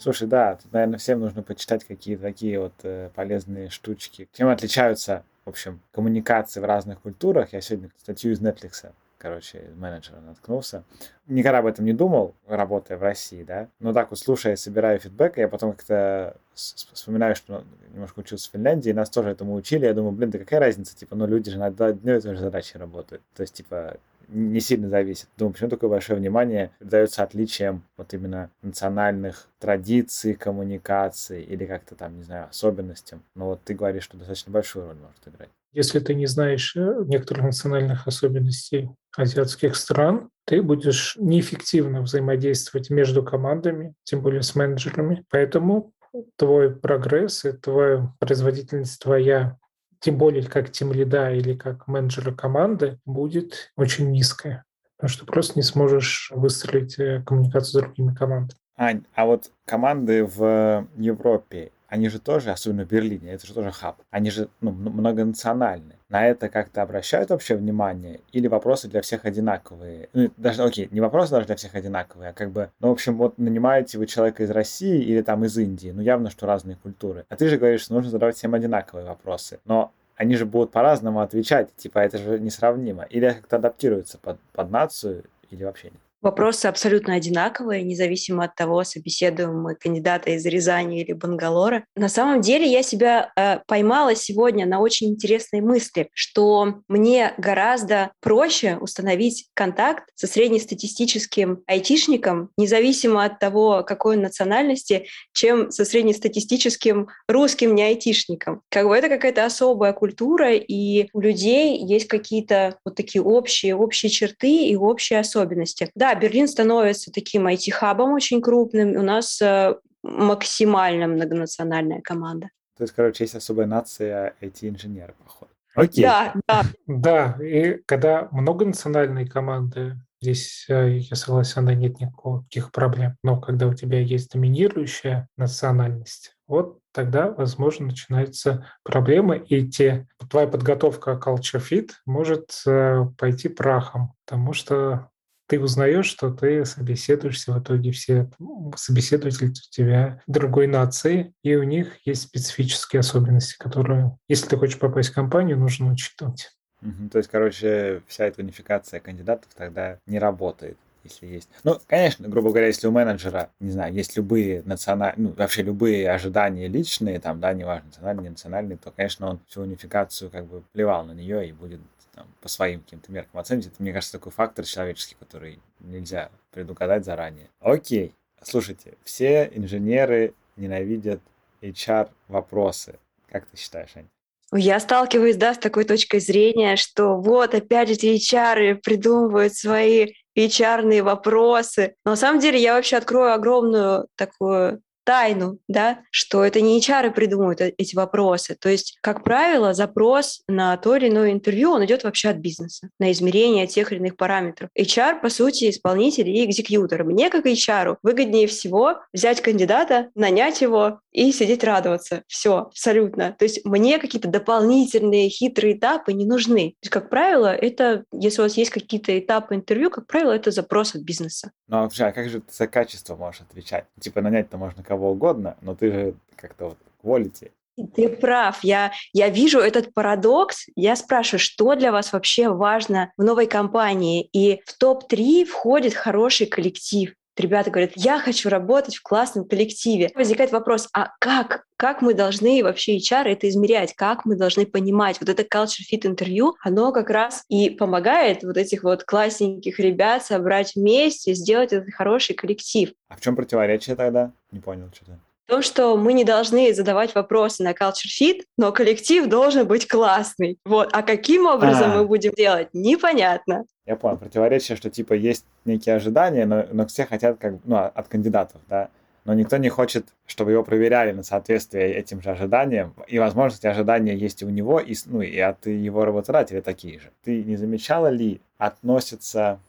Слушай, 0.06 0.28
да, 0.28 0.56
тут, 0.56 0.72
наверное, 0.72 1.00
всем 1.00 1.20
нужно 1.20 1.42
почитать 1.42 1.84
какие-то 1.84 2.22
такие 2.22 2.60
вот 2.60 2.74
э, 2.84 3.10
полезные 3.16 3.72
штучки. 3.72 4.30
Чем 4.34 4.50
отличаются 4.50 5.24
в 5.46 5.50
общем, 5.50 5.80
коммуникации 5.92 6.60
в 6.60 6.66
разных 6.66 7.00
культурах. 7.02 7.54
Я 7.54 7.62
сегодня 7.62 7.92
статью 8.02 8.32
из 8.32 8.42
Netflix, 8.42 8.92
короче, 9.20 9.70
менеджера 9.76 10.20
наткнулся. 10.20 10.84
Никогда 11.28 11.60
об 11.60 11.68
этом 11.68 11.86
не 11.86 11.94
думал, 11.94 12.34
работая 12.48 12.98
в 12.98 13.04
России, 13.04 13.44
да. 13.44 13.70
Но 13.80 13.94
так 13.94 14.10
вот, 14.10 14.18
слушая, 14.18 14.56
собирая 14.56 14.98
фидбэк, 14.98 15.38
я 15.38 15.48
потом 15.48 15.74
как-то 15.74 16.36
вспоминаю, 16.56 17.36
что 17.36 17.64
немножко 17.94 18.20
учился 18.20 18.50
в 18.50 18.54
Финляндии, 18.54 18.90
нас 18.90 19.10
тоже 19.12 19.30
этому 19.30 19.54
учили. 19.54 19.86
Я 19.86 19.94
думаю, 19.94 20.14
блин, 20.14 20.32
да 20.32 20.40
какая 20.40 20.60
разница, 20.60 20.98
типа, 20.98 21.16
ну 21.16 21.28
люди 21.28 21.52
же 21.52 21.60
над 21.60 21.80
одной 21.80 22.18
и 22.18 22.22
той 22.22 22.34
же 22.34 22.42
задачей 22.42 22.80
работают. 22.80 23.22
То 23.36 23.42
есть, 23.42 23.54
типа, 23.54 23.98
не 24.28 24.60
сильно 24.60 24.90
зависит. 24.90 25.28
Думаю, 25.38 25.54
почему 25.54 25.70
такое 25.70 25.90
большое 25.90 26.20
внимание 26.20 26.72
придается 26.80 27.24
отличиям 27.24 27.84
вот 27.98 28.14
именно 28.14 28.50
национальных 28.62 29.48
традиций, 29.60 30.34
коммуникаций 30.34 31.44
или 31.44 31.66
как-то 31.66 31.96
там, 31.96 32.18
не 32.18 32.24
знаю, 32.24 32.48
особенностям. 32.50 33.24
Но 33.36 33.48
вот 33.48 33.64
ты 33.64 33.74
говоришь, 33.74 34.04
что 34.04 34.18
достаточно 34.18 34.52
большую 34.52 34.88
роль 34.88 34.98
может 34.98 35.28
играть. 35.28 35.50
Если 35.74 36.00
ты 36.00 36.16
не 36.16 36.26
знаешь 36.26 36.74
э, 36.78 37.04
некоторых 37.06 37.46
национальных 37.46 38.08
особенностей 38.08 38.90
азиатских 39.18 39.76
стран, 39.76 40.30
ты 40.46 40.62
будешь 40.62 41.18
неэффективно 41.20 42.02
взаимодействовать 42.02 42.90
между 42.90 43.24
командами, 43.24 43.94
тем 44.04 44.22
более 44.22 44.42
с 44.42 44.56
менеджерами. 44.56 45.26
Поэтому 45.30 45.92
твой 46.38 46.74
прогресс 46.74 47.44
и 47.44 47.52
твоя 47.52 48.14
производительность 48.20 49.02
твоя 49.02 49.58
тем 50.06 50.20
более 50.20 50.44
как 50.44 50.72
тем 50.72 50.94
лида 50.94 51.32
или 51.32 51.56
как 51.56 51.88
менеджера 51.88 52.32
команды, 52.32 53.00
будет 53.06 53.72
очень 53.76 54.12
низкая. 54.12 54.64
Потому 54.98 55.10
что 55.10 55.26
просто 55.26 55.54
не 55.56 55.64
сможешь 55.64 56.32
выстроить 56.36 57.00
э, 57.00 57.24
коммуникацию 57.26 57.82
с 57.82 57.84
другими 57.84 58.14
командами. 58.14 58.60
Ань, 58.78 59.04
а 59.16 59.26
вот 59.26 59.52
команды 59.66 60.24
в 60.24 60.88
Европе, 60.96 61.72
они 61.88 62.10
же 62.10 62.20
тоже, 62.20 62.52
особенно 62.52 62.86
в 62.86 62.88
Берлине, 62.88 63.32
это 63.32 63.46
же 63.46 63.54
тоже 63.54 63.72
хаб, 63.72 63.98
они 64.12 64.30
же 64.32 64.50
ну, 64.62 64.72
многонациональные. 64.72 65.98
На 66.10 66.28
это 66.28 66.50
как-то 66.50 66.82
обращают 66.82 67.30
вообще 67.30 67.56
внимание? 67.56 68.22
Или 68.32 68.48
вопросы 68.48 68.88
для 68.88 69.02
всех 69.02 69.26
одинаковые? 69.26 70.10
Ну, 70.14 70.32
даже, 70.38 70.64
окей, 70.64 70.88
не 70.92 71.02
вопросы 71.02 71.32
даже 71.32 71.48
для 71.48 71.56
всех 71.56 71.76
одинаковые, 71.76 72.30
а 72.30 72.34
как 72.34 72.52
бы, 72.52 72.70
ну, 72.80 72.90
в 72.90 72.92
общем, 72.92 73.18
вот 73.18 73.38
нанимаете 73.38 73.98
вы 73.98 74.06
человека 74.06 74.44
из 74.44 74.52
России 74.52 75.02
или 75.02 75.22
там 75.22 75.44
из 75.46 75.58
Индии, 75.58 75.90
ну, 75.90 76.02
явно, 76.02 76.30
что 76.30 76.46
разные 76.46 76.78
культуры. 76.78 77.26
А 77.30 77.36
ты 77.36 77.50
же 77.50 77.58
говоришь, 77.58 77.82
что 77.82 77.94
нужно 77.94 78.12
задавать 78.12 78.36
всем 78.36 78.54
одинаковые 78.54 79.06
вопросы. 79.06 79.60
Но 79.66 79.92
они 80.16 80.36
же 80.36 80.46
будут 80.46 80.72
по-разному 80.72 81.22
отвечать, 81.22 81.76
типа 81.76 82.00
это 82.00 82.18
же 82.18 82.40
несравнимо. 82.40 83.04
Или 83.04 83.30
как-то 83.30 83.58
адаптируются 83.58 84.18
под, 84.18 84.40
под 84.54 84.72
нацию, 84.72 85.24
или 85.50 85.64
вообще 85.64 85.90
нет. 85.90 86.00
Вопросы 86.26 86.66
абсолютно 86.66 87.14
одинаковые, 87.14 87.84
независимо 87.84 88.46
от 88.46 88.56
того, 88.56 88.84
собеседуем 88.84 89.62
мы 89.62 89.76
кандидата 89.76 90.32
из 90.32 90.44
Рязани 90.44 91.02
или 91.04 91.14
Бангалора. 91.14 91.86
На 91.96 92.10
самом 92.10 92.42
деле 92.42 92.66
я 92.66 92.82
себя 92.82 93.32
э, 93.36 93.60
поймала 93.68 94.16
сегодня 94.16 94.66
на 94.66 94.80
очень 94.80 95.10
интересной 95.10 95.62
мысли, 95.62 96.10
что 96.16 96.82
мне 96.88 97.36
гораздо 97.38 98.12
проще 98.22 98.78
установить 98.78 99.50
контакт 99.54 100.10
со 100.16 100.26
среднестатистическим 100.26 101.62
айтишником, 101.68 102.50
независимо 102.58 103.24
от 103.24 103.38
того, 103.38 103.84
какой 103.84 104.16
он 104.16 104.24
национальности, 104.24 105.06
чем 105.32 105.70
со 105.70 105.86
среднестатистическим 105.86 107.08
русским 107.28 107.76
не 107.76 107.84
айтишником. 107.84 108.64
Как 108.72 108.88
бы 108.88 108.98
это 108.98 109.10
какая-то 109.10 109.46
особая 109.46 109.94
культура, 109.94 110.56
и 110.56 111.08
у 111.14 111.20
людей 111.20 111.78
есть 111.86 112.08
какие-то 112.08 112.80
вот 112.84 112.96
такие 112.96 113.22
общие, 113.22 113.76
общие 113.76 114.10
черты 114.10 114.66
и 114.66 114.76
общие 114.76 115.20
особенности. 115.20 115.92
Да, 115.94 116.15
Берлин 116.20 116.48
становится 116.48 117.12
таким 117.12 117.48
IT-хабом 117.48 118.14
очень 118.14 118.42
крупным. 118.42 118.96
У 118.96 119.02
нас 119.02 119.42
э, 119.42 119.76
максимально 120.04 121.08
многонациональная 121.08 122.02
команда. 122.02 122.50
То 122.78 122.84
есть, 122.84 122.94
короче, 122.94 123.24
есть 123.24 123.36
особая 123.36 123.68
нация 123.68 124.36
IT-инженеры, 124.42 125.14
походу. 125.24 125.52
Окей. 125.76 126.04
Да, 126.04 126.34
да. 126.48 126.64
Да, 126.88 127.38
и 127.44 127.82
когда 127.86 128.30
многонациональные 128.32 129.28
команды, 129.28 129.98
здесь, 130.22 130.66
э, 130.70 130.98
я 130.98 131.16
согласен, 131.16 131.66
да, 131.66 131.74
нет 131.74 132.00
никаких 132.00 132.72
проблем. 132.72 133.16
Но 133.24 133.40
когда 133.40 133.68
у 133.68 133.74
тебя 133.74 134.00
есть 134.00 134.32
доминирующая 134.32 135.28
национальность, 135.38 136.36
вот 136.48 136.80
тогда, 136.94 137.30
возможно, 137.32 137.88
начинаются 137.88 138.66
проблемы, 138.84 139.38
и 139.38 139.68
те, 139.68 140.08
твоя 140.30 140.48
подготовка 140.48 141.20
culture 141.24 141.62
fit 141.62 141.92
может 142.06 142.62
э, 142.66 143.06
пойти 143.18 143.50
прахом, 143.50 144.14
потому 144.26 144.54
что 144.54 145.10
ты 145.48 145.60
узнаешь, 145.60 146.08
что 146.08 146.32
ты 146.32 146.66
собеседуешься 146.66 147.54
в 147.54 147.62
итоге 147.62 147.92
все 147.92 148.30
собеседователи 148.76 149.50
у 149.50 149.54
тебя 149.72 150.22
другой 150.28 150.68
нации, 150.68 151.34
и 151.44 151.56
у 151.56 151.64
них 151.64 151.98
есть 152.06 152.24
специфические 152.24 153.02
особенности, 153.02 153.56
которые, 153.58 154.18
если 154.28 154.48
ты 154.48 154.58
хочешь 154.58 154.80
попасть 154.80 155.10
в 155.10 155.16
компанию, 155.16 155.58
нужно 155.58 155.92
учитывать. 155.92 156.52
Угу, 156.82 157.10
то 157.12 157.18
есть, 157.18 157.30
короче, 157.30 158.02
вся 158.08 158.26
эта 158.26 158.42
унификация 158.42 159.00
кандидатов 159.00 159.50
тогда 159.56 160.00
не 160.06 160.20
работает 160.20 160.78
если 161.06 161.28
есть. 161.28 161.50
Ну, 161.64 161.80
конечно, 161.88 162.28
грубо 162.28 162.50
говоря, 162.50 162.68
если 162.68 162.88
у 162.88 162.92
менеджера, 162.92 163.50
не 163.60 163.72
знаю, 163.72 163.94
есть 163.94 164.18
любые 164.18 164.64
национальные, 164.64 165.28
ну, 165.28 165.34
вообще 165.38 165.62
любые 165.62 166.10
ожидания 166.10 166.68
личные, 166.68 167.20
там, 167.20 167.40
да, 167.40 167.54
неважно, 167.54 167.88
национальные, 167.88 168.32
национальные, 168.32 168.78
то, 168.78 168.92
конечно, 168.92 169.30
он 169.30 169.40
всю 169.48 169.62
унификацию 169.62 170.30
как 170.30 170.46
бы 170.46 170.64
плевал 170.74 171.06
на 171.06 171.12
нее 171.12 171.48
и 171.48 171.54
будет 171.54 171.80
там, 172.16 172.28
по 172.42 172.48
своим 172.48 172.82
каким-то 172.82 173.12
меркам 173.12 173.40
оценить. 173.40 173.68
Это, 173.68 173.76
мне 173.80 173.94
кажется, 173.94 174.18
такой 174.18 174.32
фактор 174.32 174.66
человеческий, 174.66 175.16
который 175.20 175.60
нельзя 175.80 176.32
предугадать 176.52 177.06
заранее. 177.06 177.50
Окей, 177.60 178.16
слушайте, 178.42 178.96
все 179.04 179.52
инженеры 179.54 180.34
ненавидят 180.56 181.22
HR-вопросы. 181.62 183.00
Как 183.30 183.46
ты 183.46 183.58
считаешь, 183.58 183.96
Ань? 183.96 184.08
Я 184.54 184.80
сталкиваюсь, 184.80 185.36
да, 185.36 185.54
с 185.54 185.58
такой 185.58 185.84
точкой 185.84 186.20
зрения, 186.20 186.76
что 186.76 187.18
вот 187.18 187.54
опять 187.54 187.90
эти 187.90 188.06
HR 188.16 188.76
придумывают 188.76 189.56
свои 189.56 190.14
HR 190.38 191.02
вопросы. 191.02 191.96
Но 192.06 192.12
на 192.12 192.18
самом 192.18 192.40
деле 192.40 192.62
я 192.62 192.76
вообще 192.76 192.98
открою 192.98 193.34
огромную 193.34 194.08
такую 194.16 194.82
тайну, 195.06 195.60
да, 195.68 196.00
что 196.12 196.44
это 196.44 196.60
не 196.60 196.80
HR 196.80 197.12
придумывают 197.12 197.62
э, 197.62 197.74
эти 197.78 197.96
вопросы. 197.96 198.58
То 198.60 198.70
есть, 198.70 198.98
как 199.02 199.24
правило, 199.24 199.74
запрос 199.74 200.42
на 200.48 200.76
то 200.78 200.96
или 200.96 201.08
иное 201.08 201.32
интервью, 201.32 201.72
он 201.72 201.86
идет 201.86 202.04
вообще 202.04 202.30
от 202.30 202.38
бизнеса, 202.38 202.90
на 203.00 203.12
измерение 203.12 203.68
тех 203.68 203.92
или 203.92 204.00
иных 204.00 204.18
параметров. 204.18 204.70
HR, 204.78 205.22
по 205.22 205.30
сути, 205.30 205.70
исполнитель 205.70 206.30
и 206.30 206.44
экзекьютор. 206.44 207.04
Мне, 207.04 207.30
как 207.30 207.46
HR, 207.46 207.98
выгоднее 208.04 208.48
всего 208.48 209.00
взять 209.14 209.42
кандидата, 209.42 210.10
нанять 210.16 210.62
его 210.62 211.00
и 211.12 211.32
сидеть 211.32 211.64
радоваться. 211.64 212.24
Все, 212.28 212.58
абсолютно. 212.58 213.36
То 213.38 213.46
есть 213.46 213.64
мне 213.66 214.00
какие-то 214.00 214.28
дополнительные 214.28 215.30
хитрые 215.30 215.78
этапы 215.78 216.14
не 216.14 216.26
нужны. 216.26 216.72
То 216.72 216.86
есть, 216.86 216.92
как 216.92 217.10
правило, 217.10 217.54
это, 217.54 218.04
если 218.12 218.42
у 218.42 218.46
вас 218.46 218.58
есть 218.58 218.72
какие-то 218.72 219.18
этапы 219.18 219.56
интервью, 219.56 219.90
как 219.90 220.08
правило, 220.08 220.32
это 220.32 220.52
запрос 220.52 220.96
от 220.96 221.02
бизнеса. 221.02 221.52
Ну, 221.68 221.84
а 221.84 222.12
как 222.12 222.30
же 222.30 222.42
ты 222.42 222.54
за 222.54 222.68
качество 222.68 223.16
можешь 223.16 223.42
отвечать? 223.42 223.86
Типа 224.00 224.22
нанять-то 224.22 224.58
можно 224.58 224.84
кого 224.84 224.95
кого 224.96 225.12
угодно, 225.12 225.58
но 225.62 225.76
ты 225.76 225.92
же 225.92 226.14
как-то 226.36 226.70
вот 226.70 226.78
quality. 227.04 227.52
Ты 227.94 228.08
прав. 228.08 228.64
Я, 228.64 228.94
я 229.12 229.28
вижу 229.30 229.60
этот 229.60 229.94
парадокс. 229.94 230.68
Я 230.78 230.96
спрашиваю, 230.96 231.40
что 231.40 231.76
для 231.76 231.92
вас 231.92 232.14
вообще 232.14 232.50
важно 232.50 233.12
в 233.18 233.24
новой 233.24 233.48
компании? 233.48 234.30
И 234.32 234.62
в 234.66 234.78
топ-3 234.78 235.44
входит 235.44 235.94
хороший 235.94 236.48
коллектив 236.48 237.14
ребята 237.40 237.72
говорят, 237.72 237.92
я 237.96 238.20
хочу 238.20 238.50
работать 238.50 238.96
в 238.96 239.02
классном 239.02 239.48
коллективе. 239.48 240.12
Возникает 240.16 240.52
вопрос, 240.52 240.90
а 240.94 241.10
как, 241.20 241.66
как 241.78 242.02
мы 242.02 242.14
должны 242.14 242.64
вообще 242.64 242.98
HR 242.98 243.26
это 243.26 243.50
измерять, 243.50 243.94
как 243.96 244.26
мы 244.26 244.36
должны 244.36 244.66
понимать? 244.66 245.20
Вот 245.20 245.30
это 245.30 245.44
culture 245.44 245.84
fit 245.92 246.06
интервью, 246.08 246.56
оно 246.62 246.92
как 246.92 247.10
раз 247.10 247.44
и 247.50 247.70
помогает 247.70 248.44
вот 248.44 248.58
этих 248.58 248.84
вот 248.84 249.04
классненьких 249.04 249.80
ребят 249.80 250.24
собрать 250.24 250.76
вместе, 250.76 251.34
сделать 251.34 251.74
этот 251.74 251.94
хороший 251.94 252.36
коллектив. 252.36 252.92
А 253.10 253.16
в 253.16 253.22
чем 253.22 253.36
противоречие 253.36 253.96
тогда? 253.96 254.32
Не 254.52 254.60
понял 254.60 254.90
что-то. 254.94 255.20
В 255.46 255.52
том, 255.52 255.62
что 255.62 255.96
мы 255.96 256.14
не 256.14 256.24
должны 256.24 256.74
задавать 256.74 257.14
вопросы 257.14 257.64
на 257.64 257.74
culture 257.74 258.10
fit, 258.20 258.42
но 258.58 258.72
коллектив 258.72 259.28
должен 259.28 259.68
быть 259.68 259.88
классный. 259.88 260.58
Вот. 260.66 260.90
А 260.92 261.04
каким 261.04 261.46
образом 261.46 261.92
А-а-а. 261.92 261.98
мы 262.00 262.08
будем 262.08 262.34
делать, 262.34 262.70
непонятно. 262.74 263.66
Я 263.86 263.96
понял. 263.96 264.18
Противоречие, 264.18 264.76
что 264.76 264.90
типа 264.90 265.14
есть 265.14 265.46
некие 265.64 265.96
ожидания, 265.96 266.48
но, 266.48 266.66
но 266.72 266.88
все 266.88 267.06
хотят 267.06 267.38
как 267.38 267.54
ну, 267.64 267.78
от 267.78 268.08
кандидатов, 268.08 268.60
да. 268.68 268.90
Но 269.24 269.36
никто 269.36 269.58
не 269.58 269.70
хочет, 269.70 270.08
чтобы 270.26 270.52
его 270.52 270.64
проверяли 270.64 271.12
на 271.12 271.22
соответствие 271.22 271.94
этим 271.94 272.24
же 272.24 272.32
ожиданиям. 272.32 272.96
И, 273.08 273.20
возможно, 273.20 273.56
эти 273.56 273.68
ожидания 273.68 274.16
есть 274.16 274.42
и 274.42 274.46
у 274.46 274.50
него, 274.50 274.80
и, 274.80 274.96
ну, 275.06 275.22
и 275.22 275.38
от 275.38 275.68
его 275.68 276.06
работодателя 276.06 276.62
такие 276.62 277.00
же. 277.00 277.12
Ты 277.24 277.44
не 277.44 277.56
замечала 277.56 278.08
ли, 278.08 278.42
относится 278.58 279.60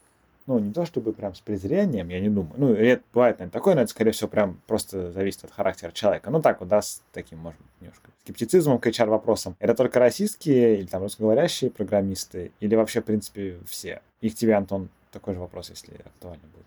ну, 0.46 0.60
не 0.60 0.72
то 0.72 0.86
чтобы 0.86 1.12
прям 1.12 1.34
с 1.34 1.40
презрением, 1.40 2.08
я 2.08 2.20
не 2.20 2.28
думаю. 2.28 2.54
Ну, 2.56 2.72
это 2.72 3.02
бывает, 3.12 3.38
наверное, 3.38 3.52
такое, 3.52 3.74
но 3.74 3.82
это, 3.82 3.90
скорее 3.90 4.12
всего, 4.12 4.28
прям 4.28 4.60
просто 4.66 5.10
зависит 5.10 5.44
от 5.44 5.50
характера 5.50 5.90
человека. 5.90 6.30
Ну, 6.30 6.40
так 6.40 6.60
вот, 6.60 6.68
да, 6.68 6.82
с 6.82 7.02
таким, 7.12 7.38
может 7.38 7.58
быть, 7.58 7.68
немножко 7.80 8.10
скептицизмом 8.22 8.78
к 8.78 8.86
HR-вопросам. 8.86 9.56
Это 9.58 9.74
только 9.74 9.98
российские 9.98 10.78
или 10.78 10.86
там 10.86 11.02
русскоговорящие 11.02 11.70
программисты, 11.70 12.52
или 12.60 12.76
вообще, 12.76 13.00
в 13.00 13.04
принципе, 13.04 13.58
все? 13.66 14.00
И 14.20 14.30
к 14.30 14.34
тебе, 14.36 14.54
Антон, 14.54 14.88
такой 15.10 15.34
же 15.34 15.40
вопрос, 15.40 15.70
если 15.70 15.94
актуально 16.04 16.44
будет. 16.52 16.66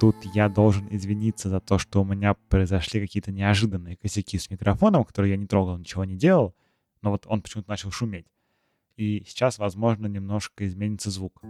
Тут 0.00 0.16
я 0.34 0.50
должен 0.50 0.86
извиниться 0.90 1.48
за 1.48 1.60
то, 1.60 1.78
что 1.78 2.02
у 2.02 2.04
меня 2.04 2.34
произошли 2.50 3.00
какие-то 3.00 3.32
неожиданные 3.32 3.96
косяки 3.96 4.38
с 4.38 4.50
микрофоном, 4.50 5.04
которые 5.04 5.30
я 5.30 5.38
не 5.38 5.46
трогал, 5.46 5.78
ничего 5.78 6.04
не 6.04 6.16
делал 6.16 6.52
но 7.04 7.10
вот 7.10 7.26
он 7.26 7.42
почему-то 7.42 7.70
начал 7.70 7.90
шуметь. 7.90 8.26
И 8.96 9.24
сейчас, 9.26 9.58
возможно, 9.58 10.06
немножко 10.06 10.66
изменится 10.66 11.10
звук. 11.10 11.40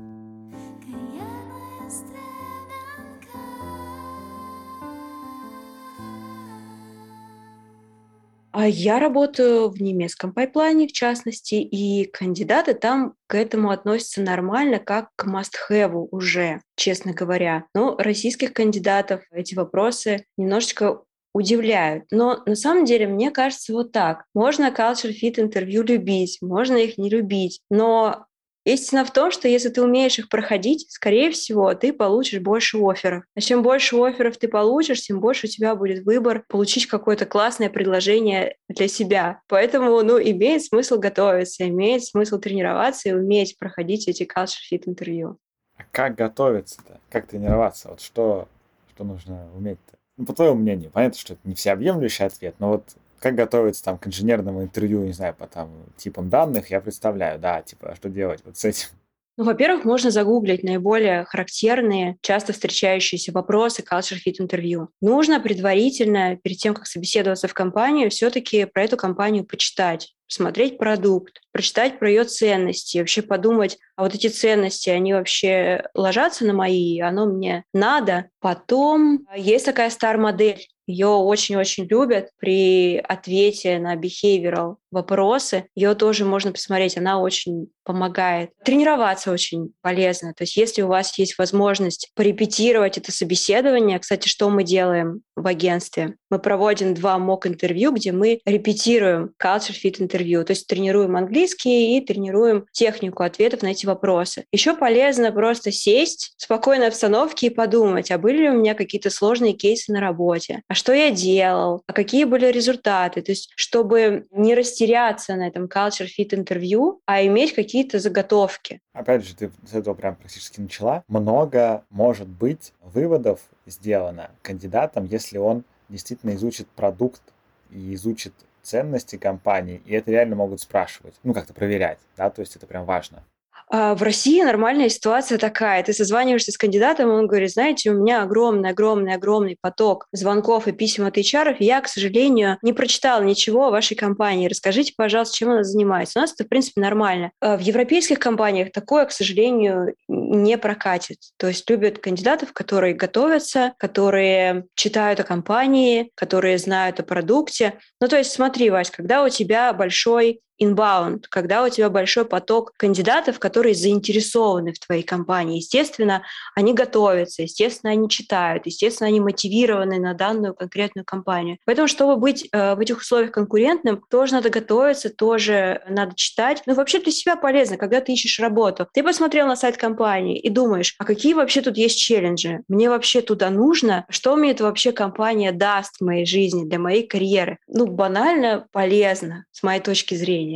А 8.57 8.69
я 8.69 8.99
работаю 8.99 9.69
в 9.69 9.81
немецком 9.81 10.33
пайплайне, 10.33 10.87
в 10.89 10.93
частности, 10.93 11.57
и 11.57 12.07
кандидаты 12.07 12.75
там 12.75 13.15
к 13.27 13.35
этому 13.35 13.71
относятся 13.71 14.23
нормально, 14.23 14.79
как 14.79 15.11
к 15.17 15.27
must-have 15.27 16.09
уже, 16.11 16.63
честно 16.77 17.13
говоря. 17.13 17.65
Но 17.75 17.97
российских 17.99 18.53
кандидатов 18.53 19.23
эти 19.33 19.55
вопросы 19.55 20.25
немножечко 20.37 21.03
удивляют. 21.35 22.05
Но 22.11 22.43
на 22.47 22.55
самом 22.55 22.85
деле, 22.85 23.07
мне 23.07 23.31
кажется, 23.31 23.73
вот 23.73 23.93
так. 23.93 24.25
Можно 24.35 24.69
culture 24.69 25.13
fit 25.13 25.39
интервью 25.39 25.83
любить, 25.83 26.39
можно 26.41 26.77
их 26.77 26.97
не 26.97 27.11
любить, 27.11 27.61
но 27.69 28.27
Истина 28.65 29.05
в 29.05 29.13
том, 29.13 29.31
что 29.31 29.47
если 29.47 29.69
ты 29.69 29.83
умеешь 29.83 30.19
их 30.19 30.31
проходить, 30.31 30.91
скорее 30.91 31.31
всего, 31.31 31.75
ты 31.75 31.93
получишь 31.93 32.41
больше 32.41 32.79
офферов. 32.79 33.25
А 33.35 33.41
чем 33.43 33.63
больше 33.63 33.95
офферов 33.97 34.39
ты 34.39 34.49
получишь, 34.49 35.03
тем 35.03 35.21
больше 35.21 35.47
у 35.47 35.51
тебя 35.51 35.75
будет 35.75 36.07
выбор 36.07 36.45
получить 36.49 36.87
какое-то 36.87 37.27
классное 37.27 37.69
предложение 37.69 38.57
для 38.71 38.89
себя. 38.89 39.43
Поэтому, 39.49 40.01
ну, 40.03 40.19
имеет 40.19 40.65
смысл 40.65 40.99
готовиться, 40.99 41.69
имеет 41.69 42.05
смысл 42.05 42.39
тренироваться 42.39 43.11
и 43.11 43.13
уметь 43.13 43.59
проходить 43.59 44.09
эти 44.09 44.23
culture 44.23 44.73
fit 44.73 44.85
интервью. 44.87 45.37
А 45.77 45.83
как 45.91 46.15
готовиться-то? 46.15 47.01
Как 47.11 47.27
тренироваться? 47.27 47.91
Вот 47.91 48.01
что, 48.01 48.49
что 48.95 49.05
нужно 49.05 49.47
уметь-то? 49.55 49.99
Ну, 50.17 50.27
по 50.27 50.33
твоему 50.33 50.57
мнению, 50.57 50.91
понятно, 50.91 51.19
что 51.19 51.33
это 51.35 51.43
не 51.45 51.55
всеобъемлющий 51.55 52.25
ответ, 52.25 52.55
но 52.59 52.69
вот 52.69 52.97
как 53.19 53.35
готовиться 53.35 53.83
там 53.83 53.99
к 53.99 54.07
инженерному 54.07 54.63
интервью, 54.63 55.03
не 55.05 55.13
знаю, 55.13 55.35
по 55.35 55.47
там 55.47 55.71
типам 55.97 56.29
данных, 56.29 56.71
я 56.71 56.81
представляю, 56.81 57.39
да, 57.39 57.63
типа, 57.63 57.95
что 57.97 58.09
делать 58.09 58.43
вот 58.45 58.57
с 58.57 58.65
этим. 58.65 58.89
Ну, 59.37 59.45
во-первых, 59.45 59.85
можно 59.85 60.13
загуглить 60.13 60.63
наиболее 60.63 61.25
характерные, 61.25 62.17
часто 62.21 62.53
встречающиеся 62.53 63.33
вопросы 63.33 63.83
culture 63.83 64.19
fit 64.25 64.37
интервью. 64.39 64.91
Нужно 65.01 65.41
предварительно, 65.41 66.37
перед 66.37 66.59
тем, 66.59 66.73
как 66.73 66.87
собеседоваться 66.87 67.49
в 67.49 67.55
компанию, 67.55 68.11
все-таки 68.11 68.65
про 68.67 68.85
эту 68.85 68.97
компанию 68.97 69.45
почитать 69.45 70.14
посмотреть 70.29 70.79
продукт, 70.79 71.41
прочитать 71.53 71.99
про 71.99 72.09
ее 72.09 72.25
ценности, 72.25 72.99
вообще 72.99 73.23
подумать, 73.23 73.79
а 73.97 74.03
вот 74.03 74.15
эти 74.15 74.29
ценности, 74.29 74.91
они 74.91 75.13
вообще 75.13 75.85
ложатся 75.95 76.45
на 76.45 76.53
мои, 76.53 77.01
оно 77.01 77.27
мне 77.27 77.65
надо. 77.73 78.31
Потом 78.41 79.27
есть 79.37 79.65
такая 79.65 79.91
стар-модель, 79.91 80.67
ее 80.87 81.09
очень-очень 81.09 81.87
любят 81.87 82.31
при 82.39 82.99
ответе 82.99 83.79
на 83.79 83.97
behavioral 83.97 84.77
вопросы. 84.95 85.67
Ее 85.75 85.95
тоже 85.95 86.25
можно 86.25 86.53
посмотреть, 86.53 86.97
она 86.97 87.21
очень 87.21 87.69
помогает. 87.85 88.51
Тренироваться 88.65 89.31
очень 89.31 89.73
полезно. 89.83 90.33
То 90.35 90.45
есть 90.45 90.57
если 90.57 90.83
у 90.83 90.89
вас 90.89 91.19
есть 91.19 91.37
возможность 91.39 92.11
порепетировать 92.15 92.97
это 92.97 93.13
собеседование, 93.13 93.99
кстати, 93.99 94.27
что 94.29 94.49
мы 94.49 94.65
делаем 94.65 95.21
в 95.37 95.47
агентстве? 95.47 96.15
Мы 96.31 96.39
проводим 96.39 96.95
два 96.95 97.19
мок-интервью, 97.19 97.93
где 97.93 98.13
мы 98.13 98.41
репетируем 98.47 99.33
culture 99.43 99.75
fit 99.75 99.97
интервью, 100.01 100.45
то 100.45 100.53
есть 100.53 100.67
тренируем 100.67 101.17
английский 101.17 101.97
и 101.97 102.01
тренируем 102.01 102.67
технику 102.73 103.23
ответов 103.23 103.63
на 103.63 103.69
эти 103.69 103.85
вопросы. 103.85 104.45
Еще 104.53 104.75
полезно 104.75 105.31
просто 105.33 105.71
сесть 105.71 106.35
в 106.39 106.43
спокойной 106.43 106.89
обстановке 106.89 107.49
и 107.49 107.51
подумать, 107.51 108.11
а 108.11 108.19
были 108.19 108.43
ли 108.43 108.51
у 108.51 108.55
меня 108.55 108.75
какие-то 108.75 109.11
сложные 109.11 109.53
кейсы 109.53 109.93
на 109.93 110.01
работе, 110.01 110.63
а 110.69 110.75
что 110.75 110.93
я 110.93 111.11
делал, 111.11 111.83
а 111.87 111.93
какие 111.93 112.25
были 112.25 112.47
результаты, 112.47 113.23
то 113.23 113.33
есть 113.33 113.51
чтобы 113.57 114.27
не 114.31 114.55
растеряться 114.85 115.37
на 115.37 115.47
этом 115.47 115.65
culture 115.65 116.07
fit 116.07 116.35
интервью, 116.35 117.01
а 117.07 117.25
иметь 117.25 117.55
какие-то 117.55 117.99
заготовки. 117.99 118.81
Опять 118.93 119.25
же, 119.25 119.35
ты 119.35 119.51
с 119.67 119.75
этого 119.75 119.95
прям 119.95 120.17
практически 120.17 120.61
начала. 120.61 121.05
Много 121.09 121.85
может 121.91 122.29
быть 122.29 122.73
выводов 122.81 123.41
сделано 123.67 124.31
кандидатом, 124.43 125.05
если 125.05 125.39
он 125.39 125.65
действительно 125.89 126.35
изучит 126.35 126.69
продукт 126.69 127.23
и 127.71 127.95
изучит 127.95 128.33
ценности 128.63 129.17
компании, 129.17 129.83
и 129.85 129.95
это 129.95 130.11
реально 130.11 130.37
могут 130.37 130.61
спрашивать, 130.61 131.15
ну, 131.23 131.35
как-то 131.35 131.53
проверять, 131.53 131.99
да, 132.17 132.31
то 132.31 132.41
есть 132.41 132.57
это 132.57 132.67
прям 132.67 132.87
важно. 132.87 133.23
А 133.71 133.95
в 133.95 134.03
России 134.03 134.43
нормальная 134.43 134.89
ситуация 134.89 135.39
такая. 135.39 135.83
Ты 135.83 135.93
созваниваешься 135.93 136.53
с 136.53 136.59
кандидатом, 136.59 137.11
он 137.11 137.27
говорит, 137.27 137.53
знаете, 137.53 137.91
у 137.91 137.95
меня 137.95 138.23
огромный, 138.23 138.71
огромный, 138.71 139.15
огромный 139.15 139.57
поток 139.61 140.07
звонков 140.13 140.69
и 140.69 140.73
писем 140.73 141.07
от 141.07 141.17
HR, 141.17 141.57
я, 141.59 141.81
к 141.81 141.89
сожалению, 141.89 142.59
не 142.63 142.73
прочитала 142.73 143.23
ничего 143.23 143.67
о 143.67 143.71
вашей 143.71 143.97
компании. 143.97 144.49
Расскажите, 144.49 144.93
пожалуйста, 144.97 145.37
чем 145.37 145.51
она 145.51 145.65
занимается. 145.65 146.19
У 146.19 146.23
нас 146.23 146.33
это, 146.33 146.45
в 146.45 146.49
принципе, 146.49 146.81
нормально. 146.81 147.33
А 147.41 147.57
в 147.57 147.61
европейских 147.61 148.19
компаниях 148.19 148.73
такое, 148.73 149.07
к 149.07 149.13
сожалению, 149.13 149.95
не 150.09 150.59
прокатит. 150.59 151.19
То 151.39 151.49
есть 151.49 151.69
любят 151.71 151.99
кандидатов, 151.99 152.53
которые 152.53 152.95
готовятся, 152.95 153.75
которые 153.79 154.67
читают 154.75 155.21
о 155.21 155.25
компании, 155.25 156.11
которые 156.15 156.59
знают 156.59 157.01
о 157.01 157.03
продукте. 157.03 157.79
Ну, 158.01 158.09
то 158.09 158.17
есть 158.17 158.33
смотри, 158.33 158.71
Вась, 158.71 158.91
когда 158.91 159.25
у 159.25 159.29
тебя 159.29 159.73
большой 159.73 160.41
inbound, 160.61 161.25
когда 161.29 161.65
у 161.65 161.69
тебя 161.69 161.91
большой 161.91 162.25
поток 162.25 162.73
кандидатов, 162.77 163.39
которые 163.39 163.75
заинтересованы 163.75 164.73
в 164.73 164.79
твоей 164.79 165.03
компании. 165.03 165.57
Естественно, 165.57 166.23
они 166.55 166.75
готовятся, 166.75 167.43
естественно, 167.43 167.93
они 167.93 168.09
читают, 168.09 168.67
естественно, 168.67 169.09
они 169.09 169.21
мотивированы 169.21 169.99
на 169.99 170.15
данную 170.15 170.55
конкретную 170.55 171.05
компанию. 171.05 171.59
Поэтому, 171.65 171.89
чтобы 171.89 172.17
быть 172.17 172.49
э, 172.53 172.75
в 172.75 172.81
этих 172.81 172.99
условиях 172.99 173.33
конкурентным, 173.33 174.03
тоже 174.11 174.35
надо 174.35 174.51
готовиться, 174.51 175.11
тоже 175.11 175.83
надо 175.89 176.15
читать. 176.15 176.63
Но 176.67 176.75
вообще 176.75 177.01
для 177.01 177.13
себя 177.13 177.37
полезно, 177.37 177.77
когда 177.77 178.01
ты 178.01 178.13
ищешь 178.13 178.41
работу. 178.41 178.89
Ты 178.93 179.03
посмотрел 179.03 179.47
на 179.47 179.57
сайт 179.57 179.77
компании 179.77 180.39
и 180.39 180.51
думаешь, 180.51 180.95
а 180.99 181.05
какие 181.05 181.35
вообще 181.35 181.61
тут 181.61 181.77
есть 181.77 181.99
челленджи? 181.99 182.63
Мне 182.69 182.89
вообще 182.89 183.21
туда 183.21 183.51
нужно? 183.51 184.05
Что 184.09 184.37
мне 184.37 184.53
это 184.53 184.65
вообще 184.65 184.93
компания 184.93 185.53
даст 185.53 185.97
в 185.99 186.05
моей 186.05 186.27
жизни, 186.27 186.65
для 186.65 186.79
моей 186.79 187.07
карьеры? 187.07 187.59
Ну, 187.67 187.87
банально 187.87 188.67
полезно, 188.73 189.45
с 189.53 189.63
моей 189.63 189.81
точки 189.81 190.15
зрения. 190.15 190.54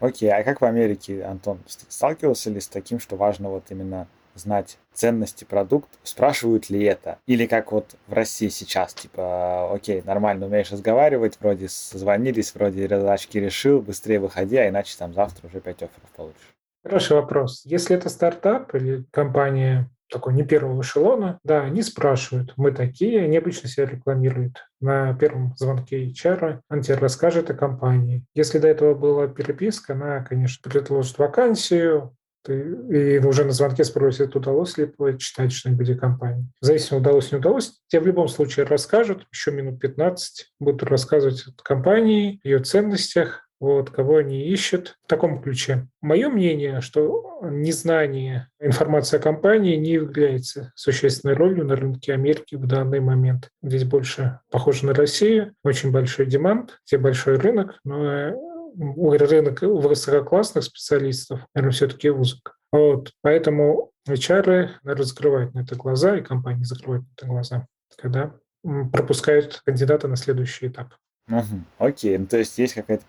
Окей, 0.00 0.30
а 0.30 0.42
как 0.42 0.60
в 0.60 0.64
Америке, 0.64 1.24
Антон, 1.24 1.60
сталкивался 1.66 2.50
ли 2.50 2.60
с 2.60 2.68
таким, 2.68 3.00
что 3.00 3.16
важно 3.16 3.48
вот 3.48 3.64
именно 3.70 4.06
знать 4.34 4.78
ценности 4.92 5.44
продукт, 5.44 5.88
спрашивают 6.02 6.68
ли 6.68 6.82
это? 6.84 7.18
Или 7.26 7.46
как 7.46 7.72
вот 7.72 7.94
в 8.06 8.12
России 8.12 8.48
сейчас, 8.48 8.92
типа, 8.94 9.72
окей, 9.72 10.02
нормально 10.04 10.46
умеешь 10.46 10.72
разговаривать, 10.72 11.38
вроде 11.40 11.68
созвонились, 11.68 12.54
вроде 12.54 12.88
задачки 12.88 13.38
решил, 13.38 13.80
быстрее 13.80 14.18
выходи, 14.18 14.56
а 14.56 14.68
иначе 14.68 14.96
там 14.98 15.14
завтра 15.14 15.46
уже 15.46 15.60
5 15.60 15.76
офферов 15.76 16.10
получишь. 16.16 16.54
Хороший 16.82 17.16
вопрос. 17.16 17.62
Если 17.64 17.96
это 17.96 18.08
стартап 18.08 18.74
или 18.74 19.04
компания 19.10 19.88
такой 20.10 20.34
не 20.34 20.42
первого 20.42 20.80
эшелона, 20.82 21.38
да, 21.44 21.62
они 21.62 21.82
спрашивают, 21.82 22.52
мы 22.56 22.72
такие, 22.72 23.22
они 23.22 23.36
обычно 23.36 23.68
себя 23.68 23.86
рекламируют. 23.86 24.58
На 24.80 25.14
первом 25.14 25.54
звонке 25.56 26.06
HR 26.08 26.60
он 26.70 26.82
тебе 26.82 26.96
расскажет 26.96 27.50
о 27.50 27.54
компании. 27.54 28.24
Если 28.34 28.58
до 28.58 28.68
этого 28.68 28.94
была 28.94 29.26
переписка, 29.28 29.94
она, 29.94 30.20
конечно, 30.20 30.68
предложит 30.68 31.18
вакансию, 31.18 32.14
и 32.46 33.18
уже 33.24 33.44
на 33.44 33.52
звонке 33.52 33.84
спросят, 33.84 34.36
удалось 34.36 34.76
ли 34.76 34.92
читать 35.18 35.52
что-нибудь 35.52 35.90
о 35.90 35.94
компании. 35.96 36.46
Зависимо, 36.60 37.00
удалось, 37.00 37.32
не 37.32 37.38
удалось, 37.38 37.80
тебе 37.88 38.02
в 38.02 38.06
любом 38.06 38.28
случае 38.28 38.66
расскажут, 38.66 39.26
еще 39.32 39.50
минут 39.50 39.80
15 39.80 40.52
будут 40.60 40.82
рассказывать 40.82 41.42
о 41.46 41.62
компании, 41.62 42.40
ее 42.44 42.58
ценностях, 42.58 43.43
вот, 43.64 43.88
кого 43.88 44.18
они 44.18 44.42
ищут 44.48 44.98
в 45.04 45.08
таком 45.08 45.40
ключе. 45.40 45.88
Мое 46.02 46.28
мнение, 46.28 46.82
что 46.82 47.40
незнание 47.42 48.48
информации 48.60 49.16
о 49.16 49.22
компании 49.22 49.76
не 49.76 49.92
является 49.92 50.70
существенной 50.74 51.34
ролью 51.34 51.64
на 51.64 51.74
рынке 51.74 52.12
Америки 52.12 52.56
в 52.56 52.66
данный 52.66 53.00
момент. 53.00 53.48
Здесь 53.62 53.84
больше 53.84 54.40
похоже 54.50 54.84
на 54.84 54.92
Россию, 54.92 55.54
очень 55.64 55.92
большой 55.92 56.26
демант, 56.26 56.78
где 56.86 56.98
большой 56.98 57.38
рынок, 57.38 57.78
но 57.84 58.34
рынок 58.76 59.62
высококлассных 59.62 60.64
специалистов, 60.64 61.40
наверное, 61.54 61.72
все-таки 61.72 62.10
узок. 62.10 62.58
Вот, 62.70 63.12
поэтому 63.22 63.92
HR 64.06 64.72
раскрывают 64.82 65.54
на 65.54 65.60
это 65.60 65.74
глаза, 65.74 66.18
и 66.18 66.22
компании 66.22 66.64
закрывают 66.64 67.04
на 67.04 67.12
это 67.16 67.26
глаза, 67.26 67.66
когда 67.96 68.34
пропускают 68.92 69.62
кандидата 69.64 70.06
на 70.06 70.16
следующий 70.16 70.66
этап. 70.66 70.92
Угу. 71.28 71.64
Окей, 71.78 72.18
ну, 72.18 72.26
то 72.26 72.36
есть 72.36 72.58
есть 72.58 72.74
какая-то 72.74 73.04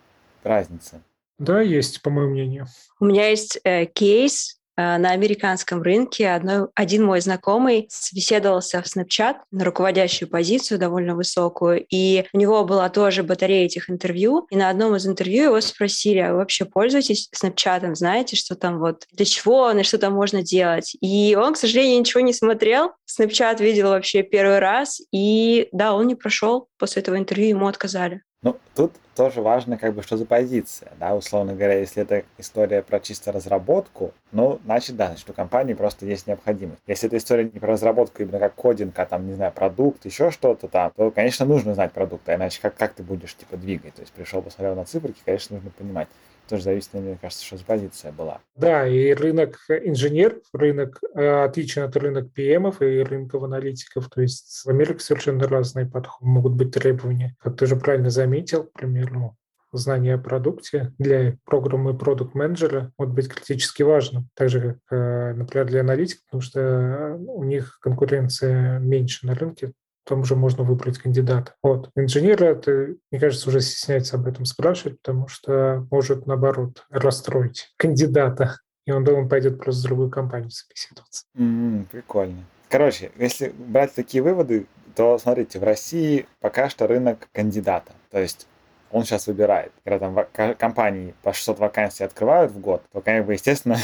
разница? 0.46 1.02
Да, 1.38 1.62
есть, 1.62 2.02
по 2.02 2.10
моему 2.10 2.32
мнению. 2.32 2.68
У 3.00 3.06
меня 3.06 3.30
есть 3.30 3.60
э, 3.66 3.86
кейс 3.88 4.58
э, 4.78 4.98
на 4.98 5.12
американском 5.12 5.82
рынке. 5.82 6.30
Одно, 6.30 6.70
один 6.76 7.04
мой 7.04 7.20
знакомый 7.20 7.88
собеседовался 7.91 8.82
в 8.82 8.86
Snapchat 8.86 9.36
на 9.52 9.66
руководящую 9.66 10.30
позицию, 10.30 10.80
довольно 10.80 11.14
высокую, 11.14 11.86
и 11.89 12.26
у 12.32 12.38
него 12.38 12.64
была 12.64 12.88
тоже 12.88 13.22
батарея 13.22 13.66
этих 13.66 13.89
интервью, 13.89 14.48
и 14.50 14.56
на 14.56 14.70
одном 14.70 14.96
из 14.96 15.06
интервью 15.06 15.46
его 15.46 15.60
спросили, 15.60 16.20
а 16.20 16.32
вы 16.32 16.38
вообще 16.38 16.64
пользуетесь 16.64 17.30
Snapchat, 17.36 17.96
знаете, 17.96 18.38
что 18.38 18.56
там 18.56 18.80
вот, 18.80 19.04
для 19.12 19.26
чего 19.26 19.64
он 19.64 19.80
и 19.80 19.84
что 19.84 19.98
там 19.98 20.14
можно 20.14 20.41
делать? 20.41 20.96
И 21.02 21.36
он, 21.36 21.54
к 21.54 21.58
сожалению, 21.58 22.00
ничего 22.00 22.22
не 22.22 22.32
смотрел, 22.32 22.91
Snapchat 23.12 23.62
видел 23.62 23.89
вообще 23.89 24.24
первый 24.24 24.60
раз, 24.60 25.02
и 25.12 25.68
да, 25.74 25.93
он 25.93 26.08
не 26.08 26.16
прошел, 26.16 26.70
после 26.78 27.02
этого 27.02 27.18
интервью 27.18 27.50
ему 27.50 27.68
отказали. 27.68 28.22
Ну, 28.46 28.56
тут 28.76 28.93
тоже 29.16 29.41
важно, 29.41 29.76
как 29.76 29.96
бы, 29.96 30.04
что 30.04 30.18
за 30.18 30.26
позиция, 30.28 30.91
да, 31.00 31.16
условно 31.16 31.56
говоря, 31.56 31.80
если 31.80 32.04
это 32.04 32.24
история 32.38 32.84
про 32.84 33.00
чисто 33.00 33.32
разработку, 33.32 34.14
ну, 34.32 34.60
значит, 34.66 34.96
да, 34.96 35.08
значит, 35.08 35.28
у 35.28 35.34
компании 35.34 35.74
просто 35.74 36.06
есть 36.06 36.28
необходимость. 36.28 36.80
Если 36.86 37.08
это 37.08 37.18
история 37.18 37.46
не 37.46 37.60
про 37.60 37.70
разработку 37.70 38.22
именно 38.22 38.38
как 38.38 38.54
кодинг, 38.54 39.00
а 39.00 39.08
там, 39.08 39.26
не 39.26 39.34
знаю, 39.34 39.52
продукт, 39.52 40.06
еще 40.06 40.30
что-то 40.30 40.68
там, 40.68 40.91
то, 40.96 41.10
конечно, 41.10 41.43
нужно 41.48 41.74
знать 41.74 41.91
продукт, 41.91 42.30
а 42.30 42.36
иначе 42.36 42.60
как, 42.62 42.76
как 42.76 42.93
ты 42.93 43.02
будешь, 43.02 43.34
типа, 43.34 43.58
двигать? 43.58 43.96
То 43.96 44.02
есть 44.02 44.14
пришел, 44.14 44.43
посмотрел 44.43 44.76
на 44.76 44.86
циферки, 44.86 45.24
конечно, 45.26 45.56
нужно 45.56 45.72
понимать 45.72 46.08
тоже 46.48 46.64
зависит, 46.64 46.93
мне 46.93 47.18
кажется, 47.20 47.46
что 47.46 47.58
позиция 47.66 48.12
была. 48.12 48.41
Да, 48.56 48.88
и 48.88 49.14
рынок 49.14 49.60
инженеров, 49.70 50.43
рынок 50.54 51.00
э, 51.14 51.43
отличен 51.43 51.84
от 51.84 51.96
рынка 51.98 52.30
PM 52.36 52.74
и 52.80 53.04
рынков 53.04 53.43
аналитиков. 53.43 54.10
То 54.10 54.22
есть 54.22 54.64
в 54.66 54.70
Америке 54.70 55.00
совершенно 55.00 55.48
разные 55.48 55.86
подходы, 55.86 56.30
могут 56.30 56.54
быть 56.54 56.72
требования. 56.72 57.36
Как 57.39 57.58
ты 57.58 57.66
же 57.66 57.76
правильно 57.76 58.10
заметил, 58.10 58.66
к 58.66 58.74
примеру, 58.74 59.36
знание 59.78 60.16
о 60.16 60.20
продукте 60.20 60.93
для 60.98 61.38
программы 61.46 61.98
продукт 61.98 62.34
менеджера 62.34 62.91
может 62.98 63.14
быть 63.14 63.28
критически 63.28 63.84
важным. 63.84 64.30
Так 64.34 64.50
же, 64.50 64.62
как, 64.62 64.78
э, 64.91 65.34
например, 65.34 65.68
для 65.68 65.82
аналитиков, 65.82 66.24
потому 66.26 66.41
что 66.41 67.18
у 67.20 67.43
них 67.43 67.78
конкуренция 67.82 68.80
меньше 68.80 69.28
на 69.28 69.36
рынке, 69.36 69.74
там 70.06 70.22
уже 70.22 70.36
можно 70.36 70.64
выбрать 70.64 70.97
кандидата. 70.97 71.53
Вот. 71.62 71.89
Инженера, 71.95 72.45
это, 72.45 72.95
мне 73.12 73.20
кажется, 73.20 73.49
уже 73.49 73.62
стесняется 73.62 74.16
об 74.18 74.28
этом 74.28 74.45
спрашивать, 74.45 75.01
потому 75.01 75.28
что 75.28 75.86
может, 75.91 76.26
наоборот, 76.28 76.86
расстроить 76.89 77.74
кандидата, 77.78 78.58
и 78.86 78.91
он, 78.91 79.03
думаю, 79.03 79.28
пойдет 79.28 79.60
просто 79.60 79.82
в 79.82 79.86
другую 79.86 80.10
компанию 80.10 80.51
собеседоваться. 80.51 81.24
Mm, 81.38 81.88
прикольно. 81.91 82.45
Короче, 82.70 83.12
если 83.18 83.49
брать 83.49 83.93
такие 83.93 84.24
выводы, 84.24 84.68
то 84.95 85.18
смотрите, 85.18 85.60
в 85.60 85.64
России 85.64 86.28
пока 86.39 86.70
что 86.70 86.88
рынок 86.88 87.28
кандидата. 87.32 87.93
То 88.12 88.20
есть 88.20 88.47
он 88.91 89.03
сейчас 89.03 89.28
выбирает. 89.28 89.72
Когда 89.84 89.99
там 89.99 90.56
компании 90.56 91.14
по 91.22 91.34
600 91.34 91.60
вакансий 91.60 92.03
открывают 92.03 92.51
в 92.51 92.60
год, 92.60 92.84
то, 92.93 93.01
как 93.01 93.26
бы, 93.26 93.34
естественно, 93.34 93.78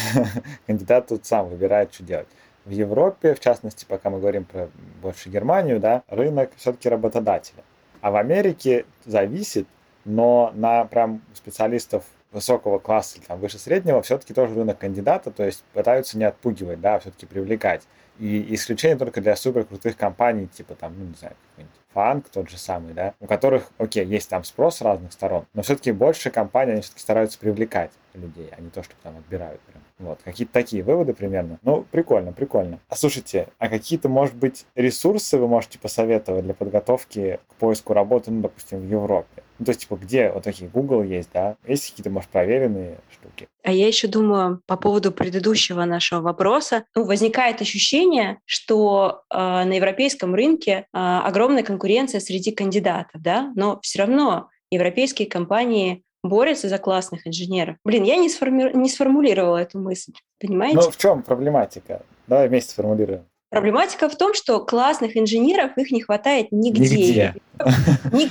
кандидат 0.68 1.08
тут 1.08 1.26
сам 1.26 1.50
выбирает, 1.50 1.94
что 1.94 2.04
делать 2.04 2.28
в 2.66 2.70
Европе, 2.70 3.34
в 3.34 3.40
частности, 3.40 3.86
пока 3.86 4.10
мы 4.10 4.20
говорим 4.20 4.46
про 4.46 4.70
больше 5.02 5.30
Германию, 5.30 5.80
да, 5.80 6.04
рынок 6.08 6.52
все-таки 6.58 6.90
работодателя. 6.90 7.64
А 8.02 8.12
в 8.12 8.16
Америке 8.16 8.86
зависит, 9.06 9.68
но 10.06 10.52
на 10.56 10.86
прям 10.86 11.22
специалистов 11.34 12.04
высокого 12.32 12.80
класса 12.80 13.18
или 13.18 13.26
там 13.26 13.40
выше 13.40 13.60
среднего 13.60 14.02
все-таки 14.02 14.34
тоже 14.34 14.56
рынок 14.56 14.78
кандидата, 14.78 15.32
то 15.32 15.44
есть 15.44 15.64
пытаются 15.74 16.18
не 16.18 16.24
отпугивать, 16.24 16.80
да, 16.80 16.96
а 16.96 17.00
все-таки 17.00 17.26
привлекать. 17.26 17.84
И 18.20 18.54
исключение 18.54 18.98
только 18.98 19.22
для 19.22 19.36
супер 19.36 19.66
крутых 19.66 19.98
компаний, 19.98 20.48
типа 20.48 20.76
там, 20.76 20.94
ну 20.98 21.06
не 21.06 21.16
знаю, 21.16 21.36
какой-нибудь 21.50 21.76
фанк 21.94 22.30
тот 22.30 22.50
же 22.50 22.58
самый, 22.58 22.94
да, 22.94 23.14
у 23.20 23.28
которых, 23.28 23.72
окей, 23.78 24.06
есть 24.06 24.30
там 24.30 24.44
спрос 24.44 24.78
с 24.78 24.82
разных 24.82 25.12
сторон, 25.12 25.46
но 25.54 25.62
все-таки 25.62 25.92
больше 25.92 26.30
компаний, 26.30 26.74
они 26.74 26.82
все-таки 26.82 27.02
стараются 27.02 27.38
привлекать 27.38 27.92
людей, 28.14 28.50
а 28.56 28.62
не 28.62 28.70
то, 28.70 28.84
что 28.84 28.94
там 29.04 29.18
отбирают 29.18 29.60
прям. 29.62 29.84
Вот, 30.02 30.20
какие-то 30.24 30.52
такие 30.52 30.84
выводы 30.84 31.14
примерно. 31.14 31.60
Ну, 31.62 31.86
прикольно, 31.92 32.34
прикольно. 32.34 32.80
А 32.90 32.96
слушайте, 32.96 33.48
а 33.60 33.70
какие-то, 33.70 34.10
может 34.10 34.36
быть, 34.36 34.66
ресурсы 34.76 35.38
вы 35.38 35.48
можете 35.48 35.78
посоветовать 35.78 36.44
для 36.44 36.56
подготовки 36.56 37.40
к 37.48 37.56
поиску 37.56 37.94
работы, 37.94 38.32
ну, 38.32 38.42
допустим, 38.42 38.80
в 38.80 38.90
Европе? 38.90 39.44
Ну, 39.60 39.66
то 39.66 39.70
есть, 39.70 39.82
типа, 39.82 39.96
где 39.96 40.32
вот 40.32 40.44
такие 40.44 40.70
Google 40.70 41.04
есть, 41.04 41.30
да? 41.34 41.56
Есть 41.68 41.92
какие-то, 41.92 42.10
может, 42.10 42.30
проверенные 42.32 42.98
штуки? 43.12 43.48
А 43.64 43.72
я 43.72 43.88
еще 43.88 44.08
думаю 44.08 44.62
по 44.66 44.76
поводу 44.76 45.12
предыдущего 45.12 45.86
нашего 45.86 46.22
вопроса. 46.22 46.84
Ну, 46.96 47.04
возникает 47.04 47.62
ощущение, 47.62 48.40
что 48.46 49.22
э, 49.30 49.38
на 49.38 49.74
европейском 49.74 50.34
рынке 50.34 50.72
э, 50.72 50.84
огромная 50.94 51.62
конкуренция 51.62 52.22
среди 52.22 52.52
кандидатов, 52.52 53.22
да, 53.22 53.52
но 53.56 53.80
все 53.84 54.00
равно 54.00 54.50
европейские 54.72 55.30
компании 55.30 56.04
борются 56.24 56.70
за 56.70 56.78
классных 56.78 57.28
инженеров. 57.28 57.78
Блин, 57.84 58.04
я 58.04 58.16
не, 58.16 58.30
сформи... 58.30 58.72
не 58.74 58.90
сформулировала 58.90 59.58
эту 59.58 59.80
мысль, 59.80 60.14
понимаете? 60.40 60.78
Ну, 60.78 60.92
в 60.92 60.98
чем 60.98 61.24
проблематика? 61.24 62.04
Давай 62.28 62.48
вместе 62.48 62.72
сформулируем. 62.72 63.26
Проблематика 63.50 64.08
в 64.08 64.16
том, 64.16 64.34
что 64.34 64.64
классных 64.64 65.18
инженеров 65.18 65.78
их 65.78 65.92
не 65.92 66.02
хватает 66.02 66.48
нигде. 66.52 67.34
Нигде. 67.52 68.30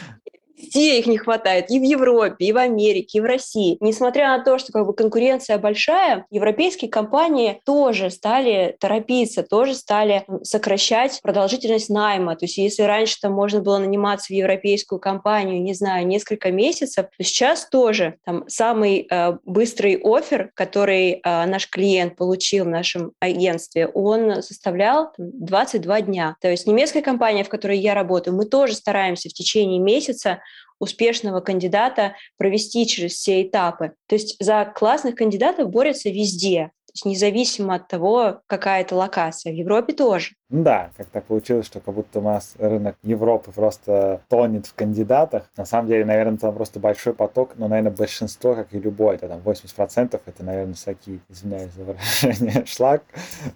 Везде 0.60 0.98
их 0.98 1.06
не 1.06 1.18
хватает. 1.18 1.70
И 1.70 1.78
в 1.78 1.82
Европе, 1.82 2.44
и 2.44 2.52
в 2.52 2.56
Америке, 2.56 3.18
и 3.18 3.20
в 3.20 3.24
России. 3.24 3.76
Несмотря 3.80 4.36
на 4.36 4.44
то, 4.44 4.58
что 4.58 4.72
как 4.72 4.86
бы 4.86 4.92
конкуренция 4.92 5.58
большая, 5.58 6.26
европейские 6.30 6.90
компании 6.90 7.60
тоже 7.64 8.10
стали 8.10 8.76
торопиться, 8.78 9.42
тоже 9.42 9.74
стали 9.74 10.24
сокращать 10.42 11.20
продолжительность 11.22 11.90
найма. 11.90 12.36
То 12.36 12.44
есть 12.44 12.58
если 12.58 12.82
раньше 12.82 13.18
там 13.20 13.32
можно 13.32 13.60
было 13.60 13.78
наниматься 13.78 14.28
в 14.28 14.36
европейскую 14.36 14.98
компанию, 14.98 15.62
не 15.62 15.74
знаю, 15.74 16.06
несколько 16.06 16.50
месяцев, 16.50 17.06
то 17.16 17.24
сейчас 17.24 17.68
тоже 17.68 18.16
там 18.24 18.44
самый 18.48 19.06
э, 19.10 19.38
быстрый 19.44 20.00
офер, 20.02 20.50
который 20.54 21.12
э, 21.12 21.46
наш 21.46 21.68
клиент 21.68 22.16
получил 22.16 22.64
в 22.64 22.68
нашем 22.68 23.12
агентстве, 23.20 23.86
он 23.86 24.42
составлял 24.42 25.12
там, 25.16 25.30
22 25.32 26.00
дня. 26.02 26.36
То 26.40 26.50
есть 26.50 26.66
немецкая 26.66 27.02
компания, 27.02 27.44
в 27.44 27.48
которой 27.48 27.78
я 27.78 27.94
работаю, 27.94 28.36
мы 28.36 28.44
тоже 28.44 28.74
стараемся 28.74 29.28
в 29.28 29.32
течение 29.32 29.78
месяца 29.78 30.40
успешного 30.80 31.40
кандидата 31.40 32.16
провести 32.36 32.86
через 32.86 33.12
все 33.12 33.42
этапы. 33.42 33.92
То 34.08 34.16
есть 34.16 34.36
за 34.40 34.64
классных 34.64 35.14
кандидатов 35.14 35.70
борются 35.70 36.08
везде. 36.10 36.72
То 36.90 36.94
есть 36.94 37.04
независимо 37.06 37.76
от 37.76 37.86
того, 37.86 38.40
какая 38.48 38.80
это 38.80 38.96
локация. 38.96 39.52
В 39.52 39.54
Европе 39.54 39.92
тоже. 39.92 40.32
Да, 40.48 40.90
как 40.96 41.06
так 41.06 41.24
получилось, 41.24 41.66
что 41.66 41.78
как 41.78 41.94
будто 41.94 42.18
у 42.18 42.22
нас 42.22 42.54
рынок 42.58 42.96
Европы 43.04 43.52
просто 43.52 44.22
тонет 44.28 44.66
в 44.66 44.74
кандидатах. 44.74 45.48
На 45.56 45.64
самом 45.64 45.86
деле, 45.86 46.04
наверное, 46.04 46.36
там 46.36 46.52
просто 46.52 46.80
большой 46.80 47.14
поток, 47.14 47.52
но, 47.54 47.68
наверное, 47.68 47.92
большинство, 47.92 48.56
как 48.56 48.74
и 48.74 48.80
любой, 48.80 49.14
это 49.14 49.28
там 49.28 49.38
80% 49.38 50.20
это, 50.26 50.44
наверное, 50.44 50.74
всякие, 50.74 51.20
извиняюсь 51.28 51.70
за 51.74 51.84
выражение, 51.84 52.64
шлак, 52.66 53.04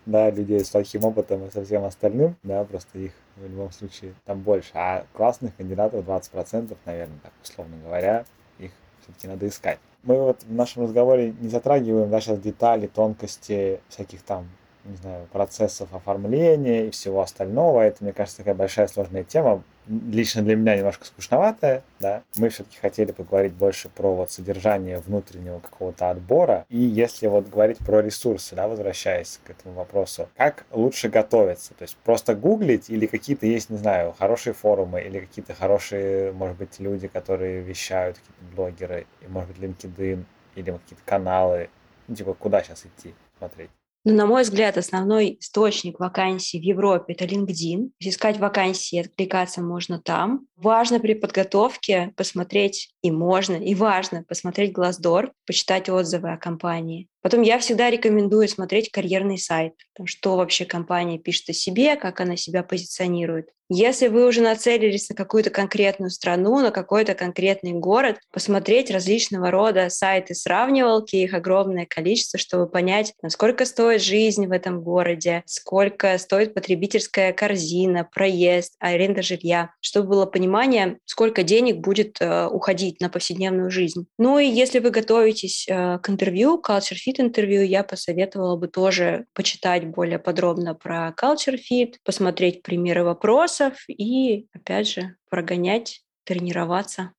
да, 0.07 0.31
людей 0.31 0.65
с 0.65 0.71
плохим 0.71 1.05
опытом 1.05 1.45
и 1.45 1.51
со 1.51 1.65
всем 1.65 1.85
остальным, 1.85 2.37
да, 2.45 2.63
просто 2.63 2.97
их 3.01 3.13
в 3.35 3.49
любом 3.49 3.73
случае 3.73 4.15
там 4.25 4.43
больше. 4.43 4.71
А 4.75 5.07
классных 5.13 5.57
кандидатов 5.57 6.05
20%, 6.07 6.77
наверное, 6.85 7.19
так 7.21 7.33
условно 7.43 7.75
говоря, 7.83 8.25
их 8.61 8.71
все-таки 9.03 9.27
надо 9.27 9.49
искать 9.49 9.81
мы 10.05 10.21
вот 10.21 10.43
в 10.43 10.53
нашем 10.53 10.85
разговоре 10.85 11.35
не 11.41 11.49
затрагиваем 11.49 12.11
да, 12.11 12.21
сейчас 12.21 12.39
детали, 12.39 12.87
тонкости 12.87 13.81
всяких 13.89 14.23
там 14.23 14.49
не 14.85 14.97
знаю, 14.97 15.27
процессов 15.33 15.95
оформления 15.95 16.87
и 16.87 16.91
всего 16.91 17.23
остального. 17.23 17.81
Это, 17.81 18.05
мне 18.05 18.13
кажется, 18.13 18.39
такая 18.39 18.55
большая 18.55 18.87
сложная 18.87 19.25
тема. 19.25 19.63
Лично 19.87 20.43
для 20.43 20.57
меня 20.57 20.77
немножко 20.77 21.05
скучноватая, 21.05 21.83
да. 22.01 22.23
Мы 22.37 22.49
все-таки 22.49 22.79
хотели 22.79 23.13
поговорить 23.13 23.53
больше 23.53 23.91
про 23.91 24.15
вот 24.15 24.31
содержание 24.31 24.99
внутреннего 24.99 25.59
какого-то 25.59 26.11
отбора. 26.11 26.65
И 26.71 26.79
если 26.79 27.27
вот 27.27 27.49
говорить 27.49 27.79
про 27.79 28.01
ресурсы, 28.01 28.55
да, 28.55 28.67
возвращаясь 28.67 29.41
к 29.45 29.51
этому 29.51 29.75
вопросу, 29.75 30.29
как 30.37 30.65
лучше 30.71 31.11
готовиться? 31.11 31.75
То 31.75 31.83
есть 31.83 31.97
просто 31.99 32.35
гуглить 32.35 32.89
или 32.89 33.07
какие-то 33.07 33.47
есть, 33.47 33.69
не 33.69 33.77
знаю, 33.77 34.15
хорошие 34.19 34.55
форумы 34.55 35.03
или 35.03 35.21
какие-то 35.21 35.55
хорошие, 35.55 36.33
может 36.33 36.57
быть, 36.57 36.81
люди, 36.81 37.09
которые 37.09 37.61
вещают, 37.61 38.17
какие-то 38.19 38.57
блогеры, 38.57 39.07
и, 39.21 39.29
может 39.29 39.51
быть, 39.51 39.59
LinkedIn 39.59 40.25
или 40.55 40.71
какие-то 40.71 41.05
каналы, 41.05 41.69
ну, 42.09 42.15
типа, 42.15 42.33
куда 42.35 42.63
сейчас 42.63 42.87
идти 42.87 43.15
смотреть? 43.39 43.71
Но, 44.05 44.13
на 44.13 44.27
мой 44.27 44.43
взгляд, 44.43 44.77
основной 44.77 45.39
источник 45.41 45.99
вакансий 45.99 46.59
в 46.61 46.63
Европе– 46.63 47.13
это 47.15 47.25
LinkedIn. 47.25 47.91
Искать 48.01 48.39
вакансии, 48.39 49.01
откликаться 49.01 49.63
можно 49.63 49.99
там. 49.99 50.47
Важно 50.57 51.01
при 51.01 51.15
подготовке 51.15 52.13
посмотреть, 52.15 52.95
и 53.01 53.11
можно, 53.11 53.55
и 53.55 53.75
важно 53.75 54.23
посмотреть 54.23 54.77
Glassdoor, 54.77 55.31
почитать 55.47 55.89
отзывы 55.89 56.33
о 56.33 56.37
компании. 56.37 57.09
Потом 57.25 57.41
я 57.41 57.59
всегда 57.59 57.89
рекомендую 57.89 58.47
смотреть 58.49 58.91
карьерный 58.91 59.39
сайт, 59.39 59.73
что 60.05 60.37
вообще 60.37 60.67
компания 60.67 61.19
пишет 61.19 61.49
о 61.49 61.53
себе, 61.55 61.97
как 61.97 62.21
она 62.21 62.37
себя 62.37 62.63
позиционирует. 62.63 63.49
Если 63.71 64.09
вы 64.09 64.27
уже 64.27 64.43
нацелились 64.43 65.09
на 65.09 65.15
какую-то 65.15 65.49
конкретную 65.49 66.11
страну, 66.11 66.61
на 66.61 66.71
какой-то 66.71 67.15
конкретный 67.15 67.73
город, 67.73 68.19
посмотреть 68.31 68.91
различного 68.91 69.51
рода 69.51 69.89
сайты 69.89 70.35
сравнивалки, 70.35 71.17
их 71.17 71.33
огромное 71.33 71.87
количество, 71.87 72.39
чтобы 72.39 72.69
понять, 72.69 73.15
насколько 73.23 73.65
стоит 73.65 74.03
жизнь 74.03 74.47
в 74.47 74.53
этом 74.53 74.83
городе, 74.83 75.45
сколько 75.47 76.19
стоит 76.19 76.53
потребительская 76.53 77.33
корзина, 77.33 78.07
проезд, 78.15 78.75
аренда 78.81 79.23
жилья, 79.23 79.71
чтобы 79.81 80.09
было 80.09 80.27
понимание, 80.27 80.99
сколько 81.07 81.43
денег 81.43 81.79
будет 81.79 82.19
э, 82.21 82.47
уходить 82.47 83.01
на 83.01 83.09
повседневную 83.09 83.71
жизнь. 83.71 84.07
Ну 84.19 84.39
и 84.39 84.47
если 84.47 84.79
вы 84.79 84.91
готовитесь 84.91 85.67
э, 85.67 85.99
к 86.03 86.11
интервью, 86.11 86.61
Culture 86.63 86.97
Fit 86.97 87.14
интервью, 87.21 87.63
я 87.63 87.83
посоветовала 87.85 88.57
бы 88.57 88.69
тоже 88.69 89.27
почитать 89.33 89.87
более 89.87 90.19
подробно 90.19 90.75
про 90.75 91.15
Culture 91.21 91.59
Fit, 91.59 91.95
посмотреть 92.05 92.63
примеры 92.63 93.05
вопросов 93.05 93.75
и, 93.89 94.47
опять 94.53 94.89
же, 94.89 95.17
прогонять, 95.29 96.03
тренироваться. 96.25 97.13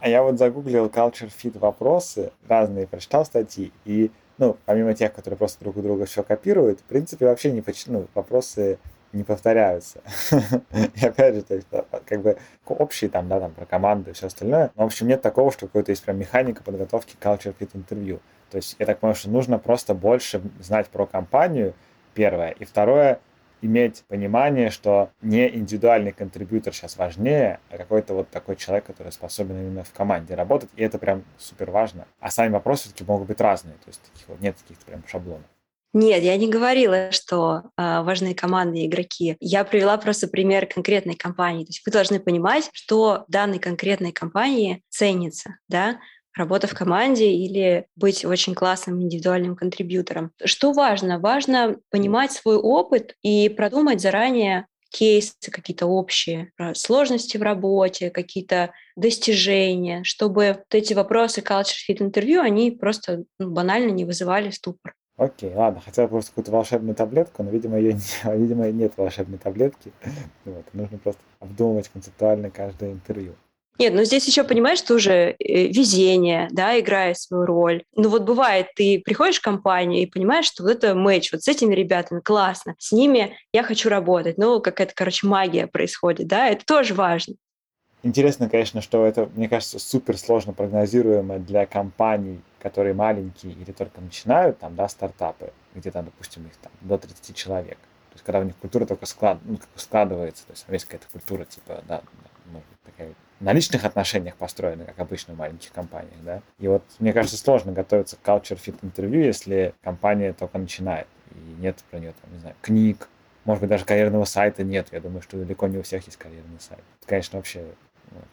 А 0.00 0.08
я 0.08 0.22
вот 0.22 0.38
загуглил 0.38 0.86
Culture 0.86 1.30
Fit 1.30 1.58
вопросы, 1.58 2.32
разные 2.48 2.86
прочитал 2.86 3.26
статьи, 3.26 3.70
и, 3.84 4.10
ну, 4.38 4.56
помимо 4.64 4.94
тех, 4.94 5.12
которые 5.12 5.36
просто 5.36 5.60
друг 5.60 5.76
у 5.76 5.82
друга 5.82 6.06
все 6.06 6.22
копируют, 6.22 6.80
в 6.80 6.84
принципе, 6.84 7.26
вообще 7.26 7.52
не 7.52 7.60
почти, 7.60 7.90
ну, 7.90 8.06
вопросы 8.14 8.78
не 9.12 9.24
повторяются. 9.24 10.00
и 10.94 11.06
опять 11.06 11.34
же, 11.34 11.42
то 11.42 11.54
есть, 11.54 11.66
как 12.06 12.22
бы 12.22 12.38
общие 12.66 13.10
там, 13.10 13.28
да, 13.28 13.40
там, 13.40 13.52
про 13.52 13.66
команду 13.66 14.10
и 14.10 14.12
все 14.12 14.26
остальное. 14.26 14.70
Но, 14.76 14.84
в 14.84 14.86
общем, 14.86 15.08
нет 15.08 15.22
такого, 15.22 15.50
что 15.50 15.66
какой-то 15.66 15.92
есть 15.92 16.04
прям 16.04 16.18
механика 16.18 16.62
подготовки 16.62 17.16
culture 17.20 17.54
fit 17.58 17.70
интервью. 17.74 18.20
То 18.50 18.56
есть 18.56 18.76
я 18.78 18.86
так 18.86 18.98
понимаю, 18.98 19.16
что 19.16 19.30
нужно 19.30 19.58
просто 19.58 19.94
больше 19.94 20.40
знать 20.60 20.88
про 20.88 21.06
компанию, 21.06 21.74
первое. 22.14 22.50
И 22.50 22.64
второе, 22.64 23.20
иметь 23.62 24.04
понимание, 24.08 24.70
что 24.70 25.10
не 25.22 25.48
индивидуальный 25.48 26.12
контрибьютор 26.12 26.74
сейчас 26.74 26.96
важнее, 26.96 27.60
а 27.70 27.76
какой-то 27.76 28.14
вот 28.14 28.30
такой 28.30 28.56
человек, 28.56 28.86
который 28.86 29.12
способен 29.12 29.56
именно 29.56 29.84
в 29.84 29.92
команде 29.92 30.34
работать, 30.34 30.70
и 30.76 30.82
это 30.82 30.98
прям 30.98 31.24
супер 31.38 31.70
важно. 31.70 32.06
А 32.20 32.30
сами 32.30 32.52
вопросы 32.52 32.84
все-таки 32.84 33.04
могут 33.04 33.28
быть 33.28 33.40
разные, 33.40 33.74
то 33.74 33.88
есть 33.88 34.02
таких 34.12 34.28
вот 34.28 34.40
нет 34.40 34.56
таких 34.56 34.78
прям 34.78 35.02
шаблонов. 35.06 35.44
Нет, 35.92 36.22
я 36.22 36.36
не 36.36 36.48
говорила, 36.48 37.10
что 37.10 37.62
э, 37.76 38.02
важны 38.02 38.32
командные 38.32 38.86
игроки. 38.86 39.36
Я 39.40 39.64
привела 39.64 39.96
просто 39.98 40.28
пример 40.28 40.66
конкретной 40.66 41.16
компании. 41.16 41.64
То 41.64 41.70
есть 41.70 41.82
вы 41.84 41.90
должны 41.90 42.20
понимать, 42.20 42.70
что 42.72 43.24
данной 43.26 43.58
конкретной 43.58 44.12
компании 44.12 44.82
ценится, 44.88 45.56
да, 45.68 45.98
работа 46.36 46.68
в 46.68 46.74
команде 46.74 47.32
или 47.32 47.86
быть 47.96 48.24
очень 48.24 48.54
классным 48.54 49.02
индивидуальным 49.02 49.56
контрибьютором. 49.56 50.30
Что 50.44 50.72
важно? 50.72 51.18
Важно 51.18 51.76
понимать 51.90 52.30
свой 52.30 52.56
опыт 52.56 53.16
и 53.22 53.48
продумать 53.48 54.00
заранее 54.00 54.66
кейсы 54.90 55.34
какие-то 55.50 55.86
общие, 55.86 56.52
сложности 56.74 57.36
в 57.36 57.42
работе, 57.42 58.10
какие-то 58.10 58.72
достижения, 58.96 60.02
чтобы 60.04 60.56
вот 60.58 60.74
эти 60.74 60.94
вопросы 60.94 61.40
culture 61.40 61.76
fit 61.88 62.02
интервью, 62.02 62.40
они 62.40 62.72
просто 62.72 63.24
ну, 63.38 63.50
банально 63.50 63.90
не 63.90 64.04
вызывали 64.04 64.50
ступор. 64.50 64.94
Окей, 65.20 65.52
ладно, 65.54 65.82
хотел 65.84 66.08
просто 66.08 66.30
какую-то 66.30 66.50
волшебную 66.50 66.94
таблетку, 66.94 67.42
но, 67.42 67.50
видимо, 67.50 67.78
ее, 67.78 67.98
видимо, 68.24 68.70
нет 68.70 68.94
волшебной 68.96 69.36
таблетки. 69.36 69.92
Вот, 70.46 70.64
нужно 70.72 70.96
просто 70.96 71.20
обдумывать 71.40 71.88
концептуально 71.88 72.48
каждое 72.50 72.92
интервью. 72.92 73.34
Нет, 73.78 73.92
ну 73.92 74.02
здесь 74.04 74.26
еще 74.26 74.44
понимаешь, 74.44 74.80
тоже 74.80 75.36
э, 75.38 75.66
везение, 75.66 76.48
да, 76.52 76.78
играет 76.80 77.18
свою 77.18 77.44
роль. 77.44 77.82
Ну 77.94 78.08
вот 78.08 78.22
бывает, 78.22 78.68
ты 78.74 79.02
приходишь 79.04 79.40
в 79.40 79.42
компанию 79.42 80.02
и 80.02 80.06
понимаешь, 80.06 80.46
что 80.46 80.62
вот 80.62 80.72
это 80.72 80.94
матч, 80.94 81.32
вот 81.32 81.42
с 81.42 81.48
этими 81.48 81.74
ребятами 81.74 82.20
классно, 82.20 82.74
с 82.78 82.90
ними 82.90 83.36
я 83.52 83.62
хочу 83.62 83.90
работать. 83.90 84.38
Ну, 84.38 84.60
какая-то, 84.62 84.94
короче, 84.96 85.26
магия 85.26 85.66
происходит, 85.66 86.28
да, 86.28 86.48
это 86.48 86.64
тоже 86.64 86.94
важно. 86.94 87.34
Интересно, 88.02 88.48
конечно, 88.48 88.80
что 88.80 89.04
это, 89.04 89.28
мне 89.34 89.48
кажется, 89.48 89.78
супер 89.78 90.16
сложно 90.16 90.52
прогнозируемо 90.52 91.38
для 91.38 91.66
компаний, 91.66 92.40
которые 92.58 92.94
маленькие 92.94 93.52
или 93.52 93.72
только 93.72 94.00
начинают, 94.00 94.58
там, 94.58 94.74
да, 94.74 94.88
стартапы, 94.88 95.52
где 95.74 95.90
там, 95.90 96.06
допустим, 96.06 96.46
их 96.46 96.56
там 96.56 96.72
до 96.80 96.96
30 96.96 97.36
человек. 97.36 97.76
То 97.78 98.14
есть, 98.14 98.24
когда 98.24 98.40
у 98.40 98.44
них 98.44 98.56
культура 98.56 98.86
только 98.86 99.04
склад, 99.04 99.38
ну, 99.44 99.58
складывается, 99.74 100.46
то 100.46 100.52
есть, 100.52 100.64
есть 100.68 100.84
какая-то 100.86 101.06
культура, 101.12 101.44
типа, 101.44 101.82
да, 101.86 102.02
может 102.46 102.68
быть, 102.68 102.80
такая 102.84 103.14
на 103.38 103.52
личных 103.52 103.84
отношениях 103.84 104.36
построены, 104.36 104.84
как 104.84 104.98
обычно 104.98 105.34
в 105.34 105.38
маленьких 105.38 105.72
компаниях, 105.72 106.22
да. 106.22 106.42
И 106.58 106.68
вот, 106.68 106.82
мне 106.98 107.12
кажется, 107.12 107.36
сложно 107.36 107.72
готовиться 107.72 108.16
к 108.16 108.26
culture 108.26 108.58
fit 108.58 108.76
интервью, 108.82 109.22
если 109.22 109.74
компания 109.82 110.32
только 110.32 110.58
начинает, 110.58 111.06
и 111.32 111.60
нет 111.60 111.76
про 111.90 111.98
нее, 111.98 112.14
там, 112.22 112.32
не 112.32 112.38
знаю, 112.38 112.56
книг, 112.62 113.08
может 113.44 113.62
быть, 113.62 113.70
даже 113.70 113.84
карьерного 113.84 114.24
сайта 114.24 114.62
нет. 114.64 114.88
Я 114.92 115.00
думаю, 115.00 115.22
что 115.22 115.38
далеко 115.38 115.66
не 115.66 115.78
у 115.78 115.82
всех 115.82 116.04
есть 116.06 116.18
карьерный 116.18 116.60
сайт. 116.60 116.82
Это, 117.00 117.08
конечно, 117.08 117.38
вообще 117.38 117.60
ну, 117.60 117.74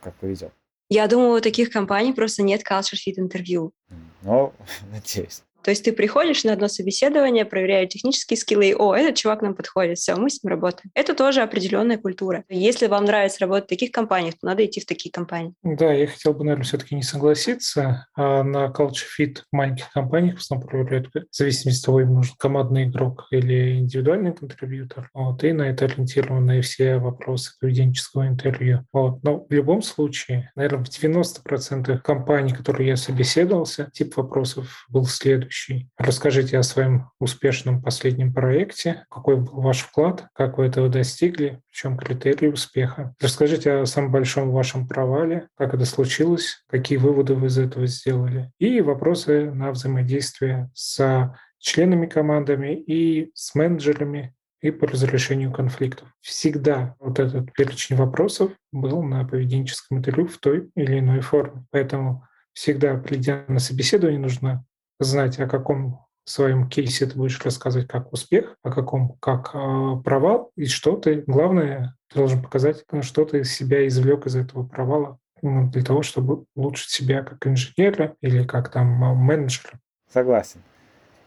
как 0.02 0.16
повезет. 0.16 0.52
Я 0.90 1.08
думаю, 1.08 1.38
у 1.38 1.42
таких 1.42 1.70
компаний 1.70 2.14
просто 2.14 2.44
нет 2.44 2.62
culture 2.62 2.96
fit 2.96 3.16
интервью. 3.18 3.74
Ну, 4.22 4.54
надеюсь. 4.92 5.44
То 5.68 5.72
есть 5.72 5.84
ты 5.84 5.92
приходишь 5.92 6.46
на 6.46 6.54
одно 6.54 6.70
собеседование, 6.70 7.44
проверяют 7.44 7.90
технические 7.90 8.38
скиллы, 8.38 8.70
и, 8.70 8.74
о, 8.74 8.96
этот 8.96 9.16
чувак 9.16 9.42
нам 9.42 9.54
подходит, 9.54 9.98
все, 9.98 10.16
мы 10.16 10.30
с 10.30 10.42
ним 10.42 10.52
работаем. 10.52 10.90
Это 10.94 11.14
тоже 11.14 11.42
определенная 11.42 11.98
культура. 11.98 12.46
Если 12.48 12.88
вам 12.88 13.04
нравится 13.04 13.42
работать 13.42 13.66
в 13.66 13.68
таких 13.68 13.92
компаниях, 13.92 14.36
то 14.40 14.48
надо 14.48 14.66
идти 14.66 14.80
в 14.80 14.86
такие 14.86 15.12
компании. 15.12 15.54
Да, 15.64 15.92
я 15.92 16.08
хотел 16.08 16.34
бы, 16.34 16.46
наверное, 16.46 16.64
все-таки 16.64 16.96
не 16.96 17.02
согласиться. 17.04 18.08
А 18.16 18.44
на 18.44 18.68
Culture 18.68 19.08
Fit 19.20 19.40
в 19.52 19.54
маленьких 19.54 19.92
компаниях 19.92 20.38
в 20.38 20.40
основном 20.40 20.70
проверяют 20.70 21.10
в 21.14 21.36
зависимости 21.36 21.82
от 21.82 21.86
того, 21.86 22.00
им 22.00 22.14
нужен 22.14 22.36
командный 22.40 22.86
игрок 22.86 23.28
или 23.32 23.78
индивидуальный 23.80 24.32
контрибьютор. 24.32 25.10
Вот, 25.14 25.44
и 25.44 25.52
на 25.52 25.64
это 25.64 25.84
ориентированы 25.84 26.62
все 26.62 26.96
вопросы 26.96 27.52
поведенческого 27.60 28.26
интервью. 28.30 28.86
Вот. 28.94 29.22
Но 29.22 29.46
в 29.46 29.52
любом 29.52 29.82
случае, 29.82 30.50
наверное, 30.56 30.86
в 30.86 30.88
90% 30.88 31.98
компаний, 31.98 32.54
которые 32.54 32.88
я 32.88 32.96
собеседовался, 32.96 33.92
тип 33.94 34.16
вопросов 34.16 34.86
был 34.88 35.04
следующий. 35.04 35.57
Расскажите 35.98 36.58
о 36.58 36.64
своем 36.64 37.10
успешном 37.20 37.82
последнем 37.82 38.34
проекте, 38.34 39.06
какой 39.10 39.38
был 39.38 39.62
ваш 39.62 39.80
вклад, 39.80 40.28
как 40.34 40.58
вы 40.58 40.66
этого 40.66 40.90
достигли, 40.90 41.62
в 41.70 41.76
чем 41.76 41.98
критерии 41.98 42.48
успеха. 42.48 43.16
Расскажите 43.20 43.72
о 43.74 43.86
самом 43.86 44.12
большом 44.12 44.52
вашем 44.52 44.88
провале, 44.88 45.48
как 45.58 45.74
это 45.74 45.86
случилось, 45.86 46.64
какие 46.70 46.98
выводы 46.98 47.34
вы 47.36 47.48
из 47.48 47.58
этого 47.58 47.88
сделали. 47.88 48.52
И 48.60 48.82
вопросы 48.82 49.52
на 49.52 49.72
взаимодействие 49.72 50.70
с 50.74 51.34
членами 51.60 52.06
командами 52.06 52.74
и 52.74 53.32
с 53.34 53.56
менеджерами 53.56 54.34
и 54.62 54.72
по 54.72 54.88
разрешению 54.88 55.52
конфликтов. 55.52 56.08
Всегда 56.22 56.96
вот 57.00 57.20
этот 57.20 57.54
перечень 57.54 57.96
вопросов 57.96 58.52
был 58.72 59.04
на 59.04 59.24
поведенческом 59.26 60.00
интервью 60.00 60.28
в 60.28 60.38
той 60.40 60.70
или 60.76 61.00
иной 61.00 61.22
форме. 61.22 61.66
Поэтому 61.72 62.26
всегда, 62.54 62.96
придя 62.96 63.46
на 63.48 63.60
собеседование, 63.60 64.20
нужно 64.20 64.66
знать, 65.00 65.40
о 65.40 65.48
каком 65.48 66.06
своем 66.26 66.68
кейсе 66.70 67.06
ты 67.06 67.16
будешь 67.16 67.44
рассказывать 67.44 67.88
как 67.88 68.12
успех, 68.12 68.58
о 68.62 68.72
каком 68.72 69.14
как 69.20 69.52
э, 69.54 69.96
провал, 70.04 70.52
и 70.56 70.66
что 70.66 70.98
ты, 70.98 71.24
главное, 71.26 71.96
ты 72.10 72.20
должен 72.20 72.42
показать, 72.42 72.84
что 73.02 73.26
ты 73.26 73.44
себя 73.44 73.88
извлек 73.88 74.26
из 74.26 74.36
этого 74.36 74.68
провала 74.68 75.20
ну, 75.42 75.70
для 75.70 75.84
того, 75.84 76.04
чтобы 76.04 76.46
улучшить 76.56 76.90
себя 76.90 77.24
как 77.24 77.46
инженера 77.48 78.16
или 78.22 78.44
как 78.44 78.70
там 78.70 78.88
менеджера. 78.88 79.80
Согласен. 80.12 80.62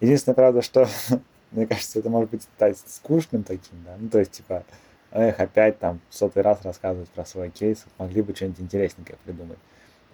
Единственное, 0.00 0.34
правда, 0.34 0.62
что 0.62 0.88
мне 1.50 1.66
кажется, 1.66 1.98
это 1.98 2.10
может 2.10 2.30
быть 2.30 2.42
стать 2.42 2.78
скучным 2.86 3.42
таким, 3.42 3.82
да, 3.84 3.96
ну, 3.98 4.08
то 4.08 4.18
есть, 4.18 4.32
типа, 4.32 4.64
эх, 5.12 5.40
опять 5.40 5.78
там 5.78 6.00
сотый 6.10 6.42
раз 6.42 6.62
рассказывать 6.62 7.08
про 7.10 7.24
свой 7.24 7.50
кейс, 7.50 7.84
могли 7.98 8.22
бы 8.22 8.34
что-нибудь 8.34 8.60
интересненькое 8.60 9.18
придумать. 9.24 9.58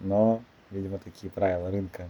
Но, 0.01 0.43
видимо, 0.71 0.99
такие 0.99 1.31
правила 1.31 1.71
рынка. 1.71 2.09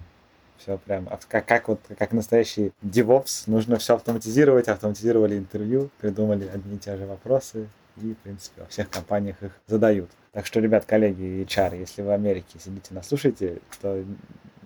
Все 0.58 0.78
прям, 0.78 1.08
как, 1.28 1.46
как 1.46 1.68
вот, 1.68 1.80
как 1.98 2.12
настоящий 2.12 2.72
DevOps, 2.82 3.44
нужно 3.46 3.78
все 3.78 3.94
автоматизировать, 3.94 4.68
автоматизировали 4.68 5.38
интервью, 5.38 5.90
придумали 5.98 6.48
одни 6.48 6.76
и 6.76 6.78
те 6.78 6.96
же 6.96 7.06
вопросы, 7.06 7.68
и, 7.96 8.12
в 8.12 8.18
принципе, 8.18 8.62
во 8.62 8.66
всех 8.66 8.90
компаниях 8.90 9.42
их 9.42 9.52
задают. 9.66 10.10
Так 10.32 10.46
что, 10.46 10.60
ребят, 10.60 10.84
коллеги 10.84 11.44
HR, 11.44 11.78
если 11.78 12.02
вы 12.02 12.08
в 12.08 12.12
Америке 12.12 12.58
сидите, 12.58 12.92
нас 12.92 13.08
слушаете, 13.08 13.58
то 13.80 14.04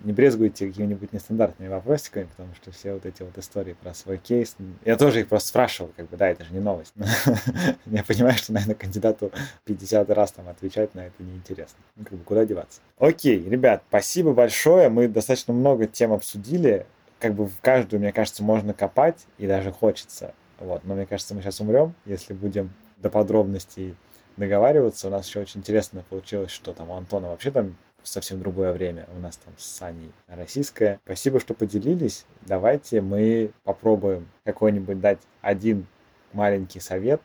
не 0.03 0.13
брезгуйте 0.13 0.67
какими-нибудь 0.67 1.13
нестандартными 1.13 1.69
вопросиками, 1.69 2.25
потому 2.25 2.53
что 2.55 2.71
все 2.71 2.93
вот 2.93 3.05
эти 3.05 3.21
вот 3.21 3.37
истории 3.37 3.73
про 3.73 3.93
свой 3.93 4.17
кейс, 4.17 4.55
я 4.85 4.97
тоже 4.97 5.21
их 5.21 5.27
просто 5.27 5.49
спрашивал, 5.49 5.91
как 5.95 6.09
бы, 6.09 6.17
да, 6.17 6.29
это 6.29 6.43
же 6.43 6.53
не 6.53 6.59
новость. 6.59 6.93
Я 7.85 8.03
понимаю, 8.03 8.37
что, 8.37 8.53
наверное, 8.53 8.75
кандидату 8.75 9.31
50 9.65 10.09
раз 10.11 10.31
там 10.31 10.47
отвечать 10.49 10.95
на 10.95 11.07
это 11.07 11.23
неинтересно. 11.23 11.77
Ну, 11.95 12.05
как 12.05 12.13
бы, 12.13 12.23
куда 12.23 12.45
деваться? 12.45 12.81
Окей, 12.97 13.43
ребят, 13.47 13.83
спасибо 13.89 14.33
большое, 14.33 14.89
мы 14.89 15.07
достаточно 15.07 15.53
много 15.53 15.87
тем 15.87 16.13
обсудили, 16.13 16.85
как 17.19 17.33
бы 17.35 17.45
в 17.45 17.59
каждую, 17.61 17.99
мне 17.99 18.11
кажется, 18.11 18.43
можно 18.43 18.73
копать, 18.73 19.27
и 19.37 19.47
даже 19.47 19.71
хочется. 19.71 20.33
Вот, 20.59 20.83
но 20.83 20.95
мне 20.95 21.05
кажется, 21.05 21.33
мы 21.33 21.41
сейчас 21.41 21.59
умрем, 21.59 21.93
если 22.05 22.33
будем 22.33 22.71
до 22.97 23.09
подробностей 23.09 23.95
договариваться. 24.37 25.07
У 25.07 25.11
нас 25.11 25.27
еще 25.27 25.39
очень 25.41 25.59
интересно 25.59 26.03
получилось, 26.09 26.51
что 26.51 26.73
там 26.73 26.89
у 26.89 26.95
Антона 26.95 27.29
вообще 27.29 27.51
там 27.51 27.75
совсем 28.03 28.39
другое 28.39 28.73
время. 28.73 29.07
У 29.15 29.19
нас 29.19 29.37
там 29.37 29.53
с 29.57 29.65
Саней 29.65 30.11
российское. 30.27 30.99
Спасибо, 31.05 31.39
что 31.39 31.53
поделились. 31.53 32.25
Давайте 32.41 33.01
мы 33.01 33.51
попробуем 33.63 34.27
какой-нибудь 34.43 34.99
дать 34.99 35.19
один 35.41 35.87
маленький 36.33 36.79
совет 36.79 37.21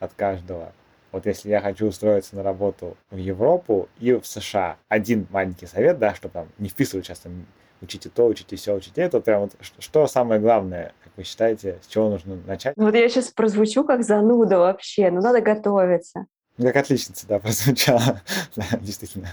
от 0.00 0.12
каждого. 0.14 0.72
Вот 1.10 1.26
если 1.26 1.48
я 1.48 1.60
хочу 1.60 1.86
устроиться 1.86 2.36
на 2.36 2.42
работу 2.42 2.96
в 3.10 3.16
Европу 3.16 3.88
и 3.98 4.12
в 4.12 4.26
США, 4.26 4.76
один 4.88 5.26
маленький 5.30 5.66
совет, 5.66 5.98
да, 5.98 6.14
чтобы 6.14 6.32
там 6.32 6.48
не 6.58 6.68
вписывать 6.68 7.06
сейчас 7.06 7.20
там 7.20 7.46
учите 7.80 8.10
то, 8.10 8.26
учите 8.26 8.56
все, 8.56 8.74
учите 8.74 9.00
это. 9.00 9.20
Прям 9.20 9.42
вот 9.42 9.52
что 9.78 10.06
самое 10.06 10.40
главное, 10.40 10.92
как 11.02 11.12
вы 11.16 11.24
считаете, 11.24 11.78
с 11.82 11.86
чего 11.86 12.10
нужно 12.10 12.36
начать? 12.46 12.74
Вот 12.76 12.94
я 12.94 13.08
сейчас 13.08 13.28
прозвучу 13.28 13.84
как 13.84 14.04
зануда 14.04 14.58
вообще, 14.58 15.10
но 15.10 15.20
надо 15.20 15.40
готовиться. 15.40 16.26
Как 16.58 16.76
отличница, 16.76 17.26
да, 17.26 17.38
прозвучала. 17.38 18.20
да, 18.56 18.64
действительно. 18.80 19.28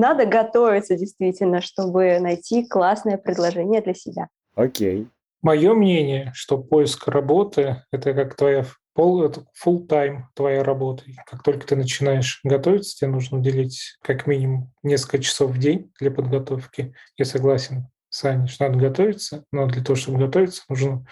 Надо 0.00 0.24
готовиться 0.24 0.96
действительно, 0.96 1.60
чтобы 1.60 2.18
найти 2.20 2.66
классное 2.66 3.18
предложение 3.18 3.82
для 3.82 3.92
себя. 3.92 4.28
Окей. 4.54 5.08
Мое 5.42 5.74
мнение, 5.74 6.32
что 6.34 6.56
поиск 6.56 7.06
работы– 7.06 7.82
это 7.92 8.14
как 8.14 8.34
твоя 8.34 8.64
пол, 8.94 9.22
это 9.22 9.44
full 9.62 9.86
time 9.86 10.22
твоя 10.34 10.64
работа. 10.64 11.04
И 11.06 11.14
как 11.26 11.42
только 11.42 11.66
ты 11.66 11.76
начинаешь 11.76 12.40
готовиться, 12.44 12.96
тебе 12.96 13.10
нужно 13.10 13.40
уделить 13.40 13.98
как 14.00 14.26
минимум 14.26 14.72
несколько 14.82 15.18
часов 15.18 15.50
в 15.50 15.58
день 15.58 15.92
для 16.00 16.10
подготовки. 16.10 16.94
Я 17.18 17.26
согласен 17.26 17.88
с 18.08 18.24
Аней, 18.24 18.48
что 18.48 18.68
надо 18.68 18.78
готовиться, 18.78 19.44
но 19.52 19.66
для 19.66 19.84
того, 19.84 19.96
чтобы 19.96 20.18
готовиться, 20.18 20.62
нужно 20.70 21.04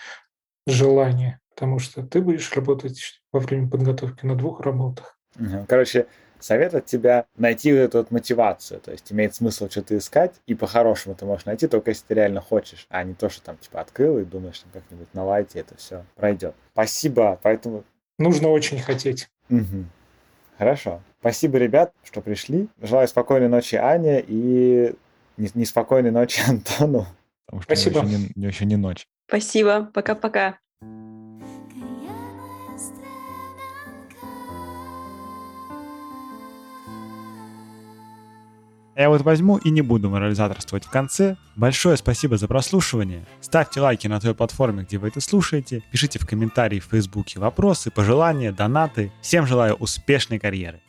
желание, 0.66 1.40
потому 1.54 1.78
что 1.78 2.02
ты 2.06 2.22
будешь 2.22 2.50
работать 2.54 3.20
во 3.32 3.40
время 3.40 3.68
подготовки 3.68 4.24
на 4.24 4.34
двух 4.34 4.62
работах. 4.62 5.18
Короче, 5.68 6.06
совет 6.40 6.74
от 6.74 6.86
тебя 6.86 7.26
найти 7.36 7.72
вот 7.72 7.78
эту 7.78 7.98
вот 7.98 8.10
мотивацию. 8.10 8.80
То 8.80 8.92
есть 8.92 9.12
имеет 9.12 9.34
смысл 9.34 9.68
что-то 9.68 9.96
искать, 9.96 10.34
и 10.46 10.54
по-хорошему 10.54 11.14
ты 11.14 11.24
можешь 11.24 11.46
найти, 11.46 11.66
только 11.68 11.90
если 11.90 12.04
ты 12.06 12.14
реально 12.14 12.40
хочешь, 12.40 12.86
а 12.88 13.02
не 13.04 13.14
то, 13.14 13.28
что 13.28 13.42
там 13.42 13.56
типа 13.58 13.80
открыл 13.80 14.18
и 14.18 14.24
думаешь, 14.24 14.58
там 14.58 14.70
как-нибудь 14.72 15.12
на 15.14 15.24
лайте 15.24 15.60
это 15.60 15.76
все 15.76 16.04
пройдет. 16.16 16.54
Спасибо, 16.72 17.38
поэтому... 17.42 17.84
Нужно 18.18 18.48
очень 18.48 18.80
хотеть. 18.80 19.28
Угу. 19.48 19.84
Хорошо. 20.58 21.02
Спасибо, 21.20 21.58
ребят, 21.58 21.92
что 22.02 22.20
пришли. 22.20 22.68
Желаю 22.80 23.06
спокойной 23.08 23.48
ночи, 23.48 23.76
Ане, 23.76 24.24
и 24.26 24.94
неспокойной 25.36 26.10
ночи 26.10 26.42
Антону. 26.48 27.06
Потому 27.46 27.62
что 27.62 27.74
Спасибо. 27.74 28.04
Еще 28.04 28.30
не, 28.34 28.46
еще 28.46 28.64
не 28.66 28.76
ночь. 28.76 29.06
Спасибо. 29.28 29.90
Пока-пока. 29.94 30.58
Я 38.98 39.10
вот 39.10 39.22
возьму 39.22 39.58
и 39.58 39.70
не 39.70 39.80
буду 39.80 40.10
морализаторствовать 40.10 40.84
в 40.84 40.90
конце. 40.90 41.36
Большое 41.54 41.96
спасибо 41.96 42.36
за 42.36 42.48
прослушивание. 42.48 43.24
Ставьте 43.40 43.80
лайки 43.80 44.08
на 44.08 44.18
той 44.18 44.34
платформе, 44.34 44.82
где 44.82 44.98
вы 44.98 45.06
это 45.06 45.20
слушаете. 45.20 45.84
Пишите 45.92 46.18
в 46.18 46.26
комментарии 46.26 46.80
в 46.80 46.86
Фейсбуке 46.86 47.38
вопросы, 47.38 47.92
пожелания, 47.92 48.50
донаты. 48.50 49.12
Всем 49.22 49.46
желаю 49.46 49.74
успешной 49.74 50.40
карьеры. 50.40 50.80